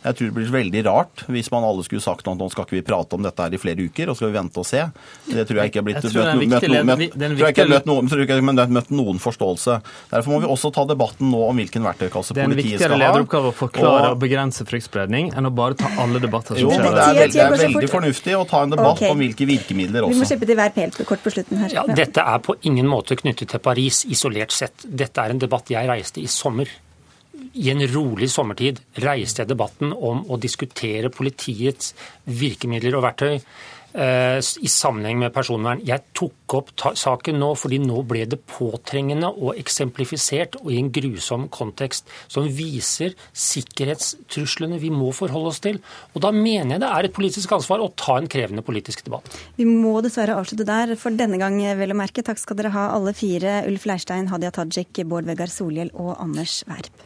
Jeg 0.05 0.17
tror 0.17 0.29
det 0.29 0.35
blir 0.35 0.51
veldig 0.53 0.81
rart 0.85 1.23
hvis 1.31 1.49
man 1.53 1.65
alle 1.65 1.83
skulle 1.85 2.03
sagt 2.03 2.27
at 2.29 2.37
nå 2.37 2.47
skal 2.53 2.67
ikke 2.67 2.77
vi 2.77 2.83
prate 2.85 3.17
om 3.17 3.25
dette 3.25 3.41
her 3.41 3.55
i 3.55 3.59
flere 3.61 3.87
uker, 3.87 4.11
og 4.11 4.15
så 4.15 4.21
skal 4.21 4.31
vi 4.31 4.37
vente 4.37 4.61
og 4.61 4.67
se. 4.69 4.83
Det 5.25 5.45
tror 5.49 5.61
jeg 5.61 5.71
ikke 5.71 5.81
har 5.81 5.87
blitt 5.87 6.05
møtt, 8.75 8.91
noen 8.95 9.21
forståelse. 9.21 9.79
Derfor 10.11 10.35
må 10.35 10.41
vi 10.43 10.49
også 10.51 10.71
ta 10.75 10.85
debatten 10.89 11.31
nå 11.33 11.41
om 11.49 11.61
hvilken 11.61 11.85
verktøykasse 11.87 12.35
politiet 12.37 12.45
skal 12.45 12.45
ha. 12.45 12.45
Det 12.45 12.45
er 12.45 12.51
en 12.51 12.61
viktigere 12.61 12.99
lederoppgave 13.01 13.51
å 13.51 13.55
forklare 13.55 14.13
og 14.13 14.21
begrense 14.21 14.67
fryktspredning 14.69 15.33
enn 15.33 15.49
å 15.49 15.53
bare 15.55 15.79
ta 15.79 15.91
alle 16.03 16.21
debatter 16.23 16.59
som 16.59 16.69
skjer. 16.69 16.85
Det 16.85 16.91
er, 16.91 17.19
veldig, 17.19 17.33
det 17.33 17.43
er 17.45 17.57
veldig 17.65 17.91
fornuftig 17.91 18.37
å 18.37 18.45
ta 18.49 18.63
en 18.65 18.75
debatt 18.75 18.95
okay. 18.99 19.11
om 19.13 19.25
hvilke 19.25 19.49
virkemidler 19.49 20.05
også. 20.05 20.15
Vi 20.15 20.21
må 20.21 20.29
slippe 20.29 20.49
til 20.49 20.59
hver 20.61 20.73
helt 20.79 21.03
kort 21.09 21.25
på 21.25 21.33
slutten 21.33 21.63
her. 21.63 21.77
Ja, 21.79 21.85
dette 21.89 22.25
er 22.35 22.41
på 22.45 22.57
ingen 22.69 22.89
måte 22.91 23.17
knyttet 23.19 23.55
til 23.55 23.63
Paris 23.63 24.03
isolert 24.05 24.53
sett. 24.55 24.85
Dette 24.85 25.23
er 25.23 25.33
en 25.33 25.41
debatt 25.41 25.71
jeg 25.73 25.89
reiste 25.89 26.21
i 26.21 26.29
sommer 26.31 26.69
i 27.55 27.69
en 27.71 27.85
rolig 27.87 28.27
sommertid 28.31 28.81
reiste 29.03 29.43
jeg 29.43 29.51
debatten 29.53 29.93
om 29.95 30.25
å 30.27 30.39
diskutere 30.41 31.13
politiets 31.13 31.93
virkemidler 32.27 32.97
og 32.97 33.05
verktøy 33.05 33.31
eh, 33.35 34.39
i 34.39 34.71
sammenheng 34.71 35.21
med 35.21 35.33
personvern. 35.35 35.83
Jeg 35.87 36.03
tok 36.17 36.55
opp 36.57 36.73
saken 36.99 37.39
nå 37.39 37.53
fordi 37.59 37.79
nå 37.83 38.01
ble 38.07 38.25
det 38.31 38.41
påtrengende 38.49 39.29
og 39.31 39.59
eksemplifisert 39.61 40.59
og 40.61 40.73
i 40.73 40.81
en 40.81 40.91
grusom 40.93 41.47
kontekst 41.53 42.11
som 42.31 42.49
viser 42.59 43.15
sikkerhetstruslene 43.31 44.79
vi 44.83 44.91
må 44.93 45.13
forholde 45.15 45.53
oss 45.53 45.63
til. 45.63 45.79
Og 46.13 46.21
Da 46.25 46.33
mener 46.35 46.75
jeg 46.75 46.83
det 46.83 46.91
er 46.91 47.07
et 47.09 47.15
politisk 47.15 47.55
ansvar 47.55 47.83
å 47.83 47.91
ta 47.95 48.19
en 48.19 48.29
krevende 48.31 48.65
politisk 48.65 49.05
debatt. 49.07 49.31
Vi 49.55 49.67
må 49.69 49.97
dessverre 50.03 50.37
avslutte 50.39 50.67
der 50.67 50.95
for 50.99 51.15
denne 51.15 51.39
gang, 51.41 51.59
vel 51.79 51.95
å 51.95 51.99
merke. 52.03 52.25
Takk 52.25 52.41
skal 52.41 52.59
dere 52.59 52.75
ha 52.75 52.89
alle 52.95 53.15
fire. 53.15 53.61
Ulf 53.69 53.87
Leirstein, 53.87 54.31
Hadia 54.31 54.51
Tajik, 54.51 55.05
Bård 55.07 55.29
Vegar 55.29 55.51
Solhjell 55.51 55.93
og 55.93 56.17
Anders 56.19 56.63
Werp. 56.67 57.05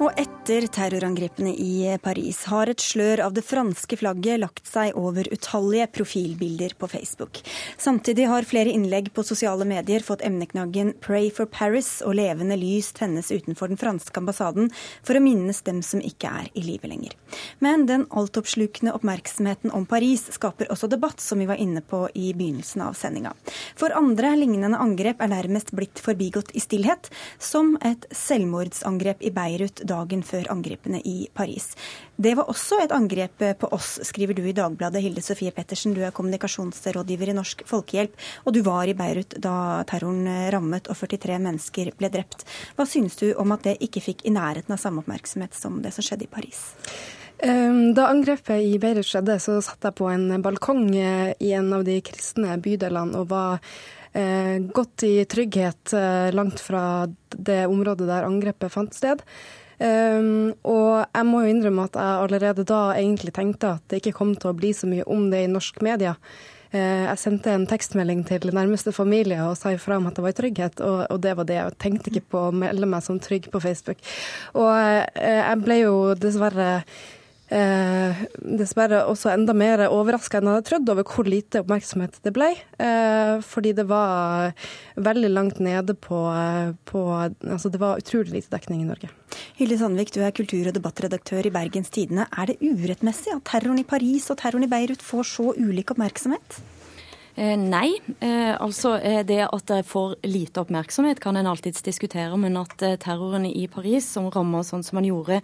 Og 0.00 0.16
etter 0.16 0.64
terrorangrepene 0.72 1.50
i 1.60 1.98
Paris 2.00 2.38
har 2.48 2.70
et 2.72 2.80
slør 2.80 3.20
av 3.26 3.34
det 3.36 3.42
franske 3.44 3.98
flagget 4.00 4.40
lagt 4.40 4.64
seg 4.64 4.96
over 4.96 5.26
utallige 5.28 5.90
profilbilder 5.92 6.72
på 6.80 6.88
Facebook. 6.88 7.42
Samtidig 7.76 8.24
har 8.30 8.48
flere 8.48 8.72
innlegg 8.72 9.10
på 9.12 9.20
sosiale 9.28 9.66
medier 9.68 10.00
fått 10.00 10.24
emneknaggen 10.24 10.94
'Pray 11.04 11.28
for 11.28 11.44
Paris' 11.44 12.00
og 12.00 12.16
levende 12.16 12.56
lys 12.56 12.94
tennes 12.96 13.28
utenfor 13.28 13.68
den 13.68 13.76
franske 13.76 14.16
ambassaden 14.16 14.70
for 15.02 15.20
å 15.20 15.20
minnes 15.20 15.60
dem 15.68 15.82
som 15.84 16.00
ikke 16.00 16.32
er 16.32 16.48
i 16.54 16.64
live 16.64 16.88
lenger. 16.88 17.12
Men 17.60 17.84
den 17.84 18.06
altoppslukende 18.08 18.96
oppmerksomheten 18.96 19.68
om 19.70 19.84
Paris 19.84 20.32
skaper 20.32 20.72
også 20.72 20.88
debatt, 20.88 21.20
som 21.20 21.38
vi 21.38 21.50
var 21.50 21.60
inne 21.60 21.84
på 21.84 22.08
i 22.14 22.32
begynnelsen 22.32 22.80
av 22.88 22.96
sendinga. 22.96 23.34
For 23.76 23.92
andre 23.92 24.32
lignende 24.32 24.80
angrep 24.80 25.20
er 25.20 25.28
nærmest 25.28 25.76
blitt 25.76 26.00
forbigått 26.00 26.56
i 26.56 26.64
stillhet, 26.64 27.12
som 27.38 27.76
et 27.84 28.08
selvmordsangrep 28.08 29.20
i 29.20 29.30
Beirut 29.30 29.84
dagen 29.90 30.24
før 30.26 30.48
angrepene 30.54 31.02
i 31.04 31.28
Paris. 31.34 31.72
Det 32.16 32.34
var 32.38 32.50
også 32.52 32.80
et 32.84 32.94
angrep 32.94 33.44
på 33.60 33.70
oss, 33.74 33.98
skriver 34.06 34.36
du 34.36 34.42
i 34.46 34.54
Dagbladet. 34.56 35.02
Hilde 35.04 35.24
Sofie 35.24 35.52
Pettersen, 35.56 35.94
du 35.96 36.02
er 36.06 36.14
kommunikasjonsrådgiver 36.16 37.32
i 37.32 37.36
Norsk 37.36 37.64
Folkehjelp, 37.68 38.18
og 38.44 38.56
du 38.56 38.62
var 38.66 38.88
i 38.88 38.96
Beirut 38.96 39.38
da 39.42 39.54
terroren 39.90 40.28
rammet 40.52 40.90
og 40.90 40.98
43 41.00 41.40
mennesker 41.46 41.94
ble 41.98 42.12
drept. 42.12 42.44
Hva 42.76 42.88
synes 42.88 43.18
du 43.20 43.30
om 43.34 43.56
at 43.56 43.64
det 43.68 43.78
ikke 43.84 44.04
fikk 44.10 44.26
i 44.28 44.34
nærheten 44.34 44.76
av 44.76 44.82
samme 44.82 45.04
oppmerksomhet 45.04 45.56
som 45.56 45.80
det 45.84 45.94
som 45.96 46.06
skjedde 46.06 46.28
i 46.28 46.34
Paris? 46.34 46.68
Da 47.40 48.10
angrepet 48.10 48.60
i 48.60 48.76
Beirut 48.80 49.08
skjedde, 49.08 49.38
så 49.40 49.56
satt 49.64 49.86
jeg 49.86 49.96
på 49.96 50.10
en 50.12 50.42
balkong 50.44 50.90
eh, 50.92 51.30
i 51.40 51.54
en 51.56 51.70
av 51.72 51.86
de 51.86 51.96
kristne 52.04 52.58
bydelene 52.60 53.16
og 53.16 53.30
var 53.30 53.62
eh, 54.12 54.60
godt 54.60 55.06
i 55.08 55.14
trygghet 55.24 55.94
eh, 55.96 56.28
langt 56.36 56.60
fra 56.60 56.82
det 57.32 57.62
området 57.70 58.10
der 58.10 58.28
angrepet 58.28 58.74
fant 58.74 58.92
sted. 58.96 59.24
Um, 59.80 60.52
og 60.68 61.06
jeg 61.08 61.24
må 61.24 61.38
jo 61.40 61.50
innrømme 61.54 61.86
at 61.88 61.94
jeg 61.96 62.22
allerede 62.26 62.64
da 62.68 62.80
egentlig 62.92 63.32
tenkte 63.32 63.76
at 63.78 63.84
det 63.88 64.02
ikke 64.02 64.18
kom 64.18 64.34
til 64.36 64.50
å 64.50 64.56
bli 64.58 64.74
så 64.76 64.88
mye 64.90 65.06
om 65.08 65.30
det 65.32 65.46
i 65.46 65.52
norsk 65.52 65.80
media. 65.86 66.16
Uh, 66.74 67.06
jeg 67.08 67.20
sendte 67.22 67.54
en 67.56 67.64
tekstmelding 67.70 68.20
til 68.28 68.44
nærmeste 68.54 68.92
familie 68.92 69.40
og 69.46 69.56
sa 69.56 69.72
ifra 69.72 69.96
om 69.96 70.10
at 70.10 70.18
det 70.18 70.26
var 70.26 70.34
i 70.34 70.38
trygghet, 70.42 70.82
og, 70.84 70.98
og, 71.06 71.22
det 71.24 71.32
var 71.38 71.48
det. 71.48 71.56
Jeg 71.62 71.78
tenkte 71.80 72.12
ikke 72.12 72.34
på 72.36 72.42
å 72.48 72.52
melde 72.64 72.90
meg 72.92 73.06
som 73.06 73.22
trygg 73.22 73.48
på 73.52 73.62
Facebook. 73.64 74.04
Og 74.52 74.68
uh, 74.68 75.40
jeg 75.40 75.64
ble 75.64 75.80
jo 75.80 75.96
dessverre 76.18 76.70
eh, 77.54 78.22
dessverre 78.60 79.02
også 79.10 79.32
enda 79.34 79.54
mer 79.56 79.82
overraska 79.88 80.38
enn 80.38 80.48
jeg 80.48 80.58
hadde 80.58 80.68
trodd 80.70 80.92
over 80.94 81.06
hvor 81.06 81.28
lite 81.28 81.62
oppmerksomhet 81.64 82.18
det 82.24 82.32
ble. 82.36 82.50
Eh, 82.80 83.36
fordi 83.46 83.74
det 83.76 83.86
var 83.90 84.54
veldig 84.96 85.30
langt 85.32 85.62
nede 85.62 85.94
på, 85.94 86.20
på 86.88 87.04
Altså 87.10 87.70
det 87.72 87.80
var 87.82 88.00
utrolig 88.00 88.38
lite 88.38 88.52
dekning 88.54 88.84
i 88.84 88.88
Norge. 88.88 89.12
Hilde 89.60 89.78
Sandvik, 89.78 90.12
du 90.14 90.20
er 90.24 90.34
kultur- 90.34 90.68
og 90.70 90.74
debattredaktør 90.76 91.46
i 91.46 91.54
Bergens 91.54 91.92
Tidende. 91.94 92.26
Er 92.32 92.50
det 92.50 92.60
urettmessig 92.62 93.34
at 93.36 93.46
terroren 93.48 93.80
i 93.82 93.86
Paris 93.86 94.30
og 94.32 94.40
terroren 94.42 94.66
i 94.66 94.70
Beirut 94.70 95.04
får 95.04 95.32
så 95.36 95.50
ulik 95.58 95.94
oppmerksomhet? 95.94 96.60
Eh, 97.40 97.56
nei. 97.56 97.94
Eh, 98.20 98.52
altså 98.60 98.98
eh, 99.00 99.22
Det 99.24 99.40
at 99.46 99.66
det 99.70 99.86
får 99.88 100.18
lite 100.28 100.60
oppmerksomhet, 100.60 101.22
kan 101.22 101.38
en 101.40 101.48
alltids 101.48 101.82
diskutere. 101.82 102.36
Men 102.36 102.58
at 102.60 102.76
terroren 103.00 103.46
i 103.48 103.66
Paris, 103.72 104.08
som 104.12 104.28
rammer 104.32 104.66
sånn 104.66 104.84
som 104.84 105.00
han 105.00 105.08
gjorde, 105.08 105.40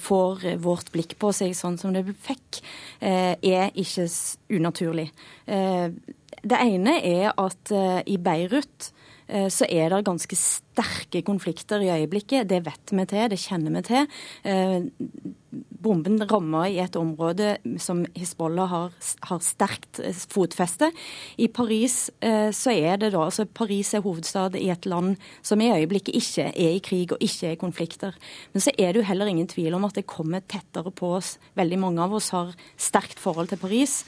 får 0.00 0.56
vårt 0.62 0.90
blikk 0.94 1.16
på 1.20 1.30
seg 1.36 1.54
sånn 1.56 1.78
som 1.78 1.94
det 1.94 2.02
fikk, 2.24 2.60
er 3.00 3.70
ikke 3.78 4.06
unaturlig. 4.50 5.10
Det 5.46 6.58
ene 6.58 6.96
er 7.06 7.32
at 7.38 7.72
i 8.10 8.16
Beirut 8.20 8.90
så 9.30 9.66
er 9.70 9.92
det 9.92 10.06
ganske 10.08 10.38
sterke 10.38 11.22
konflikter 11.26 11.82
i 11.84 11.92
øyeblikket. 11.94 12.48
Det 12.50 12.62
vet 12.66 12.94
vi 12.94 13.06
til, 13.12 13.28
det 13.30 13.40
kjenner 13.40 13.76
vi 13.78 13.84
til. 13.86 14.08
Eh, 15.80 15.82
bomben 15.82 16.20
rammer 16.28 16.68
i 16.68 16.78
et 16.78 16.96
område 16.96 17.56
som 17.78 18.04
Hizbollah 18.14 18.68
har, 18.68 18.92
har 19.22 19.40
sterkt 19.40 20.00
fotfeste. 20.30 20.90
I 21.38 21.48
Paris 21.48 22.10
så 22.20 22.70
er 22.72 22.98
det 23.00 23.12
da 23.14 23.24
altså 23.24 23.46
Paris 23.46 23.94
er 23.94 24.04
hovedstad 24.04 24.56
i 24.56 24.68
et 24.70 24.86
land 24.86 25.16
som 25.42 25.60
i 25.60 25.70
øyeblikket 25.72 26.14
ikke 26.14 26.50
er 26.52 26.76
i 26.76 26.82
krig 26.84 27.12
og 27.12 27.18
ikke 27.20 27.48
er 27.48 27.56
i 27.56 27.60
konflikter. 27.60 28.14
Men 28.52 28.60
så 28.60 28.70
er 28.76 28.92
det 28.92 29.00
jo 29.00 29.08
heller 29.08 29.26
ingen 29.26 29.48
tvil 29.48 29.74
om 29.74 29.84
at 29.88 29.96
det 29.96 30.06
kommer 30.06 30.40
tettere 30.40 30.92
på 30.92 31.14
oss. 31.16 31.38
Veldig 31.56 31.78
mange 31.80 32.02
av 32.04 32.14
oss 32.14 32.30
har 32.36 32.52
sterkt 32.76 33.20
forhold 33.20 33.48
til 33.48 33.60
Paris 33.60 34.02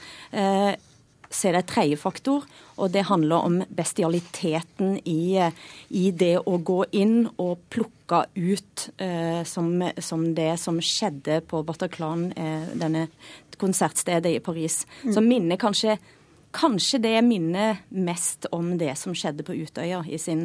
så 1.33 1.49
er 1.49 1.55
det 1.57 1.63
en 1.63 1.69
tredje 1.73 1.99
faktor, 1.99 2.45
og 2.77 2.91
det 2.93 3.05
handler 3.09 3.47
om 3.47 3.59
bestialiteten 3.73 4.97
i, 5.09 5.39
i 5.89 6.05
det 6.11 6.35
å 6.45 6.57
gå 6.57 6.79
inn 6.95 7.27
og 7.41 7.63
plukke 7.73 8.23
ut 8.35 8.87
eh, 9.01 9.41
som, 9.47 9.71
som, 9.97 10.27
det 10.37 10.51
som 10.61 10.79
skjedde 10.83 11.41
på 11.49 11.63
Bataclan, 11.65 12.29
eh, 12.37 12.67
denne 12.77 13.07
konsertstedet 13.61 14.37
i 14.37 14.43
Paris. 14.43 14.83
Mm. 15.03 15.15
Som 15.15 15.29
minner 15.29 15.61
kanskje 15.61 15.97
Kanskje 16.53 16.99
det 17.01 17.15
minner 17.25 17.79
mest 17.89 18.45
om 18.53 18.75
det 18.77 18.91
som 19.01 19.15
skjedde 19.17 19.41
på 19.41 19.55
Utøya, 19.57 20.03
i 20.05 20.19
sin 20.21 20.43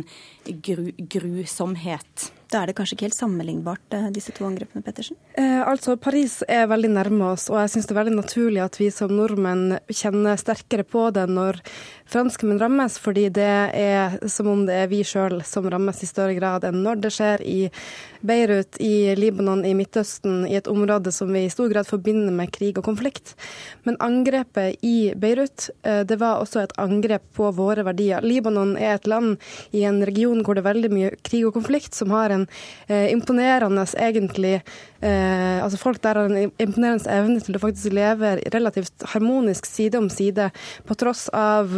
gru, 0.65 0.87
grusomhet. 0.97 2.31
Da 2.49 2.63
er 2.63 2.71
det 2.71 2.79
kanskje 2.79 2.97
ikke 2.97 3.09
helt 3.11 3.17
sammenlignbart, 3.19 3.93
eh, 3.93 4.07
disse 4.09 4.33
to 4.33 4.47
angrepene, 4.47 4.81
Pettersen? 4.81 5.19
Eh, 5.37 5.61
altså, 5.69 5.99
Paris 6.01 6.43
er 6.49 6.67
veldig 6.67 6.89
nærme 6.95 7.33
oss, 7.35 7.51
og 7.51 7.59
jeg 7.61 7.75
syns 7.75 7.89
det 7.89 7.93
er 7.93 8.01
veldig 8.01 8.17
naturlig 8.17 8.63
at 8.65 8.79
vi 8.81 8.89
som 8.91 9.13
nordmenn 9.13 9.77
kjenner 9.93 10.41
sterkere 10.41 10.87
på 10.89 11.11
det 11.13 11.27
når 11.29 11.61
franskmenn 12.09 12.61
rammes, 12.61 12.97
fordi 12.99 13.29
det 13.29 13.55
er 13.77 14.17
som 14.33 14.49
om 14.49 14.65
det 14.65 14.79
er 14.81 14.89
vi 14.89 15.03
sjøl 15.05 15.43
som 15.45 15.69
rammes 15.69 16.01
i 16.03 16.09
større 16.09 16.39
grad 16.39 16.65
enn 16.65 16.81
når 16.81 17.03
det 17.05 17.13
skjer 17.13 17.45
i 17.45 17.59
Beirut, 18.25 18.81
i 18.81 19.15
Libanon, 19.15 19.61
i 19.65 19.75
Midtøsten, 19.79 20.41
i 20.49 20.57
et 20.59 20.67
område 20.67 21.13
som 21.15 21.31
vi 21.33 21.45
i 21.45 21.53
stor 21.53 21.69
grad 21.71 21.87
forbinder 21.87 22.33
med 22.35 22.51
krig 22.55 22.81
og 22.81 22.87
konflikt. 22.89 23.35
Men 23.87 24.01
angrepet 24.03 24.81
i 24.83 25.13
Beirut, 25.15 25.69
eh, 25.85 26.01
det 26.09 26.19
var 26.19 26.41
også 26.41 26.65
et 26.65 26.75
angrep 26.81 27.29
på 27.37 27.53
våre 27.55 27.85
verdier. 27.87 28.25
Libanon 28.25 28.75
er 28.77 28.97
et 28.97 29.07
land 29.07 29.37
i 29.71 29.85
en 29.85 30.01
region 30.09 30.43
hvor 30.43 30.57
det 30.57 30.65
er 30.65 30.73
veldig 30.73 30.93
mye 30.97 31.13
krig 31.23 31.45
og 31.47 31.55
konflikt, 31.61 31.95
som 31.95 32.11
har 32.17 32.33
en 32.35 32.38
en 32.39 32.47
eh, 32.89 33.09
imponerende 33.13 33.85
egentlig 33.99 34.59
eh, 35.01 35.59
altså 35.63 35.79
Folk 35.79 36.03
der 36.03 36.19
har 36.19 36.31
en 36.31 36.51
imponerende 36.59 37.11
evne 37.13 37.43
til 37.45 37.57
å 37.57 37.63
faktisk 37.63 37.95
leve 37.97 38.37
relativt 38.55 39.07
harmonisk 39.13 39.67
side 39.69 39.99
om 39.99 40.09
side, 40.13 40.51
på 40.87 40.97
tross 40.99 41.29
av 41.35 41.75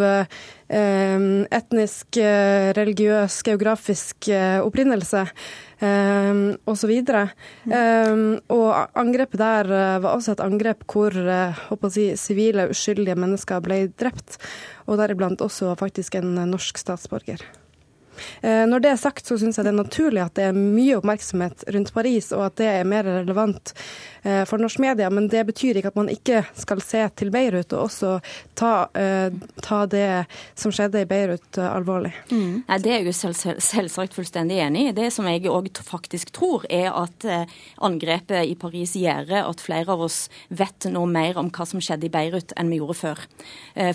eh, 0.71 1.25
etnisk, 1.61 2.21
eh, 2.21 2.71
religiøs, 2.77 3.41
geografisk 3.47 4.29
eh, 4.29 4.61
opprinnelse. 4.65 5.27
Um, 5.81 6.59
og 6.69 6.75
så 6.77 6.91
videre. 6.91 7.23
Um, 7.65 8.35
og 8.53 8.91
angrepet 9.01 9.41
der 9.41 9.71
var 10.05 10.11
også 10.13 10.35
et 10.35 10.43
angrep 10.45 10.85
hvor 10.85 11.17
si, 11.89 12.11
sivile, 12.21 12.69
uskyldige 12.69 13.17
mennesker 13.17 13.65
ble 13.65 13.87
drept. 13.97 14.37
Og 14.85 15.01
deriblant 15.01 15.41
også 15.41 15.73
faktisk 15.81 16.21
en 16.21 16.35
norsk 16.53 16.85
statsborger. 16.85 17.41
Eh, 18.41 18.67
når 18.69 18.83
det 18.85 18.93
er 18.93 19.01
sagt, 19.01 19.27
så 19.27 19.39
syns 19.41 19.59
jeg 19.59 19.67
det 19.67 19.73
er 19.73 19.79
naturlig 19.81 20.23
at 20.25 20.37
det 20.39 20.49
er 20.49 20.57
mye 20.57 20.99
oppmerksomhet 20.99 21.65
rundt 21.75 21.93
Paris, 21.95 22.31
og 22.37 22.47
at 22.49 22.59
det 22.61 22.69
er 22.71 22.89
mer 22.89 23.07
relevant 23.07 23.73
eh, 24.23 24.43
for 24.49 24.63
norsk 24.63 24.81
media. 24.83 25.11
Men 25.13 25.29
det 25.33 25.45
betyr 25.51 25.81
ikke 25.81 25.93
at 25.93 25.99
man 25.99 26.11
ikke 26.13 26.43
skal 26.59 26.83
se 26.85 27.05
til 27.21 27.33
Beirut, 27.35 27.73
og 27.75 27.89
også 27.89 28.17
ta, 28.59 28.73
eh, 28.99 29.33
ta 29.65 29.81
det 29.91 30.07
som 30.59 30.75
skjedde 30.75 31.05
i 31.05 31.09
Beirut, 31.11 31.61
alvorlig. 31.61 32.13
Mm. 32.31 32.63
Nei, 32.69 32.81
det 32.83 32.93
er 32.93 33.01
jeg 33.01 33.11
jo 33.11 33.17
selv, 33.17 33.61
selvsagt 33.65 34.17
fullstendig 34.17 34.61
enig 34.65 34.89
i. 34.89 34.95
Det 34.97 35.11
som 35.15 35.29
jeg 35.29 35.49
òg 35.51 35.71
faktisk 35.85 36.33
tror, 36.37 36.65
er 36.71 36.91
at 36.95 37.27
angrepet 37.81 38.49
i 38.49 38.57
Paris 38.59 38.95
gjør 38.99 39.31
at 39.41 39.63
flere 39.63 39.93
av 39.95 40.03
oss 40.05 40.23
vet 40.49 40.89
noe 40.93 41.09
mer 41.11 41.39
om 41.41 41.51
hva 41.53 41.67
som 41.69 41.83
skjedde 41.83 42.09
i 42.09 42.13
Beirut 42.13 42.55
enn 42.59 42.71
vi 42.73 42.81
gjorde 42.81 42.99
før. 42.99 43.23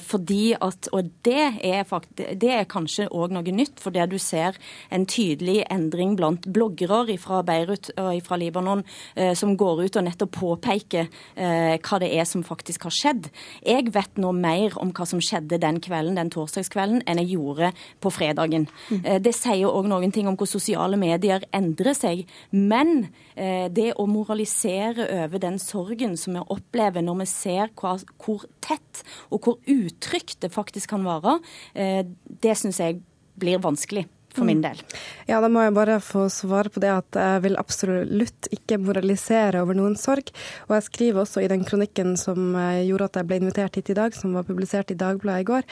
Fordi 0.05 0.43
at, 0.53 0.89
Og 0.95 1.09
det 1.26 1.45
er, 1.65 1.84
faktisk, 1.88 2.21
det 2.39 2.51
er 2.51 2.69
kanskje 2.69 3.07
òg 3.11 3.34
noe 3.36 3.55
nytt. 3.55 3.80
for 3.80 3.93
det 3.95 4.09
du 4.11 4.14
ser 4.22 4.57
en 4.93 5.05
tydelig 5.09 5.63
endring 5.72 6.16
blant 6.20 6.45
bloggere 6.45 7.18
fra 7.22 7.41
Beirut 7.45 7.91
og 7.99 8.20
fra 8.26 8.38
Libanon 8.39 8.84
eh, 9.16 9.34
som 9.38 9.55
går 9.57 9.86
ut 9.86 9.99
og 9.99 10.05
nettopp 10.07 10.34
påpeker 10.36 11.07
eh, 11.36 11.76
hva 11.80 11.99
det 12.01 12.11
er 12.16 12.28
som 12.28 12.43
faktisk 12.45 12.88
har 12.88 12.95
skjedd. 12.95 13.30
Jeg 13.66 13.91
vet 13.95 14.20
nå 14.22 14.32
mer 14.36 14.76
om 14.82 14.93
hva 14.95 15.07
som 15.09 15.22
skjedde 15.24 15.59
den 15.61 15.80
kvelden, 15.84 16.18
den 16.20 16.32
torsdagskvelden 16.34 17.03
enn 17.05 17.22
jeg 17.24 17.36
gjorde 17.36 17.72
på 18.03 18.11
fredagen. 18.13 18.68
Mm. 18.89 19.01
Eh, 19.03 19.20
det 19.24 19.36
sier 19.38 19.70
òg 19.70 19.89
noen 19.91 20.13
ting 20.16 20.30
om 20.30 20.38
hvor 20.39 20.49
sosiale 20.49 20.99
medier 20.99 21.45
endrer 21.55 21.95
seg. 21.97 22.26
Men 22.51 23.07
det 23.36 23.89
å 23.99 24.05
moralisere 24.07 25.09
over 25.26 25.41
den 25.43 25.57
sorgen 25.59 26.13
som 26.20 26.38
vi 26.38 26.43
opplever 26.53 27.03
når 27.03 27.18
vi 27.20 27.26
ser 27.28 27.74
hvor, 27.76 27.99
hvor 28.22 28.45
tett 28.63 29.01
og 29.28 29.43
hvor 29.43 29.57
utrygt 29.68 30.39
det 30.45 30.53
faktisk 30.53 30.93
kan 30.93 31.03
være, 31.03 31.36
det 31.76 32.55
syns 32.55 32.80
jeg 32.80 33.01
blir 33.36 33.59
vanskelig 33.63 34.07
for 34.36 34.47
min 34.47 34.61
mm. 34.61 34.65
del. 34.67 35.01
Ja, 35.29 35.39
da 35.41 35.49
må 35.49 35.63
jeg 35.63 35.73
bare 35.75 35.97
få 36.03 36.27
svare 36.29 36.69
på 36.69 36.81
det 36.83 36.91
at 36.93 37.17
jeg 37.17 37.43
vil 37.45 37.57
absolutt 37.57 38.49
ikke 38.53 38.77
moralisere 38.81 39.61
over 39.63 39.77
noen 39.77 39.95
sorg. 39.99 40.29
Og 40.67 40.75
jeg 40.77 40.86
skriver 40.88 41.23
også 41.23 41.41
i 41.41 41.49
den 41.51 41.65
kronikken 41.67 42.15
som 42.19 42.53
eh, 42.59 42.83
gjorde 42.86 43.09
at 43.09 43.19
jeg 43.19 43.29
ble 43.29 43.39
invitert 43.41 43.79
hit 43.79 43.91
i 43.93 43.97
dag, 43.97 44.15
som 44.17 44.36
var 44.38 44.47
publisert 44.47 44.93
i 44.93 44.99
Dagbladet 44.99 45.45
i 45.45 45.49
går, 45.49 45.67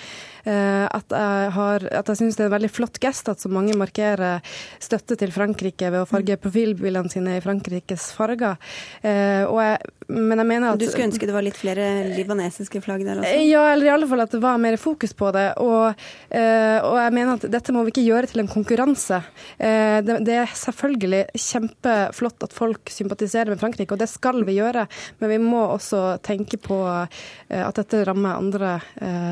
eh, 0.50 0.86
at 0.88 1.14
jeg, 1.14 1.52
har, 1.58 1.88
at 2.02 2.12
jeg 2.12 2.22
syns 2.22 2.40
det 2.40 2.46
er 2.46 2.52
en 2.52 2.56
veldig 2.58 2.72
flott 2.74 3.00
gest 3.04 3.30
at 3.32 3.44
så 3.44 3.52
mange 3.52 3.78
markerer 3.78 4.42
støtte 4.82 5.18
til 5.20 5.34
Frankrike 5.36 5.92
ved 5.94 6.04
å 6.04 6.10
farge 6.10 6.40
profilbilene 6.42 7.12
sine 7.14 7.38
i 7.38 7.44
Frankrikes 7.44 8.12
farger. 8.18 8.58
Eh, 9.02 9.44
og 9.46 9.60
jeg 9.64 9.82
men 10.14 10.36
jeg 10.36 10.48
mener 10.50 10.74
at 10.74 10.82
Du 10.82 10.84
skulle 10.92 11.08
ønske 11.08 11.26
det 11.26 11.34
var 11.34 11.46
litt 11.46 11.58
flere 11.58 11.86
libanesiske 12.12 12.82
flagg 12.84 13.06
der 13.08 13.22
også? 13.22 13.38
Ja, 13.48 13.64
eller 13.72 13.88
i 13.88 13.92
alle 13.94 14.08
fall 14.10 14.22
at 14.26 14.34
det 14.36 14.42
var 14.44 14.60
mer 14.62 14.76
fokus 14.78 15.16
på 15.18 15.30
det. 15.34 15.46
Og, 15.64 16.04
og 16.36 16.98
jeg 17.00 17.14
mener 17.16 17.38
at 17.38 17.48
dette 17.56 17.74
må 17.74 17.86
vi 17.88 17.94
ikke 17.94 18.04
gjøre 18.06 18.30
til 18.30 18.44
en 18.44 18.52
konkurranse. 18.54 19.20
Uh, 19.58 20.00
det, 20.06 20.34
er 20.34 20.54
selvfølgelig 20.58 21.24
kjempeflott 21.34 22.46
at 22.48 22.56
folk 22.56 22.92
sympatiserer 22.94 23.54
med 23.54 23.62
Frankrike, 23.62 23.96
og 23.96 24.02
det 24.02 24.10
skal 24.12 24.44
vi 24.48 24.58
gjøre. 24.60 24.86
Men 25.22 25.34
vi 25.34 25.40
må 25.42 25.66
også 25.74 26.20
tenke 26.26 26.60
på 26.62 26.80
uh, 26.86 27.08
at 27.50 27.82
dette 27.82 28.04
rammer 28.08 28.38
andre 28.38 28.72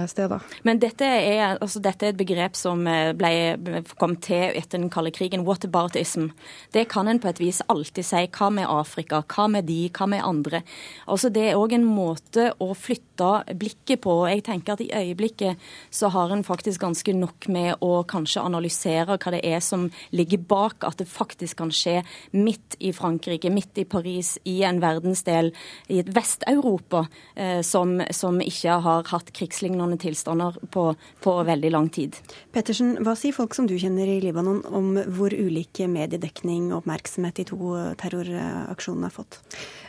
steder. 0.09 0.43
Men 0.67 0.80
dette 0.82 1.05
er, 1.05 1.57
altså, 1.61 1.80
dette 1.84 2.05
er, 2.05 2.13
et 2.13 2.19
begrep 2.19 2.57
som 2.57 2.84
ble, 3.17 3.82
kom 3.99 4.15
til 4.22 4.51
etter 4.57 4.80
den 4.80 4.91
kalde 4.93 5.13
krigen. 5.15 5.45
Whataboutism. 5.47 6.30
Det 6.74 6.88
kan 6.91 7.09
en 7.09 7.22
på 7.22 7.30
et 7.32 7.41
vis 7.41 7.61
alltid 7.72 8.05
si. 8.05 8.24
Hva 8.36 8.49
med 8.53 8.69
Afrika? 8.69 9.22
Hva 9.32 9.47
med 9.51 9.67
de? 9.69 9.80
Hva 9.95 10.07
med 10.11 10.24
andre? 10.26 10.61
Altså 11.07 11.32
Det 11.34 11.47
er 11.49 11.59
òg 11.59 11.76
en 11.78 11.88
måte 11.88 12.51
å 12.61 12.72
flytte 12.78 13.32
blikket 13.57 14.01
på. 14.03 14.15
Jeg 14.30 14.45
tenker 14.47 14.76
at 14.76 14.84
I 14.84 14.91
øyeblikket 15.01 15.59
så 15.93 16.11
har 16.13 16.32
en 16.34 16.43
faktisk 16.45 16.82
ganske 16.82 17.13
nok 17.15 17.47
med 17.51 17.84
å 17.86 18.01
kanskje 18.07 18.43
analysere 18.43 19.11
hva 19.18 19.34
det 19.36 19.41
er 19.47 19.59
som 19.64 19.88
ligger 20.16 20.41
bak 20.51 20.86
at 20.88 21.01
det 21.01 21.09
faktisk 21.09 21.62
kan 21.62 21.72
skje 21.74 21.99
midt 22.36 22.78
i 22.80 22.93
Frankrike, 22.95 23.51
midt 23.53 23.82
i 23.82 23.86
Paris, 23.86 24.38
i 24.47 24.62
en 24.68 24.82
verdensdel, 24.84 25.51
i 25.91 25.99
et 26.01 26.12
Vest-Europa, 26.16 27.05
eh, 27.36 27.62
som, 27.66 27.97
som, 28.16 28.39
ikke 28.41 28.78
har 28.86 29.09
hatt 29.12 29.32
krigslignende 29.38 29.99
tilstander 30.01 30.57
på, 30.74 30.91
på 31.22 31.36
veldig 31.47 31.72
lang 31.74 31.89
tid. 31.93 32.18
Pettersen, 32.55 32.95
hva 33.05 33.16
sier 33.20 33.36
folk 33.36 33.55
som 33.57 33.68
du 33.70 33.78
kjenner 33.80 34.09
i 34.09 34.20
Libanon 34.24 34.64
om 34.72 34.93
hvor 35.12 35.34
ulike 35.34 35.88
mediedekning 35.91 36.72
og 36.72 36.82
oppmerksomhet 36.82 37.41
de 37.41 37.47
to 37.51 37.76
terroraksjonene 38.01 39.09
har 39.09 39.16
fått? 39.16 39.41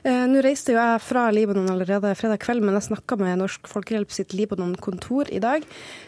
Eh, 0.03 0.25
Nå 0.29 0.43
reiste 0.45 0.75
jo 0.75 0.81
jeg 0.81 1.03
fra 1.05 1.29
Libanon 1.35 1.70
allerede 1.73 2.14
fredag 2.18 2.43
kveld, 2.43 2.64
men 2.64 2.77
jeg 2.79 2.89
snakka 2.91 3.18
med 3.20 3.41
Norsk 3.43 3.68
Folkehjelp 3.70 4.12
sitt 4.14 4.35
Libanon-kontor 4.37 5.31
i 5.33 5.41
dag. 5.43 5.66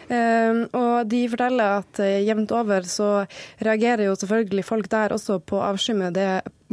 Eh, 0.08 0.64
og 0.74 1.08
de 1.10 1.22
forteller 1.32 1.78
at 1.80 2.00
eh, 2.02 2.22
jevnt 2.26 2.52
over 2.54 2.86
så 2.88 3.03
reagerer 3.64 4.08
jo 4.08 4.16
selvfølgelig 4.18 4.64
folk 4.66 4.90
der 4.92 5.14
også 5.16 5.38
på 5.40 5.60
avsky 5.64 5.94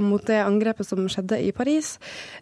mot 0.02 0.24
det 0.26 0.40
angrepet 0.40 0.88
som 0.88 1.04
skjedde 1.12 1.38
i 1.44 1.52
Paris. 1.54 1.94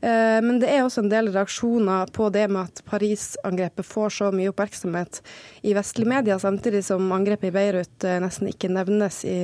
Eh, 0.02 0.40
men 0.46 0.62
det 0.62 0.70
er 0.72 0.86
også 0.86 1.04
en 1.04 1.12
del 1.12 1.32
reaksjoner 1.34 2.12
på 2.16 2.30
det 2.34 2.46
med 2.52 2.70
at 2.70 2.84
Paris-angrepet 2.88 3.88
får 3.88 4.16
så 4.20 4.32
mye 4.36 4.54
oppmerksomhet 4.54 5.22
i 5.64 5.76
vestlige 5.78 6.14
medier, 6.14 6.40
samtidig 6.40 6.86
som 6.88 7.12
angrepet 7.16 7.50
i 7.50 7.56
Beirut 7.56 8.10
nesten 8.24 8.52
ikke 8.52 8.72
nevnes 8.72 9.24
i 9.28 9.40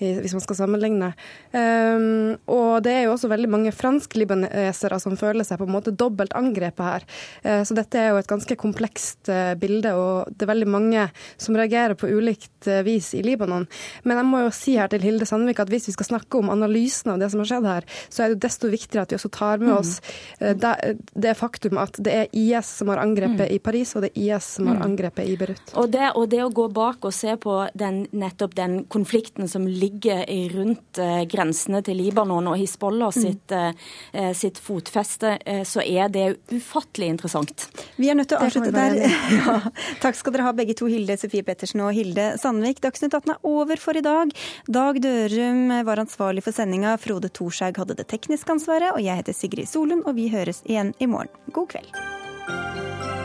hvis 0.00 0.34
man 0.34 0.42
skal 0.42 0.58
sammenligne. 0.62 1.12
Um, 1.52 2.36
og 2.50 2.80
det 2.84 2.94
er 2.94 3.02
jo 3.04 3.14
også 3.14 3.30
veldig 3.30 3.50
mange 3.52 3.72
fransk-libanesere 3.74 5.00
som 5.02 5.18
føler 5.20 5.46
seg 5.46 5.60
på 5.60 5.68
en 5.68 5.74
måte 5.74 5.92
dobbelt 5.92 6.34
angrepet 6.38 6.86
her. 6.86 7.06
Uh, 7.44 7.60
så 7.68 7.76
dette 7.76 8.00
er 8.00 8.10
jo 8.12 8.20
et 8.20 8.30
ganske 8.30 8.56
komplekst 8.60 9.30
uh, 9.32 9.52
bilde, 9.60 9.92
og 9.96 10.32
det 10.32 10.46
er 10.46 10.52
veldig 10.54 10.70
mange 10.70 11.06
som 11.40 11.58
reagerer 11.58 11.96
på 12.00 12.10
ulikt 12.10 12.70
uh, 12.70 12.80
vis 12.86 13.12
i 13.18 13.22
Libanon. 13.26 13.68
Men 14.08 14.22
jeg 14.22 14.30
må 14.30 14.42
jo 14.46 14.54
si 14.56 14.76
her 14.80 14.90
til 14.92 15.04
Hilde 15.04 15.28
Sandvik 15.28 15.60
at 15.62 15.72
hvis 15.72 15.90
vi 15.90 15.96
skal 15.96 16.12
snakke 16.14 16.40
om 16.40 16.52
analysen 16.52 17.12
av 17.12 17.20
det 17.20 17.30
som 17.32 17.44
har 17.44 17.52
skjedd 17.52 17.68
her, 17.68 17.88
så 18.08 18.24
er 18.24 18.34
det 18.34 18.42
desto 18.46 18.70
viktigere 18.72 19.04
at 19.04 19.12
vi 19.12 19.20
også 19.20 19.32
tar 19.34 19.60
med 19.60 19.72
mm. 19.72 19.78
oss 19.78 19.92
det, 20.40 20.72
det 21.12 21.32
faktum 21.38 21.78
at 21.80 21.98
det 22.00 22.14
er 22.14 22.32
IS 22.36 22.68
som 22.80 22.90
har 22.92 23.00
angrepet 23.02 23.46
mm. 23.46 23.52
i 23.54 23.58
Paris, 23.62 23.92
og 23.96 24.04
det 24.04 24.12
er 24.12 24.36
IS 24.36 24.48
som 24.56 24.70
har 24.70 24.78
mm. 24.80 24.84
angrepet 24.86 25.28
i 25.28 25.36
Beirut. 25.40 25.74
Og 25.80 25.90
det, 25.92 26.10
og 26.16 26.28
det 26.32 26.42
å 26.44 26.50
gå 26.54 26.66
bak 26.74 27.04
og 27.06 27.14
se 27.14 27.34
på 27.40 27.56
den, 27.78 28.02
nettopp 28.16 28.56
den 28.58 28.80
konflikten 28.92 29.50
som 29.50 29.66
ligger 29.68 29.89
rundt 30.54 30.98
eh, 30.98 31.24
grensene 31.30 31.82
til 31.82 31.98
Libanon 32.00 32.48
og 32.50 32.56
Hizbollah 32.60 33.10
mm. 33.14 33.22
sitt, 33.24 33.52
eh, 33.52 34.32
sitt 34.36 34.58
fotfeste, 34.58 35.38
eh, 35.44 35.62
så 35.64 35.82
er 35.82 36.08
det 36.08 36.36
ufattelig 36.52 37.08
interessant. 37.08 37.68
Vi 37.96 38.10
er 38.10 38.18
nødt 38.18 38.30
til 38.32 38.38
å 38.38 38.46
avslutte 38.46 38.72
der. 38.74 38.98
Ja. 39.40 39.56
Takk 40.02 40.16
skal 40.18 40.34
dere 40.34 40.48
ha 40.48 40.52
begge 40.56 40.74
to, 40.76 40.88
Hilde 40.90 41.14
Sofie 41.20 41.44
Pettersen 41.46 41.80
og 41.84 41.94
Hilde 41.96 42.34
Sandvik. 42.40 42.80
Dagsnytt 42.82 43.14
18 43.14 43.34
er 43.34 43.46
over 43.46 43.80
for 43.80 43.96
i 43.96 44.02
dag. 44.04 44.32
Dag 44.68 45.00
Dørum 45.02 45.70
var 45.86 46.02
ansvarlig 46.02 46.44
for 46.46 46.56
sendinga, 46.56 46.96
Frode 47.00 47.30
Thorshaug 47.32 47.80
hadde 47.80 47.98
det 48.00 48.08
tekniske 48.10 48.52
ansvaret, 48.52 48.92
og 48.94 49.02
jeg 49.04 49.22
heter 49.22 49.36
Sigrid 49.36 49.70
Solund, 49.70 50.04
og 50.06 50.18
vi 50.18 50.28
høres 50.32 50.64
igjen 50.66 50.94
i 51.00 51.10
morgen. 51.10 51.32
God 51.54 51.72
kveld. 51.76 53.19